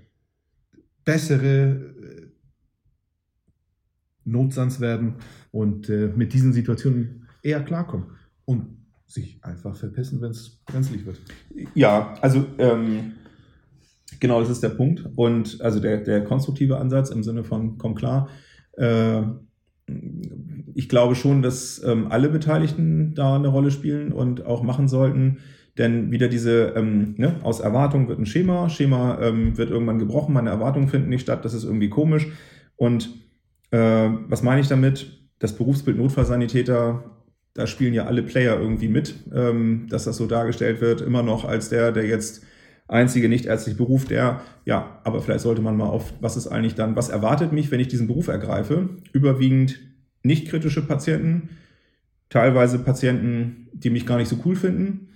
bessere 1.06 2.21
Notsands 4.26 4.80
werden 4.80 5.16
und 5.52 5.90
äh, 5.90 6.12
mit 6.16 6.34
diesen 6.34 6.54
Situationen 6.54 7.28
eher 7.42 7.62
klarkommen 7.64 8.08
und 8.46 8.78
sich 9.08 9.40
einfach 9.44 9.76
verpissen, 9.76 10.22
wenn 10.22 10.32
es 10.32 10.62
brenzlig 10.66 11.06
wird. 11.06 11.20
ja, 11.76 12.14
also, 12.22 12.46
ähm, 12.58 13.14
genau, 14.20 14.40
das 14.40 14.50
ist 14.50 14.64
der 14.64 14.70
Punkt. 14.70 15.06
Und 15.16 15.60
also 15.62 15.80
der, 15.80 15.98
der 15.98 16.24
konstruktive 16.24 16.78
Ansatz 16.78 17.10
im 17.10 17.24
Sinne 17.24 17.44
von, 17.44 17.78
komm 17.78 17.96
klar, 17.96 18.30
äh, 18.78 19.24
ich 20.74 20.88
glaube 20.88 21.16
schon, 21.16 21.42
dass 21.42 21.84
ähm, 21.84 22.08
alle 22.10 22.30
Beteiligten 22.30 23.14
da 23.14 23.36
eine 23.36 23.50
Rolle 23.50 23.72
spielen 23.72 24.14
und 24.14 24.46
auch 24.46 24.64
machen 24.64 24.88
sollten. 24.88 25.40
Denn 25.78 26.12
wieder 26.12 26.28
diese, 26.28 26.74
ähm, 26.76 27.16
ne, 27.18 27.36
aus 27.44 27.60
Erwartung 27.60 28.08
wird 28.08 28.20
ein 28.20 28.26
Schema, 28.26 28.70
Schema 28.70 29.20
ähm, 29.22 29.58
wird 29.58 29.70
irgendwann 29.70 30.00
gebrochen, 30.00 30.34
meine 30.34 30.50
Erwartungen 30.50 30.90
finden 30.90 31.10
nicht 31.10 31.22
statt, 31.22 31.46
das 31.46 31.54
ist 31.54 31.64
irgendwie 31.64 31.90
komisch. 31.90 32.28
Und 32.76 33.10
äh, 33.72 33.78
was 34.28 34.44
meine 34.44 34.62
ich 34.62 34.68
damit? 34.68 35.20
Das 35.40 35.56
Berufsbild 35.56 35.98
Notfallsanitäter, 35.98 37.04
da 37.54 37.68
spielen 37.68 37.94
ja 37.94 38.06
alle 38.06 38.24
Player 38.24 38.60
irgendwie 38.60 38.88
mit, 38.88 39.16
ähm, 39.34 39.88
dass 39.90 40.06
das 40.06 40.18
so 40.18 40.28
dargestellt 40.28 40.82
wird, 40.82 41.02
immer 41.02 41.24
noch 41.24 41.46
als 41.46 41.70
der, 41.70 41.92
der 41.92 42.06
jetzt 42.06 42.44
einzige 42.88 43.30
nichtärztliche 43.30 43.78
Beruf, 43.78 44.06
der, 44.06 44.42
ja, 44.66 45.00
aber 45.04 45.22
vielleicht 45.22 45.42
sollte 45.42 45.62
man 45.62 45.78
mal 45.78 45.88
auf, 45.88 46.14
was 46.20 46.38
ist 46.38 46.48
eigentlich 46.48 46.76
dann, 46.76 46.96
was 46.96 47.10
erwartet 47.10 47.54
mich, 47.54 47.72
wenn 47.72 47.80
ich 47.80 47.88
diesen 47.88 48.08
Beruf 48.08 48.28
ergreife? 48.28 48.90
Überwiegend 49.14 49.80
nicht 50.24 50.48
kritische 50.50 50.86
Patienten, 50.86 51.50
teilweise 52.30 52.80
Patienten, 52.80 53.70
die 53.74 53.90
mich 53.90 54.06
gar 54.06 54.18
nicht 54.18 54.28
so 54.28 54.38
cool 54.46 54.56
finden. 54.56 55.08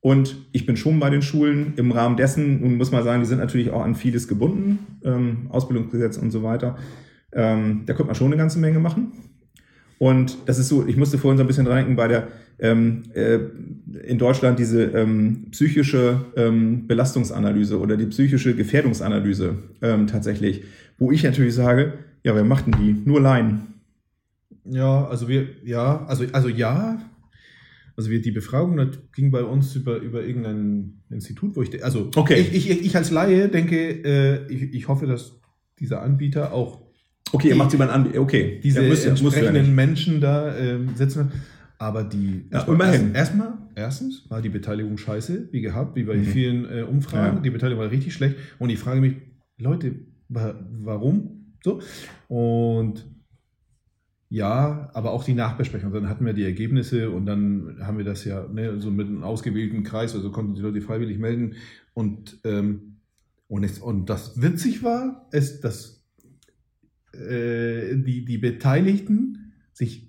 Und 0.00 0.36
ich 0.52 0.64
bin 0.64 0.76
schon 0.76 1.00
bei 1.00 1.10
den 1.10 1.22
Schulen 1.22 1.74
im 1.76 1.92
Rahmen 1.92 2.16
dessen, 2.16 2.60
nun 2.60 2.76
muss 2.76 2.92
man 2.92 3.04
sagen, 3.04 3.20
die 3.20 3.28
sind 3.28 3.38
natürlich 3.38 3.70
auch 3.70 3.82
an 3.82 3.94
vieles 3.94 4.26
gebunden, 4.26 4.78
ähm, 5.04 5.48
Ausbildungsgesetz 5.50 6.16
und 6.16 6.30
so 6.30 6.42
weiter. 6.42 6.76
Ähm, 7.32 7.82
da 7.86 7.92
könnte 7.92 8.06
man 8.06 8.14
schon 8.14 8.28
eine 8.28 8.36
ganze 8.36 8.58
Menge 8.58 8.78
machen. 8.78 9.12
Und 9.98 10.38
das 10.46 10.58
ist 10.58 10.68
so, 10.68 10.86
ich 10.86 10.96
musste 10.96 11.18
vorhin 11.18 11.36
so 11.36 11.44
ein 11.44 11.46
bisschen 11.46 11.64
dran 11.64 11.78
denken 11.78 11.96
bei 11.96 12.08
der, 12.08 12.28
ähm, 12.60 13.04
äh, 13.14 13.38
in 14.04 14.18
Deutschland 14.18 14.58
diese 14.58 14.84
ähm, 14.84 15.46
psychische 15.50 16.24
ähm, 16.36 16.86
Belastungsanalyse 16.86 17.78
oder 17.78 17.96
die 17.96 18.06
psychische 18.06 18.54
Gefährdungsanalyse 18.54 19.56
ähm, 19.82 20.06
tatsächlich, 20.06 20.64
wo 20.98 21.10
ich 21.12 21.22
natürlich 21.24 21.54
sage, 21.54 21.94
ja, 22.24 22.34
wer 22.34 22.44
macht 22.44 22.66
denn 22.66 22.74
die? 22.80 22.96
Nur 23.04 23.20
Laien. 23.20 23.74
Ja, 24.64 25.06
also 25.06 25.28
wir, 25.28 25.46
ja, 25.64 26.04
also, 26.06 26.24
also 26.32 26.48
ja. 26.48 27.00
Also 27.96 28.10
wir, 28.10 28.20
die 28.20 28.30
Befragung 28.30 28.76
das 28.76 28.90
ging 29.12 29.32
bei 29.32 29.42
uns 29.42 29.74
über, 29.74 29.96
über 29.96 30.24
irgendein 30.24 31.00
Institut, 31.10 31.56
wo 31.56 31.62
ich, 31.62 31.82
also 31.84 32.10
Okay. 32.14 32.38
ich, 32.40 32.70
ich, 32.70 32.84
ich 32.84 32.96
als 32.96 33.10
Laie 33.10 33.48
denke, 33.48 33.76
äh, 33.76 34.52
ich, 34.52 34.74
ich 34.74 34.88
hoffe, 34.88 35.06
dass 35.06 35.40
dieser 35.80 36.02
Anbieter 36.02 36.52
auch 36.52 36.87
Okay, 37.32 37.48
ihr 37.48 37.56
macht 37.56 37.72
jemand 37.72 37.90
an. 37.90 38.16
Okay, 38.16 38.60
diese 38.62 38.82
ja, 38.82 38.88
müsst 38.88 39.04
ja 39.04 39.10
entsprechenden 39.10 39.62
nicht. 39.66 39.74
Menschen 39.74 40.20
da 40.20 40.56
ähm, 40.56 40.90
setzen 40.94 41.24
hat. 41.26 41.32
Aber 41.80 42.02
die, 42.04 42.46
Ja, 42.52 42.62
immerhin. 42.62 43.14
Erst, 43.14 43.32
erstmal, 43.32 43.52
erstens 43.76 44.28
war 44.30 44.42
die 44.42 44.48
Beteiligung 44.48 44.98
scheiße, 44.98 45.48
wie 45.52 45.60
gehabt, 45.60 45.94
wie 45.96 46.02
bei 46.04 46.16
Mhm. 46.16 46.24
vielen 46.24 46.64
äh, 46.64 46.82
Umfragen. 46.82 47.36
Ja. 47.36 47.42
Die 47.42 47.50
Beteiligung 47.50 47.82
war 47.84 47.90
richtig 47.90 48.14
schlecht. 48.14 48.36
Und 48.58 48.70
ich 48.70 48.78
frage 48.80 49.00
mich, 49.00 49.14
Leute, 49.58 49.94
wa 50.28 50.54
warum? 50.82 51.54
So. 51.64 51.80
Und 52.28 53.04
ja, 54.30 54.90
aber 54.92 55.12
auch 55.12 55.24
die 55.24 55.34
Nachbesprechung. 55.34 55.92
Dann 55.92 56.08
hatten 56.08 56.26
wir 56.26 56.32
die 56.34 56.44
Ergebnisse 56.44 57.10
und 57.10 57.26
dann 57.26 57.76
haben 57.80 57.96
wir 57.98 58.04
das 58.04 58.24
ja 58.24 58.46
ne, 58.48 58.78
so 58.80 58.90
mit 58.90 59.06
einem 59.06 59.22
ausgewählten 59.22 59.84
Kreis, 59.84 60.14
also 60.14 60.30
konnten 60.30 60.54
die 60.54 60.60
Leute 60.60 60.80
freiwillig 60.82 61.18
melden. 61.18 61.54
Und, 61.94 62.38
ähm, 62.44 62.96
und, 63.46 63.64
es, 63.64 63.78
und 63.78 64.10
das 64.10 64.40
witzig 64.42 64.82
war, 64.82 65.28
ist, 65.32 65.62
dass 65.64 65.97
äh, 67.12 67.96
die, 67.96 68.24
die 68.24 68.38
Beteiligten 68.38 69.52
sich 69.72 70.08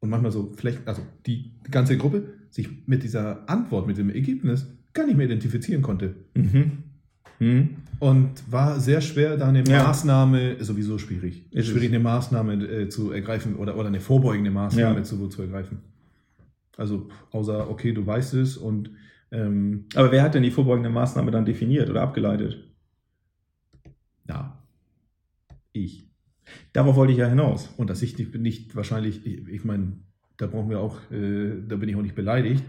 und 0.00 0.10
manchmal 0.10 0.32
so 0.32 0.52
vielleicht, 0.56 0.86
also 0.88 1.02
die, 1.26 1.52
die 1.66 1.70
ganze 1.70 1.96
Gruppe, 1.96 2.24
sich 2.50 2.68
mit 2.86 3.02
dieser 3.02 3.48
Antwort, 3.48 3.86
mit 3.86 3.96
dem 3.98 4.10
Ergebnis 4.10 4.66
gar 4.92 5.06
nicht 5.06 5.16
mehr 5.16 5.26
identifizieren 5.26 5.80
konnte. 5.82 6.14
Mhm. 6.34 6.72
Mhm. 7.38 7.68
Und 7.98 8.30
war 8.50 8.80
sehr 8.80 9.00
schwer, 9.00 9.36
da 9.36 9.48
eine 9.48 9.64
Ja. 9.64 9.84
Maßnahme, 9.84 10.62
sowieso 10.62 10.98
schwierig, 10.98 11.50
Ist 11.52 11.68
schwierig 11.68 11.88
eine 11.90 12.00
Maßnahme 12.00 12.54
äh, 12.64 12.88
zu 12.88 13.12
ergreifen 13.12 13.56
oder, 13.56 13.76
oder 13.76 13.88
eine 13.88 14.00
vorbeugende 14.00 14.50
Maßnahme 14.50 14.98
Ja. 14.98 15.02
zu, 15.04 15.28
zu 15.28 15.42
ergreifen. 15.42 15.78
Also 16.76 17.08
außer, 17.30 17.70
okay, 17.70 17.92
du 17.92 18.04
weißt 18.04 18.34
es 18.34 18.56
und 18.56 18.90
ähm, 19.30 19.86
Aber 19.94 20.10
wer 20.12 20.22
hat 20.22 20.34
denn 20.34 20.42
die 20.42 20.50
vorbeugende 20.50 20.90
Maßnahme 20.90 21.30
dann 21.30 21.44
definiert 21.44 21.88
oder 21.88 22.02
abgeleitet? 22.02 22.68
ja, 24.28 24.58
ich. 25.72 26.08
Darauf 26.72 26.96
wollte 26.96 27.12
ich 27.12 27.18
ja 27.18 27.26
hinaus. 27.28 27.70
Und 27.76 27.90
dass 27.90 28.02
ich 28.02 28.18
nicht, 28.18 28.34
nicht 28.34 28.76
wahrscheinlich, 28.76 29.26
ich, 29.26 29.46
ich 29.48 29.64
meine, 29.64 29.92
da 30.36 30.46
brauchen 30.46 30.70
wir 30.70 30.80
auch, 30.80 30.98
äh, 31.10 31.62
da 31.66 31.76
bin 31.76 31.88
ich 31.88 31.96
auch 31.96 32.02
nicht 32.02 32.14
beleidigt. 32.14 32.64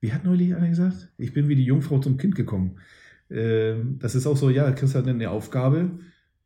Wie 0.00 0.12
hat 0.12 0.24
neulich 0.24 0.54
einer 0.54 0.68
gesagt? 0.68 1.12
Ich 1.16 1.32
bin 1.32 1.48
wie 1.48 1.56
die 1.56 1.64
Jungfrau 1.64 1.98
zum 1.98 2.16
Kind 2.16 2.34
gekommen. 2.34 2.78
Ähm, 3.30 3.98
das 3.98 4.14
ist 4.14 4.26
auch 4.26 4.36
so, 4.36 4.50
ja, 4.50 4.70
kriegst 4.72 4.94
halt 4.94 5.06
eine 5.06 5.30
Aufgabe, 5.30 5.90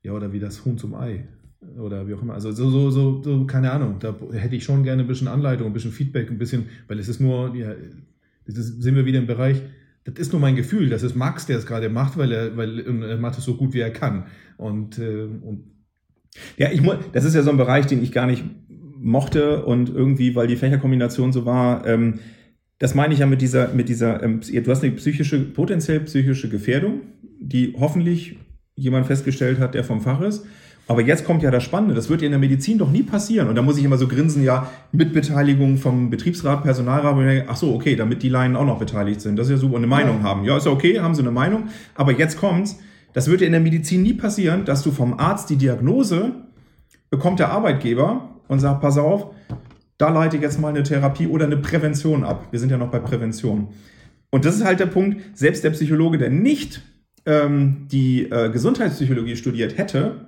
ja, 0.02 0.12
oder 0.12 0.32
wie 0.32 0.40
das 0.40 0.64
Huhn 0.64 0.78
zum 0.78 0.94
Ei. 0.94 1.26
oder 1.78 2.06
wie 2.06 2.14
auch 2.14 2.22
immer. 2.22 2.34
Also 2.34 2.52
so, 2.52 2.70
so, 2.70 2.90
so, 2.90 3.22
so, 3.22 3.46
keine 3.46 3.72
Ahnung. 3.72 3.98
Da 3.98 4.16
hätte 4.32 4.56
ich 4.56 4.64
schon 4.64 4.82
gerne 4.82 5.02
ein 5.02 5.08
bisschen 5.08 5.28
Anleitung, 5.28 5.66
ein 5.66 5.72
bisschen 5.72 5.92
Feedback, 5.92 6.30
ein 6.30 6.38
bisschen, 6.38 6.66
weil 6.88 6.98
es 6.98 7.08
ist 7.08 7.20
nur, 7.20 7.54
ja, 7.54 7.74
das 8.46 8.56
ist, 8.56 8.82
sind 8.82 8.94
wir 8.94 9.06
wieder 9.06 9.18
im 9.18 9.26
Bereich, 9.26 9.62
das 10.06 10.14
ist 10.18 10.32
nur 10.32 10.40
mein 10.40 10.56
Gefühl, 10.56 10.88
das 10.88 11.02
ist 11.02 11.14
Max, 11.16 11.46
der 11.46 11.58
es 11.58 11.66
gerade 11.66 11.88
macht, 11.88 12.16
weil 12.16 12.32
er, 12.32 12.56
weil 12.56 12.80
er 13.04 13.16
macht 13.18 13.38
es 13.38 13.44
so 13.44 13.56
gut, 13.56 13.74
wie 13.74 13.80
er 13.80 13.90
kann. 13.90 14.26
Und, 14.56 14.98
äh, 14.98 15.24
und 15.24 15.64
Ja, 16.58 16.70
ich 16.70 16.82
mu- 16.82 16.94
das 17.12 17.24
ist 17.24 17.34
ja 17.34 17.42
so 17.42 17.50
ein 17.50 17.56
Bereich, 17.56 17.86
den 17.86 18.02
ich 18.02 18.12
gar 18.12 18.26
nicht 18.26 18.44
mochte 18.98 19.64
und 19.64 19.88
irgendwie, 19.88 20.34
weil 20.34 20.46
die 20.48 20.56
Fächerkombination 20.56 21.32
so 21.32 21.44
war, 21.46 21.86
ähm, 21.86 22.20
das 22.78 22.94
meine 22.94 23.14
ich 23.14 23.20
ja 23.20 23.26
mit 23.26 23.40
dieser, 23.40 23.72
mit 23.72 23.88
dieser, 23.88 24.22
ähm, 24.22 24.40
du 24.42 24.70
hast 24.70 24.82
eine 24.84 24.92
psychische, 24.94 25.38
potenziell 25.40 26.00
psychische 26.00 26.48
Gefährdung, 26.48 27.00
die 27.40 27.74
hoffentlich 27.78 28.36
jemand 28.74 29.06
festgestellt 29.06 29.58
hat, 29.58 29.74
der 29.74 29.84
vom 29.84 30.00
Fach 30.02 30.20
ist. 30.20 30.44
Aber 30.88 31.02
jetzt 31.02 31.24
kommt 31.24 31.42
ja 31.42 31.50
das 31.50 31.64
Spannende, 31.64 31.94
das 31.94 32.08
wird 32.08 32.22
ja 32.22 32.26
in 32.26 32.32
der 32.32 32.38
Medizin 32.38 32.78
doch 32.78 32.90
nie 32.90 33.02
passieren. 33.02 33.48
Und 33.48 33.56
da 33.56 33.62
muss 33.62 33.76
ich 33.76 33.84
immer 33.84 33.98
so 33.98 34.06
grinsen, 34.06 34.44
ja, 34.44 34.70
mit 34.92 35.12
Beteiligung 35.12 35.78
vom 35.78 36.10
Betriebsrat, 36.10 36.62
Personalrat, 36.62 37.16
denke, 37.18 37.46
ach 37.48 37.56
so, 37.56 37.74
okay, 37.74 37.96
damit 37.96 38.22
die 38.22 38.28
Laien 38.28 38.54
auch 38.54 38.64
noch 38.64 38.78
beteiligt 38.78 39.20
sind. 39.20 39.36
Das 39.36 39.48
ist 39.48 39.52
ja 39.52 39.56
super, 39.56 39.74
und 39.74 39.80
eine 39.80 39.88
Meinung 39.88 40.22
haben. 40.22 40.44
Ja, 40.44 40.56
ist 40.56 40.66
ja 40.66 40.72
okay, 40.72 41.00
haben 41.00 41.14
sie 41.14 41.22
eine 41.22 41.32
Meinung. 41.32 41.64
Aber 41.96 42.12
jetzt 42.12 42.38
kommt's, 42.38 42.78
das 43.12 43.28
wird 43.28 43.40
ja 43.40 43.46
in 43.46 43.52
der 43.52 43.60
Medizin 43.60 44.02
nie 44.02 44.14
passieren, 44.14 44.64
dass 44.64 44.82
du 44.82 44.92
vom 44.92 45.18
Arzt 45.18 45.50
die 45.50 45.56
Diagnose 45.56 46.32
bekommt 47.10 47.40
der 47.40 47.50
Arbeitgeber 47.50 48.36
und 48.46 48.60
sagt, 48.60 48.80
pass 48.80 48.96
auf, 48.96 49.34
da 49.98 50.10
leite 50.10 50.36
ich 50.36 50.42
jetzt 50.42 50.60
mal 50.60 50.68
eine 50.68 50.82
Therapie 50.82 51.26
oder 51.26 51.46
eine 51.46 51.56
Prävention 51.56 52.22
ab. 52.22 52.48
Wir 52.50 52.60
sind 52.60 52.70
ja 52.70 52.76
noch 52.76 52.90
bei 52.90 52.98
Prävention. 52.98 53.68
Und 54.30 54.44
das 54.44 54.56
ist 54.56 54.64
halt 54.64 54.80
der 54.80 54.86
Punkt, 54.86 55.36
selbst 55.36 55.64
der 55.64 55.70
Psychologe, 55.70 56.18
der 56.18 56.30
nicht 56.30 56.82
ähm, 57.24 57.86
die 57.90 58.30
äh, 58.30 58.50
Gesundheitspsychologie 58.50 59.36
studiert 59.36 59.78
hätte, 59.78 60.25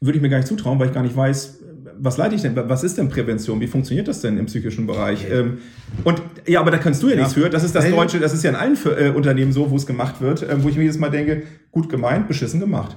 würde 0.00 0.16
ich 0.18 0.22
mir 0.22 0.28
gar 0.28 0.38
nicht 0.38 0.48
zutrauen, 0.48 0.78
weil 0.78 0.88
ich 0.88 0.94
gar 0.94 1.02
nicht 1.02 1.16
weiß, 1.16 1.60
was 1.98 2.16
leite 2.16 2.34
ich 2.34 2.42
denn? 2.42 2.56
Was 2.56 2.82
ist 2.82 2.98
denn 2.98 3.08
Prävention? 3.08 3.60
Wie 3.60 3.66
funktioniert 3.66 4.08
das 4.08 4.20
denn 4.20 4.36
im 4.36 4.46
psychischen 4.46 4.86
Bereich? 4.86 5.26
Ähm, 5.30 5.58
und 6.02 6.20
ja, 6.46 6.60
aber 6.60 6.70
da 6.70 6.78
kannst 6.78 7.02
du 7.02 7.06
ja, 7.08 7.14
Ja. 7.14 7.20
nichts 7.20 7.34
für. 7.34 7.48
Das 7.48 7.62
ist 7.62 7.74
das. 7.74 7.88
Deutsche, 7.88 8.18
das 8.18 8.34
ist 8.34 8.42
ja 8.42 8.50
in 8.50 8.56
allen 8.56 8.76
äh, 8.98 9.10
Unternehmen 9.10 9.52
so, 9.52 9.70
wo 9.70 9.76
es 9.76 9.86
gemacht 9.86 10.20
wird, 10.20 10.42
äh, 10.42 10.62
wo 10.62 10.68
ich 10.68 10.76
mir 10.76 10.82
jedes 10.82 10.98
Mal 10.98 11.10
denke, 11.10 11.44
gut 11.70 11.88
gemeint, 11.88 12.26
beschissen 12.26 12.58
gemacht. 12.60 12.96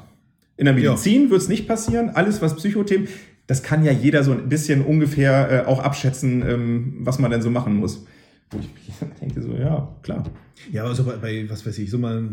In 0.58 0.66
der 0.66 0.74
Ja. 0.78 0.92
Medizin 0.92 1.30
wird 1.30 1.42
es 1.42 1.48
nicht 1.48 1.68
passieren. 1.68 2.10
Alles, 2.10 2.42
was 2.42 2.56
Psychothemen, 2.56 3.08
das 3.46 3.62
kann 3.62 3.84
ja 3.86 3.92
jeder 3.92 4.24
so 4.24 4.32
ein 4.32 4.50
bisschen 4.50 4.82
ungefähr 4.84 5.64
äh, 5.64 5.68
auch 5.68 5.80
abschätzen, 5.84 6.44
ähm, 6.48 6.94
was 7.02 7.20
man 7.20 7.30
denn 7.30 7.42
so 7.44 7.50
machen 7.52 7.76
muss. 7.76 8.06
Wo 8.50 8.58
ich 8.60 8.68
denke, 9.22 9.42
so, 9.42 9.54
ja, 9.54 9.96
klar. 10.02 10.24
Ja, 10.72 10.86
also 10.86 11.04
bei, 11.04 11.18
bei 11.18 11.46
was 11.50 11.66
weiß 11.66 11.78
ich, 11.78 11.92
so 11.92 12.00
mal, 12.00 12.24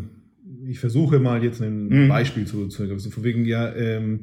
ich 0.66 0.78
versuche 0.80 1.18
mal 1.18 1.42
jetzt 1.44 1.60
ein 1.60 1.88
Mhm. 1.88 2.08
Beispiel 2.08 2.46
zu, 2.46 2.68
zu 2.68 2.84
also 2.84 3.10
von 3.10 3.22
wegen, 3.22 3.44
ja, 3.44 3.72
ähm, 3.74 4.20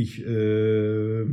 ich 0.00 0.26
äh, 0.26 1.26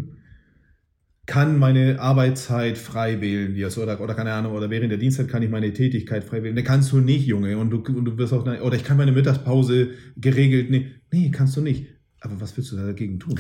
kann 1.28 1.60
meine 1.60 2.00
Arbeitszeit 2.00 2.78
frei 2.78 3.20
wählen, 3.20 3.54
wie 3.54 3.62
es, 3.62 3.78
oder, 3.78 4.00
oder 4.00 4.14
keine 4.14 4.32
Ahnung, 4.34 4.54
oder 4.54 4.70
während 4.70 4.92
der 4.92 4.98
Dienstzeit 4.98 5.28
kann 5.28 5.44
ich 5.44 5.50
meine 5.50 5.74
Tätigkeit 5.74 6.24
frei 6.24 6.42
wählen. 6.42 6.56
Ne, 6.56 6.64
kannst 6.64 6.92
du 6.94 7.00
nicht, 7.00 7.28
Junge, 7.28 7.58
und 7.58 7.70
du, 7.70 7.78
und 7.78 8.06
du 8.06 8.18
wirst 8.18 8.34
auch, 8.34 8.46
oder 8.46 8.76
ich 8.76 8.86
kann 8.86 8.98
meine 8.98 9.12
Mittagspause 9.12 9.92
geregelt, 10.16 10.72
nee, 10.72 10.88
nee, 11.12 11.30
kannst 11.30 11.58
du 11.58 11.62
nicht. 11.62 11.88
Aber 12.22 12.40
was 12.40 12.56
willst 12.56 12.72
du 12.72 12.78
da 12.78 12.86
dagegen 12.86 13.20
tun? 13.20 13.40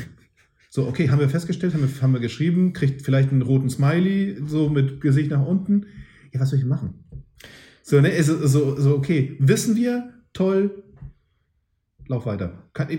So, 0.69 0.85
okay, 0.85 1.09
haben 1.09 1.19
wir 1.19 1.29
festgestellt, 1.29 1.73
haben 1.73 1.81
wir, 1.81 2.01
haben 2.01 2.13
wir 2.13 2.19
geschrieben, 2.19 2.73
kriegt 2.73 3.01
vielleicht 3.01 3.31
einen 3.31 3.41
roten 3.41 3.69
Smiley, 3.69 4.37
so 4.45 4.69
mit 4.69 4.99
Gesicht 4.99 5.31
nach 5.31 5.45
unten. 5.45 5.85
Ja, 6.33 6.41
was 6.41 6.49
soll 6.49 6.59
ich 6.59 6.65
machen? 6.65 7.05
So, 7.83 8.01
ne, 8.01 8.09
ist 8.09 8.27
so, 8.27 8.75
so, 8.75 8.95
okay, 8.95 9.37
wissen 9.39 9.77
wir, 9.77 10.13
toll, 10.33 10.83
lauf 12.07 12.25
weiter. 12.25 12.69
Kann, 12.73 12.89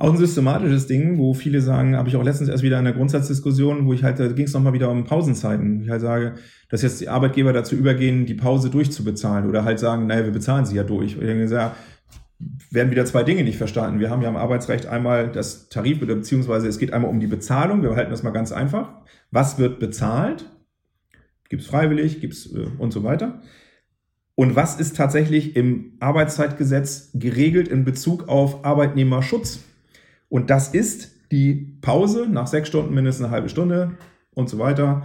Auch 0.00 0.12
ein 0.12 0.16
systematisches 0.16 0.86
Ding, 0.86 1.18
wo 1.18 1.34
viele 1.34 1.60
sagen, 1.60 1.94
habe 1.94 2.08
ich 2.08 2.16
auch 2.16 2.24
letztens 2.24 2.48
erst 2.48 2.62
wieder 2.62 2.78
in 2.78 2.86
der 2.86 2.94
Grundsatzdiskussion, 2.94 3.84
wo 3.84 3.92
ich 3.92 4.02
halt, 4.02 4.18
da 4.18 4.28
ging 4.28 4.46
es 4.46 4.54
nochmal 4.54 4.72
wieder 4.72 4.90
um 4.90 5.04
Pausenzeiten. 5.04 5.82
Ich 5.82 5.90
halt 5.90 6.00
sage, 6.00 6.36
dass 6.70 6.80
jetzt 6.80 7.02
die 7.02 7.10
Arbeitgeber 7.10 7.52
dazu 7.52 7.76
übergehen, 7.76 8.24
die 8.24 8.32
Pause 8.32 8.70
durchzubezahlen 8.70 9.46
oder 9.46 9.62
halt 9.66 9.78
sagen, 9.78 10.06
naja, 10.06 10.24
wir 10.24 10.32
bezahlen 10.32 10.64
sie 10.64 10.74
ja 10.74 10.84
durch. 10.84 11.18
Und 11.18 11.26
denke, 11.26 11.52
ja, 11.52 11.76
werden 12.70 12.90
wieder 12.90 13.04
zwei 13.04 13.24
Dinge 13.24 13.44
nicht 13.44 13.58
verstanden. 13.58 14.00
Wir 14.00 14.08
haben 14.08 14.22
ja 14.22 14.30
im 14.30 14.36
Arbeitsrecht 14.36 14.86
einmal 14.86 15.30
das 15.30 15.68
Tarif, 15.68 16.00
oder 16.00 16.14
beziehungsweise 16.14 16.66
es 16.66 16.78
geht 16.78 16.94
einmal 16.94 17.10
um 17.10 17.20
die 17.20 17.26
Bezahlung. 17.26 17.82
Wir 17.82 17.94
halten 17.94 18.10
das 18.10 18.22
mal 18.22 18.30
ganz 18.30 18.52
einfach. 18.52 19.02
Was 19.30 19.58
wird 19.58 19.80
bezahlt? 19.80 20.46
Gibt 21.50 21.60
es 21.60 21.68
freiwillig, 21.68 22.22
gibt 22.22 22.32
es 22.32 22.50
äh, 22.54 22.68
und 22.78 22.94
so 22.94 23.04
weiter. 23.04 23.42
Und 24.34 24.56
was 24.56 24.80
ist 24.80 24.96
tatsächlich 24.96 25.56
im 25.56 25.98
Arbeitszeitgesetz 26.00 27.10
geregelt 27.12 27.68
in 27.68 27.84
Bezug 27.84 28.30
auf 28.30 28.64
Arbeitnehmerschutz? 28.64 29.60
Und 30.30 30.48
das 30.48 30.68
ist 30.68 31.10
die 31.30 31.76
Pause 31.82 32.26
nach 32.30 32.46
sechs 32.46 32.68
Stunden 32.68 32.94
mindestens 32.94 33.26
eine 33.26 33.34
halbe 33.34 33.50
Stunde 33.50 33.98
und 34.32 34.48
so 34.48 34.58
weiter. 34.58 35.02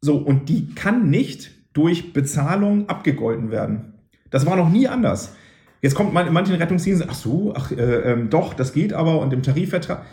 So, 0.00 0.16
und 0.16 0.48
die 0.48 0.74
kann 0.74 1.08
nicht 1.08 1.52
durch 1.72 2.12
Bezahlung 2.12 2.88
abgegolten 2.88 3.50
werden. 3.50 3.94
Das 4.30 4.46
war 4.46 4.56
noch 4.56 4.70
nie 4.70 4.88
anders. 4.88 5.36
Jetzt 5.82 5.94
kommt 5.94 6.12
man 6.12 6.26
in 6.26 6.32
manchen 6.32 6.56
Rettungsdiensten, 6.56 7.08
ach 7.10 7.14
so, 7.14 7.52
ach 7.54 7.70
äh, 7.70 8.12
ähm, 8.12 8.30
doch, 8.30 8.54
das 8.54 8.72
geht 8.72 8.92
aber 8.92 9.20
und 9.20 9.32
im 9.32 9.42
Tarifvertrag. 9.42 10.04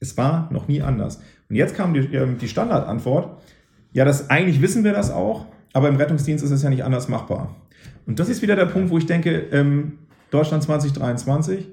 Es 0.00 0.16
war 0.16 0.50
noch 0.50 0.66
nie 0.66 0.82
anders. 0.82 1.20
Und 1.48 1.56
jetzt 1.56 1.76
kam 1.76 1.92
die, 1.94 2.00
ähm, 2.00 2.38
die 2.38 2.48
Standardantwort, 2.48 3.40
ja, 3.92 4.04
das 4.04 4.30
eigentlich 4.30 4.62
wissen 4.62 4.82
wir 4.82 4.92
das 4.92 5.10
auch, 5.10 5.46
aber 5.72 5.88
im 5.88 5.96
Rettungsdienst 5.96 6.42
ist 6.42 6.50
es 6.50 6.62
ja 6.62 6.70
nicht 6.70 6.84
anders 6.84 7.08
machbar. 7.08 7.54
Und 8.06 8.18
das 8.18 8.28
ist 8.28 8.40
wieder 8.40 8.56
der 8.56 8.66
Punkt, 8.66 8.90
wo 8.90 8.98
ich 8.98 9.06
denke, 9.06 9.48
ähm, 9.52 9.98
Deutschland 10.30 10.62
2023, 10.62 11.68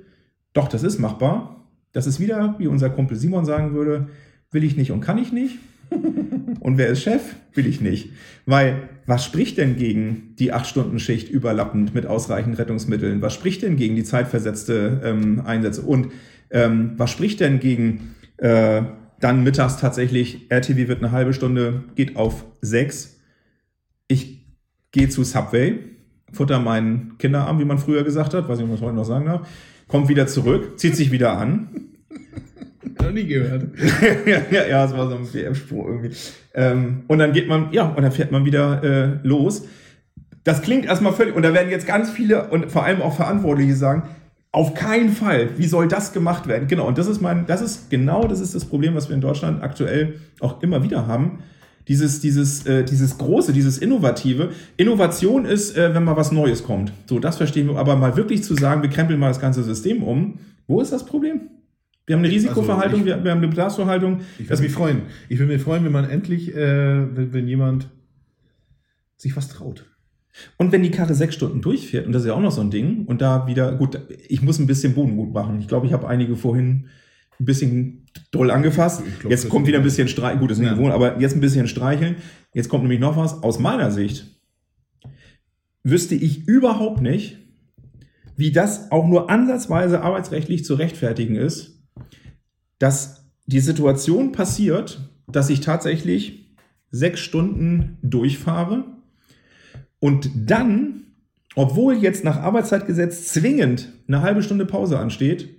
doch, 0.53 0.67
das 0.67 0.83
ist 0.83 0.99
machbar. 0.99 1.57
Das 1.97 2.05
ist 2.05 2.19
wieder, 2.19 2.53
wie 2.59 2.67
unser 2.67 2.91
Kumpel 2.91 3.17
Simon 3.17 3.43
sagen 3.43 3.73
würde, 3.73 4.09
will 4.51 4.63
ich 4.63 4.77
nicht 4.77 4.91
und 4.91 5.01
kann 5.01 5.17
ich 5.17 5.33
nicht. 5.33 5.57
Und 6.59 6.77
wer 6.77 6.89
ist 6.89 7.01
Chef? 7.01 7.23
Will 7.55 7.65
ich 7.65 7.81
nicht. 7.81 8.11
Weil, 8.45 8.89
was 9.07 9.25
spricht 9.25 9.57
denn 9.57 9.77
gegen 9.77 10.35
die 10.37 10.53
8-Stunden-Schicht 10.53 11.27
überlappend 11.27 11.95
mit 11.95 12.05
ausreichend 12.05 12.59
Rettungsmitteln? 12.59 13.23
Was 13.23 13.33
spricht 13.33 13.63
denn 13.63 13.77
gegen 13.77 13.95
die 13.95 14.03
zeitversetzte 14.03 15.01
ähm, 15.03 15.41
Einsätze? 15.43 15.81
Und 15.81 16.09
ähm, 16.51 16.91
was 16.97 17.09
spricht 17.09 17.39
denn 17.39 17.59
gegen 17.59 18.13
äh, 18.37 18.83
dann 19.19 19.43
mittags 19.43 19.77
tatsächlich, 19.77 20.51
RTW 20.51 20.87
wird 20.87 20.99
eine 20.99 21.11
halbe 21.11 21.33
Stunde, 21.33 21.85
geht 21.95 22.15
auf 22.15 22.45
sechs. 22.61 23.19
Ich 24.07 24.45
gehe 24.91 25.09
zu 25.09 25.23
Subway, 25.23 25.79
futter 26.31 26.59
meinen 26.59 27.17
Kinderarm, 27.17 27.57
wie 27.57 27.65
man 27.65 27.79
früher 27.79 28.03
gesagt 28.03 28.35
hat, 28.35 28.47
weiß 28.47 28.59
nicht, 28.59 28.65
ob 28.65 28.69
man 28.69 28.77
das 28.77 28.85
heute 28.85 28.95
noch 28.95 29.05
sagen 29.05 29.25
darf, 29.25 29.47
kommt 29.88 30.09
wieder 30.09 30.27
zurück, 30.27 30.79
zieht 30.79 30.95
sich 30.95 31.11
wieder 31.11 31.38
an, 31.38 31.88
noch 33.01 33.11
nie 33.11 33.25
gehört. 33.25 33.67
ja, 34.25 34.41
ja, 34.51 34.67
ja, 34.67 34.85
es 34.85 34.93
war 34.93 35.09
so 35.09 35.15
ein 35.15 35.33
WM-Spruch 35.33 35.85
irgendwie. 35.88 36.11
Ähm, 36.53 37.03
und 37.07 37.19
dann 37.19 37.33
geht 37.33 37.47
man, 37.47 37.71
ja, 37.71 37.88
und 37.89 38.01
dann 38.01 38.11
fährt 38.11 38.31
man 38.31 38.45
wieder 38.45 38.83
äh, 38.83 39.27
los. 39.27 39.65
Das 40.43 40.61
klingt 40.61 40.85
erstmal 40.85 41.13
völlig, 41.13 41.35
und 41.35 41.43
da 41.43 41.53
werden 41.53 41.69
jetzt 41.69 41.88
ganz 41.88 42.09
viele 42.09 42.49
und 42.49 42.71
vor 42.71 42.83
allem 42.83 43.01
auch 43.01 43.15
Verantwortliche 43.15 43.75
sagen, 43.75 44.03
auf 44.51 44.73
keinen 44.73 45.09
Fall, 45.09 45.49
wie 45.57 45.67
soll 45.67 45.88
das 45.88 46.13
gemacht 46.13 46.47
werden? 46.47 46.67
Genau, 46.67 46.88
und 46.88 46.97
das 46.97 47.07
ist 47.07 47.21
mein, 47.21 47.45
das 47.45 47.61
ist 47.61 47.89
genau, 47.89 48.27
das 48.27 48.39
ist 48.39 48.55
das 48.55 48.65
Problem, 48.65 48.95
was 48.95 49.09
wir 49.09 49.15
in 49.15 49.21
Deutschland 49.21 49.61
aktuell 49.61 50.15
auch 50.39 50.61
immer 50.63 50.83
wieder 50.83 51.05
haben. 51.05 51.39
Dieses, 51.88 52.19
dieses, 52.19 52.65
äh, 52.65 52.83
dieses 52.83 53.17
große, 53.17 53.53
dieses 53.53 53.77
Innovative. 53.77 54.51
Innovation 54.75 55.45
ist, 55.45 55.77
äh, 55.77 55.93
wenn 55.93 56.03
mal 56.03 56.17
was 56.17 56.31
Neues 56.31 56.63
kommt. 56.63 56.91
So, 57.05 57.19
das 57.19 57.38
verstehen 57.38 57.67
wir. 57.67 57.77
Aber 57.77 57.95
mal 57.95 58.17
wirklich 58.17 58.43
zu 58.43 58.55
sagen, 58.55 58.81
wir 58.81 58.89
krempeln 58.89 59.19
mal 59.19 59.29
das 59.29 59.39
ganze 59.39 59.63
System 59.63 60.03
um. 60.03 60.39
Wo 60.67 60.81
ist 60.81 60.91
das 60.91 61.05
Problem? 61.05 61.41
Wir 62.05 62.15
haben 62.15 62.23
eine 62.23 62.33
Risikoverhaltung, 62.33 63.01
ich- 63.01 63.05
wir, 63.05 63.23
wir 63.23 63.31
haben 63.31 63.38
eine 63.39 63.47
Bedarfsverhaltung. 63.49 64.21
Ich 64.39 64.49
würde 64.49 64.61
mich 64.63 64.71
freuen. 64.71 65.01
Ich 65.29 65.39
würde 65.39 65.53
mich 65.53 65.61
freuen, 65.61 65.83
wenn 65.85 65.91
man 65.91 66.09
endlich, 66.09 66.55
äh, 66.55 67.15
wenn, 67.15 67.33
wenn 67.33 67.47
jemand 67.47 67.89
sich 69.17 69.35
was 69.35 69.47
traut. 69.49 69.85
Und 70.57 70.71
wenn 70.71 70.83
die 70.83 70.91
Karre 70.91 71.15
sechs 71.15 71.35
Stunden 71.35 71.61
durchfährt, 71.61 72.05
und 72.05 72.11
das 72.13 72.21
ist 72.21 72.27
ja 72.27 72.33
auch 72.33 72.41
noch 72.41 72.51
so 72.51 72.61
ein 72.61 72.69
Ding, 72.69 73.05
und 73.07 73.21
da 73.21 73.47
wieder, 73.47 73.71
gut, 73.73 73.99
ich 74.27 74.41
muss 74.41 74.59
ein 74.59 74.67
bisschen 74.67 74.93
Bodengut 74.93 75.33
machen. 75.33 75.59
Ich 75.59 75.67
glaube, 75.67 75.88
ich 75.88 75.93
habe 75.93 76.07
einige 76.07 76.35
vorhin 76.35 76.85
ein 77.39 77.45
bisschen 77.45 78.05
doll 78.31 78.49
angefasst. 78.51 79.03
Glaub, 79.19 79.31
jetzt 79.31 79.43
das 79.45 79.49
kommt 79.49 79.67
wieder 79.67 79.77
ein 79.77 79.83
bisschen 79.83 80.07
streicheln, 80.07 80.39
gut, 80.39 80.51
ist 80.51 80.57
nicht 80.59 80.67
Ja. 80.69 80.73
gewohnt, 80.75 80.93
aber 80.93 81.19
jetzt 81.19 81.35
ein 81.35 81.41
bisschen 81.41 81.67
streicheln. 81.67 82.15
Jetzt 82.53 82.69
kommt 82.69 82.83
nämlich 82.83 82.99
noch 82.99 83.15
was. 83.17 83.43
Aus 83.43 83.59
meiner 83.59 83.91
Sicht 83.91 84.25
wüsste 85.83 86.15
ich 86.15 86.47
überhaupt 86.47 87.01
nicht, 87.01 87.38
wie 88.35 88.51
das 88.51 88.91
auch 88.91 89.07
nur 89.07 89.29
ansatzweise 89.29 90.01
arbeitsrechtlich 90.01 90.63
zu 90.65 90.75
rechtfertigen 90.75 91.35
ist, 91.35 91.81
dass 92.79 93.25
die 93.45 93.59
Situation 93.59 94.31
passiert, 94.31 94.99
dass 95.27 95.49
ich 95.49 95.61
tatsächlich 95.61 96.53
sechs 96.91 97.19
Stunden 97.19 97.97
durchfahre 98.01 98.85
und 99.99 100.29
dann, 100.35 101.03
obwohl 101.55 101.95
jetzt 101.95 102.23
nach 102.23 102.38
Arbeitszeitgesetz 102.38 103.27
zwingend 103.33 103.89
eine 104.07 104.21
halbe 104.21 104.43
Stunde 104.43 104.65
Pause 104.65 104.99
ansteht, 104.99 105.49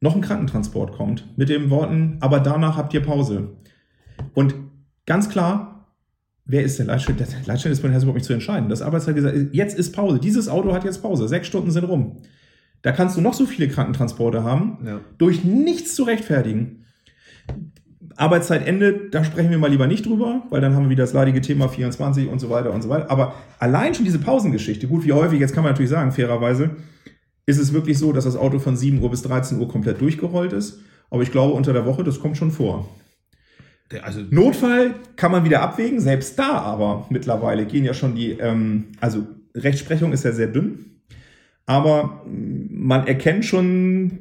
noch 0.00 0.14
ein 0.16 0.22
Krankentransport 0.22 0.92
kommt 0.92 1.26
mit 1.36 1.48
den 1.48 1.70
Worten, 1.70 2.16
aber 2.20 2.40
danach 2.40 2.76
habt 2.76 2.94
ihr 2.94 3.02
Pause. 3.02 3.48
Und 4.34 4.54
ganz 5.06 5.28
klar, 5.28 5.86
wer 6.46 6.62
ist 6.62 6.78
der 6.78 6.86
Leitstelle? 6.86 7.18
Der 7.18 7.26
Leitstelle 7.46 7.72
ist 7.72 7.80
überhaupt 7.80 8.14
nicht 8.14 8.24
zu 8.24 8.32
entscheiden. 8.32 8.68
Das 8.68 8.82
Arbeitszeitgesetz, 8.82 9.48
jetzt 9.52 9.78
ist 9.78 9.92
Pause. 9.92 10.18
Dieses 10.18 10.48
Auto 10.48 10.72
hat 10.72 10.84
jetzt 10.84 11.02
Pause. 11.02 11.28
Sechs 11.28 11.46
Stunden 11.46 11.70
sind 11.70 11.84
rum. 11.84 12.16
Da 12.82 12.92
kannst 12.92 13.16
du 13.16 13.20
noch 13.20 13.34
so 13.34 13.44
viele 13.44 13.68
Krankentransporte 13.68 14.42
haben, 14.42 14.78
Ja. 14.86 15.00
durch 15.18 15.44
nichts 15.44 15.94
zu 15.94 16.04
rechtfertigen. 16.04 16.86
Arbeitszeitende, 18.16 19.08
da 19.10 19.22
sprechen 19.24 19.50
wir 19.50 19.58
mal 19.58 19.70
lieber 19.70 19.86
nicht 19.86 20.04
drüber, 20.06 20.42
weil 20.50 20.60
dann 20.60 20.74
haben 20.74 20.84
wir 20.84 20.90
wieder 20.90 21.04
das 21.04 21.12
leidige 21.12 21.40
Thema 21.40 21.68
24 21.68 22.28
und 22.28 22.38
so 22.38 22.50
weiter 22.50 22.72
und 22.72 22.82
so 22.82 22.88
weiter. 22.88 23.10
Aber 23.10 23.34
allein 23.58 23.94
schon 23.94 24.04
diese 24.04 24.18
Pausengeschichte, 24.18 24.88
gut, 24.88 25.04
wie 25.04 25.12
häufig, 25.12 25.38
jetzt 25.40 25.54
kann 25.54 25.62
man 25.62 25.72
natürlich 25.72 25.90
sagen, 25.90 26.10
fairerweise, 26.12 26.70
ist 27.50 27.58
es 27.58 27.72
wirklich 27.72 27.98
so, 27.98 28.12
dass 28.12 28.24
das 28.24 28.36
Auto 28.36 28.58
von 28.58 28.76
7 28.76 29.02
Uhr 29.02 29.10
bis 29.10 29.22
13 29.22 29.58
Uhr 29.58 29.68
komplett 29.68 30.00
durchgerollt 30.00 30.52
ist. 30.52 30.80
Aber 31.10 31.22
ich 31.22 31.32
glaube, 31.32 31.54
unter 31.54 31.72
der 31.72 31.84
Woche, 31.84 32.04
das 32.04 32.20
kommt 32.20 32.36
schon 32.36 32.52
vor. 32.52 32.88
Der, 33.90 34.04
also, 34.04 34.20
Notfall 34.30 34.94
kann 35.16 35.32
man 35.32 35.44
wieder 35.44 35.62
abwägen, 35.62 36.00
selbst 36.00 36.38
da 36.38 36.58
aber 36.60 37.06
mittlerweile 37.10 37.66
gehen 37.66 37.84
ja 37.84 37.92
schon 37.92 38.14
die, 38.14 38.32
ähm, 38.32 38.86
also 39.00 39.26
Rechtsprechung 39.54 40.12
ist 40.12 40.24
ja 40.24 40.30
sehr 40.30 40.46
dünn, 40.46 41.00
aber 41.66 42.24
man 42.26 43.06
erkennt 43.08 43.44
schon, 43.44 44.20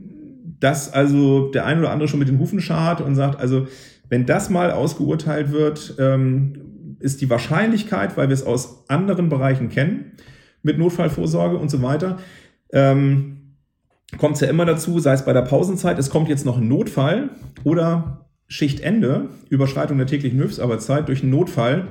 dass 0.60 0.92
also 0.92 1.52
der 1.52 1.66
ein 1.66 1.80
oder 1.80 1.92
andere 1.92 2.08
schon 2.10 2.20
mit 2.20 2.28
den 2.28 2.40
Hufen 2.40 2.62
schart 2.62 3.00
und 3.00 3.14
sagt, 3.16 3.40
also 3.40 3.68
wenn 4.10 4.26
das 4.26 4.50
mal 4.50 4.72
ausgeurteilt 4.72 5.52
wird, 5.52 5.96
ähm, 6.00 6.98
ist 7.00 7.22
die 7.22 7.30
Wahrscheinlichkeit, 7.30 8.18
weil 8.18 8.28
wir 8.28 8.34
es 8.34 8.44
aus 8.44 8.90
anderen 8.90 9.30
Bereichen 9.30 9.70
kennen, 9.70 10.14
mit 10.64 10.80
Notfallvorsorge 10.80 11.58
und 11.58 11.70
so 11.70 11.82
weiter, 11.82 12.18
ähm, 12.72 13.56
kommt 14.18 14.36
es 14.36 14.42
ja 14.42 14.48
immer 14.48 14.66
dazu, 14.66 15.00
sei 15.00 15.14
es 15.14 15.26
bei 15.26 15.34
der 15.34 15.42
Pausenzeit, 15.42 16.00
es 16.00 16.10
kommt 16.10 16.30
jetzt 16.30 16.46
noch 16.46 16.58
ein 16.58 16.68
Notfall 16.68 17.30
oder 17.64 18.26
Schichtende, 18.48 19.30
Überschreitung 19.50 19.98
der 19.98 20.08
täglichen 20.08 20.40
Hilfsarbeitszeit 20.40 21.08
durch 21.08 21.22
einen 21.22 21.32
Notfall. 21.32 21.90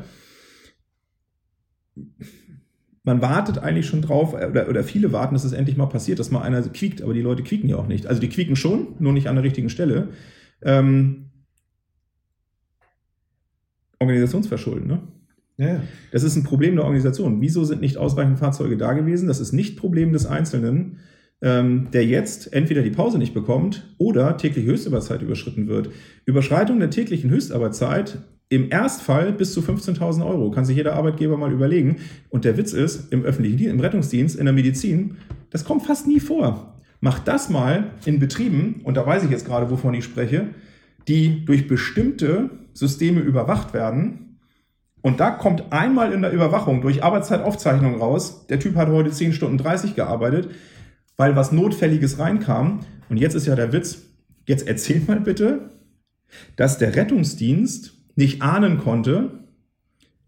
Man 3.04 3.22
wartet 3.22 3.58
eigentlich 3.58 3.86
schon 3.86 4.02
drauf, 4.02 4.34
äh, 4.34 4.46
oder, 4.46 4.68
oder 4.68 4.82
viele 4.82 5.12
warten, 5.12 5.34
dass 5.34 5.44
es 5.44 5.52
endlich 5.52 5.76
mal 5.76 5.86
passiert, 5.86 6.18
dass 6.18 6.32
mal 6.32 6.42
einer 6.42 6.62
quiekt, 6.62 7.00
aber 7.00 7.14
die 7.14 7.22
Leute 7.22 7.44
quieken 7.44 7.68
ja 7.68 7.76
auch 7.76 7.86
nicht. 7.86 8.06
Also 8.06 8.20
die 8.20 8.28
quieken 8.28 8.56
schon, 8.56 8.96
nur 8.98 9.12
nicht 9.12 9.28
an 9.28 9.36
der 9.36 9.44
richtigen 9.44 9.70
Stelle. 9.70 10.08
Ähm, 10.62 11.30
Organisationsverschulden, 14.00 14.86
ne? 14.88 15.00
Ja. 15.58 15.82
Das 16.12 16.22
ist 16.22 16.36
ein 16.36 16.44
Problem 16.44 16.76
der 16.76 16.84
Organisation. 16.84 17.40
Wieso 17.40 17.64
sind 17.64 17.80
nicht 17.80 17.96
ausreichend 17.96 18.38
Fahrzeuge 18.38 18.76
da 18.76 18.92
gewesen? 18.92 19.28
Das 19.28 19.40
ist 19.40 19.52
nicht 19.52 19.76
Problem 19.76 20.12
des 20.12 20.24
Einzelnen, 20.24 20.98
ähm, 21.42 21.88
der 21.92 22.06
jetzt 22.06 22.52
entweder 22.52 22.82
die 22.82 22.90
Pause 22.90 23.18
nicht 23.18 23.34
bekommt 23.34 23.94
oder 23.98 24.36
tägliche 24.36 24.68
Höchstarbeitszeit 24.68 25.20
überschritten 25.20 25.68
wird. 25.68 25.90
Überschreitung 26.24 26.78
der 26.78 26.90
täglichen 26.90 27.30
Höchstarbeitszeit 27.30 28.18
im 28.48 28.70
Erstfall 28.70 29.32
bis 29.32 29.52
zu 29.52 29.60
15.000 29.60 30.24
Euro. 30.24 30.50
Kann 30.50 30.64
sich 30.64 30.76
jeder 30.76 30.94
Arbeitgeber 30.94 31.36
mal 31.36 31.52
überlegen. 31.52 31.96
Und 32.30 32.44
der 32.44 32.56
Witz 32.56 32.72
ist, 32.72 33.12
im 33.12 33.24
öffentlichen 33.24 33.58
Dienst, 33.58 33.74
im 33.74 33.80
Rettungsdienst, 33.80 34.36
in 34.36 34.46
der 34.46 34.54
Medizin, 34.54 35.16
das 35.50 35.64
kommt 35.64 35.82
fast 35.84 36.06
nie 36.06 36.20
vor. 36.20 36.80
Macht 37.00 37.28
das 37.28 37.48
mal 37.48 37.92
in 38.06 38.18
Betrieben, 38.18 38.80
und 38.84 38.96
da 38.96 39.06
weiß 39.06 39.24
ich 39.24 39.30
jetzt 39.30 39.46
gerade, 39.46 39.70
wovon 39.70 39.94
ich 39.94 40.04
spreche, 40.04 40.48
die 41.06 41.44
durch 41.44 41.68
bestimmte 41.68 42.50
Systeme 42.72 43.20
überwacht 43.20 43.74
werden, 43.74 44.27
und 45.02 45.20
da 45.20 45.30
kommt 45.30 45.72
einmal 45.72 46.12
in 46.12 46.22
der 46.22 46.32
Überwachung 46.32 46.80
durch 46.80 47.04
Arbeitszeitaufzeichnung 47.04 48.00
raus, 48.00 48.46
der 48.48 48.58
Typ 48.58 48.76
hat 48.76 48.88
heute 48.88 49.10
10 49.10 49.32
Stunden 49.32 49.58
30 49.58 49.94
gearbeitet, 49.94 50.50
weil 51.16 51.36
was 51.36 51.52
Notfälliges 51.52 52.18
reinkam. 52.18 52.80
Und 53.08 53.16
jetzt 53.16 53.34
ist 53.34 53.46
ja 53.46 53.54
der 53.54 53.72
Witz, 53.72 54.02
jetzt 54.46 54.66
erzähl 54.66 55.00
mal 55.06 55.20
bitte, 55.20 55.70
dass 56.56 56.78
der 56.78 56.96
Rettungsdienst 56.96 57.94
nicht 58.16 58.42
ahnen 58.42 58.78
konnte, 58.78 59.44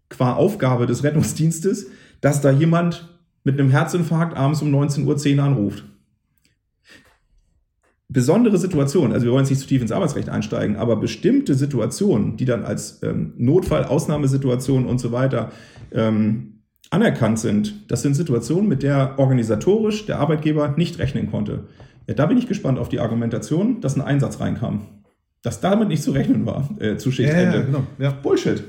qua 0.09 0.33
Aufgabe 0.33 0.85
des 0.85 1.03
Rettungsdienstes, 1.03 1.87
dass 2.21 2.41
da 2.41 2.51
jemand 2.51 3.09
mit 3.43 3.59
einem 3.59 3.69
Herzinfarkt 3.69 4.37
abends 4.37 4.61
um 4.61 4.73
19.10 4.73 5.37
Uhr 5.37 5.43
anruft. 5.43 5.83
Besondere 8.13 8.57
Situationen, 8.57 9.13
also 9.13 9.25
wir 9.25 9.31
wollen 9.31 9.45
jetzt 9.45 9.51
nicht 9.51 9.61
zu 9.61 9.67
tief 9.67 9.81
ins 9.81 9.93
Arbeitsrecht 9.93 10.27
einsteigen, 10.27 10.75
aber 10.75 10.97
bestimmte 10.97 11.55
Situationen, 11.55 12.35
die 12.35 12.43
dann 12.43 12.65
als 12.65 13.01
ähm, 13.03 13.33
Notfall, 13.37 13.85
Ausnahmesituationen 13.85 14.85
und 14.85 14.99
so 14.99 15.13
weiter 15.13 15.51
ähm, 15.93 16.63
anerkannt 16.89 17.39
sind, 17.39 17.89
das 17.89 18.01
sind 18.01 18.15
Situationen, 18.15 18.67
mit 18.67 18.83
der 18.83 19.17
organisatorisch 19.17 20.05
der 20.07 20.19
Arbeitgeber 20.19 20.73
nicht 20.75 20.99
rechnen 20.99 21.31
konnte. 21.31 21.69
Ja, 22.05 22.13
da 22.13 22.25
bin 22.25 22.37
ich 22.37 22.47
gespannt 22.47 22.79
auf 22.79 22.89
die 22.89 22.99
Argumentation, 22.99 23.79
dass 23.79 23.95
ein 23.95 24.01
Einsatz 24.01 24.41
reinkam. 24.41 24.81
Dass 25.41 25.61
damit 25.61 25.87
nicht 25.87 26.03
zu 26.03 26.11
rechnen 26.11 26.45
war, 26.45 26.69
äh, 26.79 26.97
zu 26.97 27.11
Schichtende. 27.11 27.59
ja, 27.59 27.63
genau. 27.63 27.83
Ja. 27.97 28.11
Bullshit. 28.11 28.61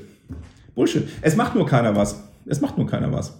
Bullshit. 0.73 1.03
Es 1.21 1.35
macht 1.35 1.53
nur 1.53 1.65
keiner 1.65 1.97
was. 1.97 2.23
Es 2.45 2.61
macht 2.61 2.77
nur 2.77 2.87
keiner 2.87 3.11
was. 3.11 3.37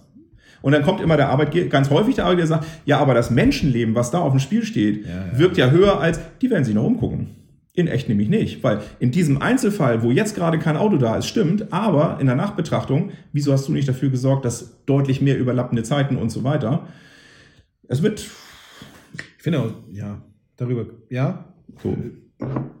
Und 0.64 0.72
dann 0.72 0.82
kommt 0.82 1.02
immer 1.02 1.18
der 1.18 1.28
Arbeitgeber, 1.28 1.68
ganz 1.68 1.90
häufig 1.90 2.14
der 2.14 2.24
Arbeitgeber 2.24 2.46
sagt, 2.46 2.66
ja, 2.86 2.98
aber 2.98 3.12
das 3.12 3.30
Menschenleben, 3.30 3.94
was 3.94 4.10
da 4.10 4.20
auf 4.20 4.32
dem 4.32 4.40
Spiel 4.40 4.64
steht, 4.64 5.04
Ja, 5.04 5.38
wirkt 5.38 5.58
ja 5.58 5.68
höher 5.68 6.00
als, 6.00 6.18
die 6.40 6.48
werden 6.48 6.64
sich 6.64 6.74
noch 6.74 6.84
umgucken. 6.84 7.36
In 7.74 7.86
echt 7.86 8.08
nämlich 8.08 8.30
nicht, 8.30 8.64
weil 8.64 8.80
in 8.98 9.10
diesem 9.10 9.42
Einzelfall, 9.42 10.02
wo 10.02 10.10
jetzt 10.10 10.34
gerade 10.34 10.58
kein 10.58 10.78
Auto 10.78 10.96
da 10.96 11.16
ist, 11.16 11.26
stimmt, 11.26 11.70
aber 11.70 12.16
in 12.18 12.26
der 12.26 12.34
Nachbetrachtung, 12.34 13.10
wieso 13.30 13.52
hast 13.52 13.68
du 13.68 13.72
nicht 13.72 13.86
dafür 13.86 14.08
gesorgt, 14.08 14.46
dass 14.46 14.82
deutlich 14.86 15.20
mehr 15.20 15.38
überlappende 15.38 15.82
Zeiten 15.82 16.16
und 16.16 16.30
so 16.30 16.44
weiter? 16.44 16.88
Es 17.86 18.02
wird 18.02 18.26
Ich 19.36 19.42
finde 19.42 19.60
auch, 19.60 19.70
ja, 19.92 20.22
darüber, 20.56 20.86
ja. 21.10 21.44
so. 21.82 21.94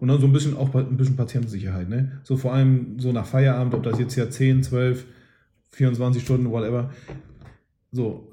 Und 0.00 0.08
dann 0.08 0.20
so 0.22 0.26
ein 0.26 0.32
bisschen 0.32 0.56
auch 0.56 0.74
ein 0.74 0.96
bisschen 0.96 1.16
Patientensicherheit, 1.16 1.90
ne? 1.90 2.12
So 2.22 2.38
vor 2.38 2.54
allem 2.54 2.98
so 2.98 3.12
nach 3.12 3.26
Feierabend, 3.26 3.74
ob 3.74 3.82
das 3.82 3.98
jetzt 3.98 4.16
ja 4.16 4.30
10, 4.30 4.62
12, 4.62 5.04
24 5.72 6.22
Stunden, 6.22 6.50
whatever. 6.50 6.90
So, 7.94 8.32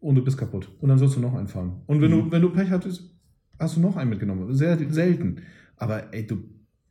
und 0.00 0.14
du 0.14 0.24
bist 0.24 0.38
kaputt. 0.38 0.68
Und 0.80 0.88
dann 0.88 0.98
sollst 0.98 1.16
du 1.16 1.20
noch 1.20 1.34
einen 1.34 1.46
fahren. 1.48 1.82
Und 1.86 2.00
wenn, 2.00 2.10
Mhm. 2.10 2.24
du, 2.24 2.32
wenn 2.32 2.42
du 2.42 2.48
Pech 2.50 2.70
hattest, 2.70 3.10
hast 3.58 3.76
du 3.76 3.80
noch 3.80 3.96
einen 3.96 4.08
mitgenommen. 4.10 4.52
Sehr 4.54 4.78
selten. 4.90 5.42
Aber 5.76 6.12
ey, 6.14 6.26
du, 6.26 6.38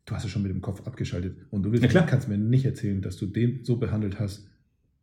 du 0.05 0.13
hast 0.15 0.23
es 0.25 0.29
schon 0.31 0.43
mit 0.43 0.51
dem 0.51 0.61
Kopf 0.61 0.85
abgeschaltet. 0.85 1.35
Und 1.49 1.63
du 1.63 1.71
willst, 1.71 1.89
klar. 1.89 2.05
kannst 2.05 2.27
mir 2.29 2.37
nicht 2.37 2.63
erzählen, 2.65 3.01
dass 3.01 3.17
du 3.17 3.25
den 3.25 3.63
so 3.63 3.77
behandelt 3.77 4.19
hast, 4.19 4.47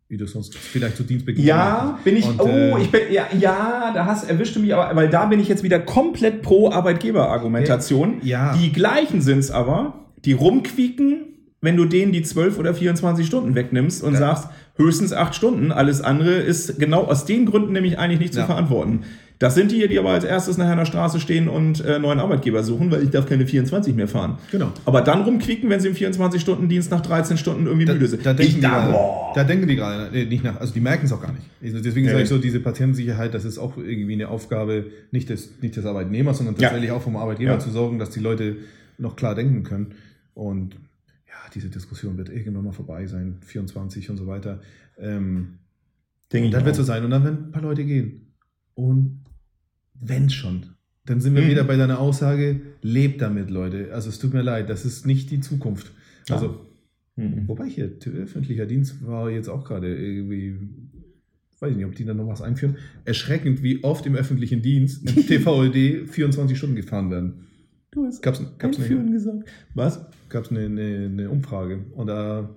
wie 0.09 0.17
du 0.17 0.27
sonst 0.27 0.57
vielleicht 0.57 0.97
zu 0.97 1.03
Dienstbeginn 1.03 1.45
Ja, 1.45 1.99
bin 2.05 2.17
ich. 2.17 2.27
Und, 2.27 2.41
oh, 2.41 2.47
äh, 2.47 2.81
ich 2.83 2.91
bin. 2.91 3.01
Ja, 3.13 3.27
ja, 3.39 3.93
da 3.93 4.07
hast 4.07 4.31
erwischt 4.31 4.57
du 4.57 4.61
mich, 4.61 4.75
aber 4.75 4.97
weil 4.97 5.11
da 5.11 5.27
bin 5.27 5.39
ich 5.41 5.49
jetzt 5.49 5.63
wieder 5.63 5.81
komplett 5.81 6.41
pro 6.41 6.71
Arbeitgeber-Argumentation. 6.71 8.21
Ja. 8.23 8.57
Die 8.57 8.73
gleichen 8.73 9.21
sind's 9.21 9.51
aber, 9.51 10.07
die 10.25 10.33
rumquieken, 10.33 11.28
wenn 11.61 11.77
du 11.77 11.85
denen 11.87 12.13
die 12.13 12.23
12 12.23 12.59
oder 12.59 12.75
24 12.75 13.27
Stunden 13.27 13.55
wegnimmst 13.55 14.03
und 14.03 14.13
Ja. 14.15 14.19
sagst, 14.21 14.49
höchstens 14.77 15.13
8 15.13 15.35
Stunden, 15.35 15.73
alles 15.73 16.01
andere 16.01 16.35
ist 16.35 16.79
genau 16.79 17.05
aus 17.05 17.25
den 17.25 17.47
Gründen 17.47 17.73
nämlich 17.73 17.99
eigentlich 17.99 18.21
nicht 18.21 18.35
zu 18.35 18.41
Ja. 18.41 18.47
verantworten. 18.47 19.01
Das 19.41 19.55
sind 19.55 19.71
die, 19.71 19.87
die 19.87 19.97
aber 20.01 20.11
als 20.11 20.25
erstes 20.25 20.59
nachher 20.59 20.73
an 20.73 20.79
der 20.79 20.85
Straße 20.85 21.21
stehen 21.21 21.49
und 21.49 21.85
äh, 21.85 22.01
neuen 22.01 22.19
Arbeitgeber 22.19 22.65
suchen, 22.65 22.91
weil 22.91 23.05
ich 23.05 23.11
darf 23.11 23.25
keine 23.27 23.47
24 23.47 23.95
mehr 23.95 24.09
fahren. 24.09 24.37
Genau. 24.51 24.73
Aber 24.85 25.01
dann 25.01 25.23
rumquieken, 25.23 25.71
wenn 25.71 25.79
sie 25.79 25.87
im 25.89 25.95
24-Stunden-Dienst 25.95 26.91
nach 26.91 27.01
13 27.03 27.39
Stunden 27.39 27.67
irgendwie 27.67 27.87
Da, 27.87 27.93
müde 27.93 28.09
sind. 28.09 28.27
da, 28.27 28.33
denken 28.35 28.49
ich 28.49 28.55
die 28.57 28.61
da, 28.63 28.69
gerade, 28.71 28.93
boah. 28.93 29.33
da 29.37 29.45
denken 29.45 29.69
die 29.69 29.77
gerade 29.77 30.11
nee, 30.13 30.25
nicht 30.25 30.43
nach, 30.43 30.61
also 30.61 30.75
die 30.75 30.81
merken 30.81 31.07
es 31.07 31.13
auch 31.13 31.23
gar 31.23 31.33
nicht. 31.33 31.45
Deswegen 31.85 32.07
Nee. 32.07 32.13
sage 32.13 32.25
ich 32.25 32.29
so, 32.29 32.39
diese 32.39 32.59
Patientensicherheit, 32.59 33.33
das 33.33 33.45
ist 33.45 33.59
auch 33.59 33.77
irgendwie 33.77 34.15
eine 34.15 34.29
Aufgabe 34.29 34.87
nicht 35.13 35.29
des, 35.29 35.53
nicht 35.63 35.77
des 35.77 35.87
Arbeitnehmers, 35.87 36.39
sondern 36.39 36.57
Ja. 36.57 36.63
tatsächlich 36.63 36.91
auch 36.91 37.03
vom 37.03 37.17
Arbeitgeber 37.17 37.53
Ja. 37.53 37.59
zu 37.61 37.71
sorgen, 37.71 38.01
dass 38.01 38.11
die 38.11 38.21
Leute 38.21 38.57
noch 38.99 39.15
klar 39.15 39.37
denken 39.37 39.63
können. 39.63 39.93
Und 40.35 40.75
ja, 40.75 40.79
diese 41.49 41.69
Diskussion 41.71 42.17
wird 42.17 42.29
irgendwann 42.29 42.65
mal 42.65 42.73
vorbei 42.73 43.07
sein, 43.07 43.37
24 43.41 44.11
und 44.11 44.17
so 44.17 44.27
weiter. 44.27 44.61
Ähm, 44.99 45.59
und 46.33 46.51
dann 46.51 46.65
wird 46.65 46.75
auch. 46.75 46.79
so 46.79 46.83
sein. 46.85 47.05
Und 47.05 47.11
dann 47.11 47.25
werden 47.25 47.45
ein 47.47 47.53
paar 47.53 47.63
Leute 47.63 47.85
gehen. 47.85 48.33
Und 48.75 49.25
wenn's 50.01 50.35
schon, 50.35 50.67
dann 51.07 51.21
sind 51.21 51.35
wir 51.35 51.43
Mhm. 51.43 51.49
wieder 51.51 51.65
bei 51.65 51.77
deiner 51.77 51.99
Aussage, 51.99 52.61
lebt 52.83 53.21
damit, 53.23 53.51
Leute. 53.51 53.93
Also 53.93 54.09
es 54.11 54.19
tut 54.19 54.35
mir 54.35 54.43
leid, 54.43 54.69
das 54.71 54.85
ist 54.85 55.07
nicht 55.07 55.31
die 55.31 55.41
Zukunft. 55.41 55.91
Ja. 56.29 56.35
Also 56.37 56.65
Mhm. 57.17 57.49
Wobei 57.49 57.69
hier, 57.69 57.91
öffentlicher 58.17 58.65
Dienst 58.65 59.05
war 59.05 59.29
jetzt 59.29 59.49
auch 59.49 59.65
gerade 59.65 59.93
irgendwie, 59.93 60.57
weiß 61.59 61.73
ich 61.73 61.77
nicht, 61.77 61.87
ob 61.87 61.97
die 61.97 62.05
da 62.05 62.15
noch 62.15 62.29
was 62.29 62.43
einführen. 62.43 62.77
Erschreckend, 63.05 63.61
wie 63.61 63.83
oft 63.83 64.07
im 64.07 64.15
öffentlichen 64.15 64.63
Dienst 64.63 65.05
im 65.17 65.27
TVÖD 65.27 66.09
24 66.09 66.57
Stunden 66.57 66.77
gefahren 66.77 67.11
werden. 67.11 67.47
Du 67.91 68.05
hast 68.07 68.23
Gab's, 68.23 68.41
gab's, 68.59 68.79
Einführen 68.79 69.11
gesagt. 69.11 69.49
Was? 69.75 70.07
Gab's 70.29 70.51
eine, 70.51 70.67
eine, 70.67 71.07
eine 71.07 71.31
Umfrage 71.31 71.85
und 71.95 72.07
da 72.07 72.55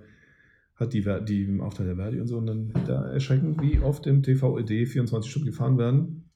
hat 0.75 0.93
die, 0.93 1.05
die 1.27 1.43
im 1.43 1.61
Aufteil 1.61 1.85
der 1.87 1.95
Verdi 1.95 2.19
und 2.19 2.27
so, 2.27 2.37
und 2.37 2.47
dann 2.47 2.73
da 2.87 3.11
erschreckend, 3.11 3.61
wie 3.61 3.79
oft 3.79 4.07
im 4.07 4.23
TVÖD 4.23 4.87
24 4.87 5.29
Stunden 5.29 5.47
gefahren 5.47 5.77
werden. 5.77 6.29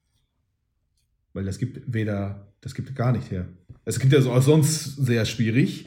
Weil 1.34 1.46
das 1.46 1.58
gibt 1.58 1.82
weder, 1.92 2.54
das 2.62 2.76
gibt 2.76 2.96
gar 2.96 3.12
nicht 3.12 3.32
her. 3.32 3.48
Es 3.86 4.00
gibt 4.00 4.14
ja 4.14 4.22
so 4.22 4.32
auch 4.32 4.42
sonst 4.42 4.96
sehr 4.98 5.26
schwierig, 5.26 5.86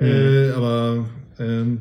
Mhm. 0.00 0.06
äh, 0.06 0.50
aber 0.50 1.06
ähm, 1.40 1.80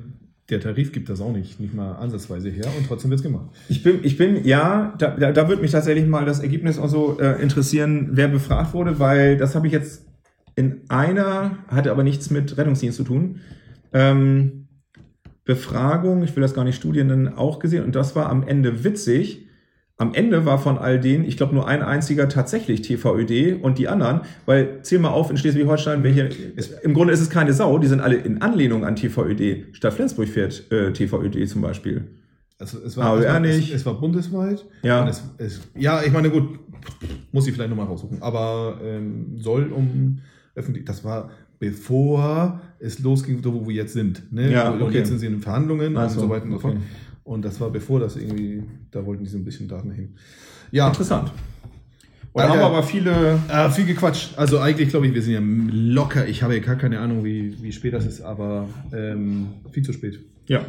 der 0.50 0.60
Tarif 0.60 0.92
gibt 0.92 1.08
das 1.08 1.22
auch 1.22 1.32
nicht, 1.32 1.60
nicht 1.60 1.76
mal 1.76 1.94
ansatzweise 1.94 2.50
her 2.50 2.66
und 2.78 2.88
trotzdem 2.88 3.12
wird's 3.12 3.22
gemacht. 3.22 3.50
Ich 3.70 3.84
bin, 3.84 4.00
ich 4.04 4.18
bin, 4.18 4.44
ja, 4.44 4.96
da, 4.98 5.12
da, 5.16 5.32
da 5.32 5.48
würde 5.48 5.62
mich 5.62 5.72
tatsächlich 5.72 6.08
mal 6.08 6.26
das 6.26 6.40
Ergebnis 6.40 6.80
auch 6.80 6.88
so 6.88 7.20
äh, 7.20 7.40
interessieren, 7.42 8.10
wer 8.14 8.28
befragt 8.28 8.74
wurde, 8.74 8.98
weil 8.98 9.38
das 9.38 9.54
habe 9.54 9.68
ich 9.68 9.74
jetzt 9.74 10.07
in 10.58 10.82
einer, 10.90 11.60
hatte 11.68 11.92
aber 11.92 12.04
nichts 12.04 12.30
mit 12.32 12.58
Rettungsdienst 12.58 12.98
zu 12.98 13.04
tun, 13.04 13.40
ähm, 13.94 14.68
Befragung, 15.46 16.24
ich 16.24 16.36
will 16.36 16.42
das 16.42 16.54
gar 16.54 16.66
nicht 16.66 16.76
Studien 16.76 17.08
nennen, 17.08 17.30
auch 17.30 17.60
gesehen 17.60 17.86
und 17.86 17.96
das 17.96 18.16
war 18.18 18.30
am 18.30 18.46
Ende 18.46 18.84
witzig. 18.84 19.46
am 20.00 20.14
Ende 20.14 20.46
war 20.46 20.60
von 20.60 20.78
all 20.78 21.00
denen, 21.00 21.26
ich 21.26 21.38
glaube, 21.38 21.56
nur 21.56 21.68
ein 21.68 21.82
einziger 21.82 22.28
tatsächlich 22.28 22.82
TVÖD 22.82 23.64
und 23.64 23.78
die 23.78 23.88
anderen, 23.88 24.22
weil 24.46 24.82
zähl 24.82 25.00
mal 25.00 25.10
auf 25.10 25.32
in 25.32 25.38
Schleswig-Holstein, 25.38 26.04
welche, 26.04 26.30
im 26.84 26.94
Grunde 26.94 27.14
ist 27.14 27.22
es 27.22 27.30
keine 27.30 27.54
Sau, 27.54 27.78
die 27.78 27.88
sind 27.88 28.02
alle 28.02 28.16
in 28.16 28.42
Anlehnung 28.42 28.84
an 28.84 28.96
TVÖD. 28.96 29.76
Stadt 29.76 29.94
Flensburg 29.94 30.28
fährt 30.28 30.72
äh, 30.72 30.92
TVÖD 30.92 31.48
zum 31.48 31.62
Beispiel. 31.62 32.08
Also 32.60 32.80
es 32.80 32.98
war, 32.98 33.18
es, 33.18 33.26
war, 33.26 33.40
nicht. 33.40 33.70
es, 33.70 33.82
es 33.82 33.86
war 33.86 34.00
bundesweit. 34.00 34.66
Ja. 34.82 35.08
Es, 35.08 35.62
ja, 35.76 36.02
ich 36.04 36.12
meine, 36.12 36.30
gut, 36.30 36.60
muss 37.32 37.48
ich 37.48 37.54
vielleicht 37.54 37.70
nochmal 37.70 37.86
raussuchen. 37.86 38.22
Aber 38.22 38.80
ähm, 38.84 39.38
soll 39.40 39.72
um 39.72 40.20
öffentlich, 40.58 40.86
das 40.86 41.04
war 41.04 41.30
bevor 41.60 42.62
es 42.80 43.00
losging, 43.00 43.44
wo 43.44 43.68
wir 43.68 43.76
jetzt 43.76 43.94
sind. 43.94 44.32
Ne? 44.32 44.52
Ja, 44.52 44.74
okay. 44.74 44.98
jetzt 44.98 45.10
sind 45.10 45.20
sie 45.20 45.28
in 45.28 45.40
Verhandlungen 45.40 45.98
Ach 45.98 46.04
und 46.04 46.10
so, 46.10 46.30
weiter 46.30 46.46
und 46.46 46.52
so 46.52 46.58
okay. 46.58 46.68
fort. 46.74 46.78
Und 47.24 47.44
das 47.44 47.60
war 47.60 47.70
bevor 47.70 48.00
das 48.00 48.16
irgendwie, 48.16 48.64
da 48.92 49.06
wollten 49.06 49.24
die 49.24 49.30
so 49.30 49.38
ein 49.38 49.44
bisschen 49.44 49.68
Daten 49.68 49.92
hin. 49.92 50.16
Ja, 50.72 50.88
Interessant. 50.88 51.32
Da 52.34 52.50
haben 52.50 52.60
wir 52.60 52.66
aber 52.66 52.84
viele, 52.84 53.40
äh, 53.50 53.70
viel 53.72 53.86
gequatscht. 53.86 54.38
Also 54.38 54.60
eigentlich 54.60 54.90
glaube 54.90 55.08
ich, 55.08 55.14
wir 55.14 55.24
sind 55.24 55.34
ja 55.34 55.42
locker. 55.42 56.28
Ich 56.28 56.44
habe 56.44 56.56
ja 56.56 56.60
gar 56.60 56.76
keine 56.76 57.00
Ahnung, 57.00 57.26
wie, 57.26 57.58
wie 57.64 57.72
spät 57.72 57.94
das 57.94 58.06
ist, 58.06 58.22
aber 58.22 58.70
ähm, 58.94 59.48
viel 59.72 59.84
zu 59.84 59.92
spät. 59.92 60.20
ja, 60.48 60.64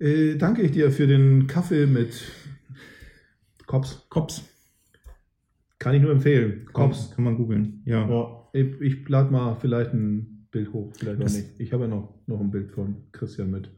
Äh, 0.00 0.36
danke 0.36 0.62
ich 0.62 0.72
dir 0.72 0.90
für 0.90 1.06
den 1.06 1.46
Kaffee 1.46 1.86
mit 1.86 2.22
Kops. 3.66 4.06
Kops. 4.08 4.42
Kann 5.84 5.94
ich 5.94 6.02
nur 6.02 6.12
empfehlen. 6.12 6.66
Kops, 6.72 7.12
kann 7.14 7.24
man 7.24 7.36
googeln. 7.36 7.82
Ja. 7.84 8.08
Ja, 8.08 8.48
ich, 8.54 8.80
ich 8.80 9.08
lade 9.08 9.30
mal 9.30 9.54
vielleicht 9.60 9.92
ein 9.92 10.48
Bild 10.50 10.72
hoch, 10.72 10.92
vielleicht 10.96 11.18
auch 11.18 11.24
Das- 11.24 11.34
nicht. 11.36 11.50
Ich 11.58 11.72
habe 11.72 11.84
ja 11.84 11.88
noch, 11.90 12.14
noch 12.26 12.40
ein 12.40 12.50
Bild 12.50 12.72
von 12.72 12.96
Christian 13.12 13.50
mit 13.50 13.70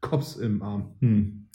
Kops 0.00 0.36
im 0.36 0.62
Arm. 0.62 0.94
Hm. 1.00 1.46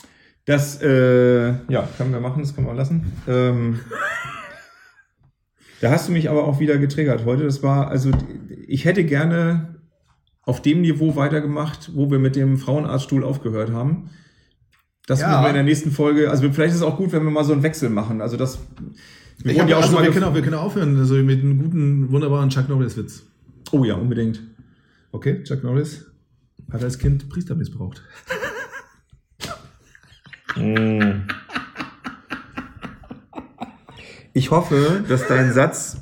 Das, 0.45 0.81
äh, 0.81 1.49
ja, 1.71 1.87
können 1.97 2.11
wir 2.13 2.19
machen, 2.19 2.41
das 2.41 2.55
können 2.55 2.67
wir 2.67 2.73
lassen. 2.73 3.11
Ähm, 3.27 3.79
da 5.81 5.91
hast 5.91 6.07
du 6.07 6.13
mich 6.13 6.29
aber 6.29 6.45
auch 6.45 6.59
wieder 6.59 6.77
getriggert 6.77 7.25
heute. 7.25 7.43
Das 7.43 7.61
war, 7.63 7.87
also, 7.89 8.11
ich 8.67 8.85
hätte 8.85 9.03
gerne 9.03 9.75
auf 10.43 10.61
dem 10.61 10.81
Niveau 10.81 11.15
weitergemacht, 11.15 11.91
wo 11.95 12.09
wir 12.11 12.19
mit 12.19 12.35
dem 12.35 12.57
Frauenarztstuhl 12.57 13.23
aufgehört 13.23 13.71
haben. 13.71 14.09
Das 15.07 15.19
Ja. 15.21 15.27
müssen 15.29 15.43
wir 15.43 15.49
in 15.49 15.55
der 15.55 15.63
nächsten 15.63 15.91
Folge, 15.91 16.29
also 16.29 16.49
vielleicht 16.51 16.71
ist 16.71 16.77
es 16.77 16.83
auch 16.83 16.97
gut, 16.97 17.11
wenn 17.11 17.23
wir 17.23 17.31
mal 17.31 17.43
so 17.43 17.53
einen 17.53 17.63
Wechsel 17.63 17.89
machen. 17.89 18.21
Also 18.21 18.37
das, 18.37 18.59
Ich 19.45 19.49
wurden 19.49 19.61
hab, 19.61 19.69
ja 19.69 19.75
auch 19.75 19.81
also 19.81 19.93
schon 19.93 20.01
mal 20.01 20.07
wir, 20.07 20.13
können 20.13 20.25
auch, 20.25 20.33
wir 20.35 20.41
können 20.41 20.55
aufhören, 20.55 20.97
also 20.97 21.15
mit 21.15 21.41
einem 21.41 21.61
guten, 21.61 22.11
wunderbaren 22.11 22.49
Chuck 22.49 22.69
Norris-Witz. 22.69 23.23
Oh 23.73 23.83
ja, 23.83 23.95
unbedingt. 23.95 24.39
Okay, 25.11 25.43
Chuck 25.43 25.63
Norris 25.63 26.05
hat 26.71 26.81
als 26.81 26.97
Kind 26.97 27.27
Priester 27.27 27.53
missbraucht. 27.53 28.01
Ich 34.31 34.49
hoffe, 34.49 35.03
dass 35.09 35.27
dein 35.27 35.51
Satz 35.51 35.97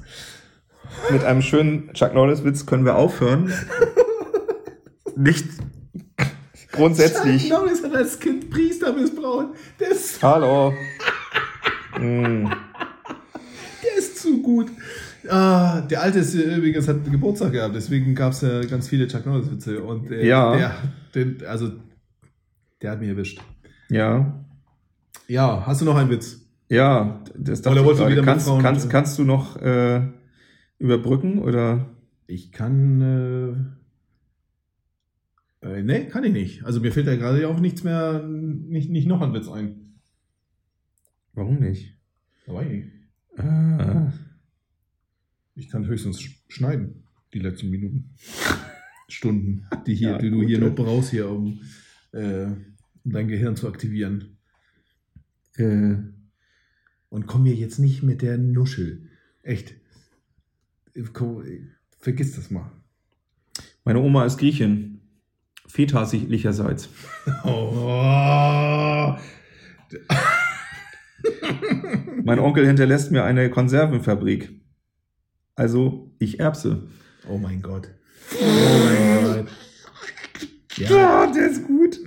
mit 1.10 1.24
einem 1.24 1.42
schönen 1.42 1.92
Chuck 1.94 2.14
Norris-Witz 2.14 2.68
können 2.68 2.86
wir 2.86 2.96
aufhören. 2.96 3.52
Nicht 5.16 5.48
grundsätzlich. 6.72 7.50
Chuck 7.50 7.64
Norris 7.64 7.84
hat 7.84 7.96
als 7.96 8.20
Kind 8.20 8.52
Priester 8.52 8.94
missbraucht. 8.94 9.48
Ist, 9.80 10.22
Hallo. 10.22 10.74
Mm. 12.00 12.48
Der 14.60 14.66
gut. 14.66 14.72
Ah, 15.30 15.82
der 15.82 16.02
Alte 16.02 16.20
ist 16.20 16.36
äh, 16.36 16.56
übrigens 16.58 16.88
hat 16.88 17.04
Geburtstag 17.10 17.52
gehabt, 17.52 17.76
deswegen 17.76 18.16
gab 18.16 18.34
es 18.34 18.42
ja 18.42 18.62
ganz 18.66 18.88
viele 18.88 19.08
Chuck 19.08 19.26
Norris-Witze. 19.26 19.84
Und 19.84 20.12
äh, 20.12 20.26
Ja. 20.28 20.56
der, 20.56 20.76
den, 21.16 21.46
also, 21.46 21.72
der 22.82 22.92
hat 22.92 23.00
mich 23.00 23.10
erwischt. 23.10 23.40
Ja. 23.90 24.44
Ja, 25.28 25.66
hast 25.66 25.82
du 25.82 25.86
noch 25.86 25.96
einen 25.96 26.10
Witz? 26.10 26.40
Ja, 26.70 27.22
das 27.38 27.62
dachte 27.62 27.74
Oder 27.74 27.82
ich 27.82 27.86
wolltest 27.86 28.00
du 28.02 28.04
gerade. 28.06 28.12
wieder 28.14 28.22
mit 28.22 28.26
kannst, 28.30 28.48
Frauen- 28.48 28.62
kannst, 28.64 28.90
kannst 28.90 29.20
du 29.20 29.24
noch 29.24 29.58
äh, 29.62 30.02
überbrücken 30.80 31.40
oder? 31.40 31.90
Ich 32.28 32.52
kann. 32.52 33.02
Äh, 35.62 35.68
äh, 35.68 35.84
nee, 35.84 36.06
kann 36.06 36.24
ich 36.24 36.32
nicht. 36.34 36.64
Also 36.66 36.80
mir 36.80 36.92
fällt 36.92 37.08
da 37.08 37.16
gerade 37.16 37.48
auch 37.48 37.60
nichts 37.60 37.84
mehr, 37.84 38.24
nicht, 38.26 38.90
nicht 38.90 39.08
noch 39.08 39.22
ein 39.22 39.34
Witz 39.34 39.48
ein. 39.50 40.00
Warum 41.34 41.60
nicht? 41.60 41.98
War 42.48 42.64
ich 42.64 42.70
nicht. 42.70 42.88
Ah. 43.38 44.12
Ich 45.56 45.70
kann 45.70 45.86
höchstens 45.86 46.20
sch- 46.20 46.36
schneiden, 46.48 47.04
die 47.34 47.40
letzten 47.40 47.70
Minuten. 47.70 48.16
Stunden, 49.10 49.66
die, 49.86 49.94
hier, 49.96 50.12
Ja, 50.12 50.18
die 50.18 50.30
du 50.30 50.42
hier 50.42 50.60
noch 50.60 50.74
brauchst, 50.74 51.12
hier, 51.12 51.30
um, 51.30 51.60
äh, 52.14 52.46
um 52.46 53.12
dein 53.12 53.28
Gehirn 53.28 53.58
zu 53.58 53.68
aktivieren. 53.68 54.38
Äh, 55.58 55.96
Und 57.10 57.28
komm 57.28 57.44
mir 57.44 57.54
jetzt 57.54 57.78
nicht 57.78 58.04
mit 58.04 58.22
der 58.22 58.38
Nuschel. 58.38 59.10
Echt. 59.44 59.76
Komm, 61.12 61.44
Vergiss 62.00 62.36
das 62.36 62.52
mal. 62.52 62.72
meine 63.84 64.00
Oma 64.00 64.26
ist 64.26 64.38
Griechin. 64.38 65.02
Väterlicherseits. 65.68 66.88
Oh. 67.44 69.18
Mein 72.24 72.40
Onkel 72.40 72.66
hinterlässt 72.66 73.12
mir 73.12 73.26
eine 73.26 73.50
Konservenfabrik. 73.50 74.61
Also, 75.56 76.12
ich 76.20 76.40
erbse. 76.40 76.84
Oh 77.30 77.38
mein 77.38 77.62
Gott. 77.62 77.90
Oh 78.40 78.46
mein 78.46 79.36
Gott. 79.46 79.48
Ja, 80.78 80.90
Ja, 80.90 81.32
der 81.32 81.50
ist 81.50 81.68
gut. 81.68 82.00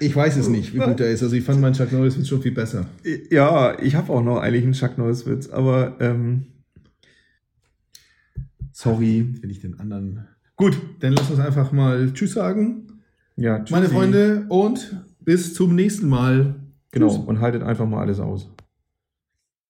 ich 0.00 0.14
weiß 0.14 0.36
es 0.36 0.48
nicht, 0.48 0.72
wie 0.74 0.78
gut 0.78 1.00
er 1.00 1.10
ist. 1.10 1.22
Also 1.22 1.34
ich 1.36 1.44
fand 1.44 1.60
meinen 1.60 1.74
Chuck 1.74 1.92
Norris 1.92 2.16
Witz 2.18 2.28
schon 2.28 2.42
viel 2.42 2.52
besser. 2.52 2.86
Ja, 3.30 3.78
ich 3.80 3.94
habe 3.96 4.12
auch 4.12 4.22
noch 4.22 4.38
eigentlich 4.38 4.64
einen 4.64 4.72
Chuck 4.72 4.96
Norris 4.98 5.26
Witz, 5.26 5.48
aber 5.48 5.96
ähm, 6.00 6.46
sorry. 8.72 9.34
Wenn 9.40 9.50
ich 9.50 9.60
den 9.60 9.78
anderen. 9.80 10.26
Gut, 10.56 10.78
dann 11.00 11.12
lass 11.14 11.30
uns 11.30 11.40
einfach 11.40 11.72
mal 11.72 12.12
Tschüss 12.12 12.32
sagen, 12.34 12.88
Ja, 13.36 13.58
tschüssi. 13.60 13.72
meine 13.72 13.88
Freunde, 13.88 14.46
und 14.48 14.96
bis 15.20 15.54
zum 15.54 15.74
nächsten 15.74 16.08
Mal. 16.08 16.54
Genau, 16.92 17.08
Tschüss. 17.08 17.24
und 17.26 17.40
haltet 17.40 17.62
einfach 17.62 17.86
mal 17.86 18.00
alles 18.00 18.20
aus. 18.20 18.48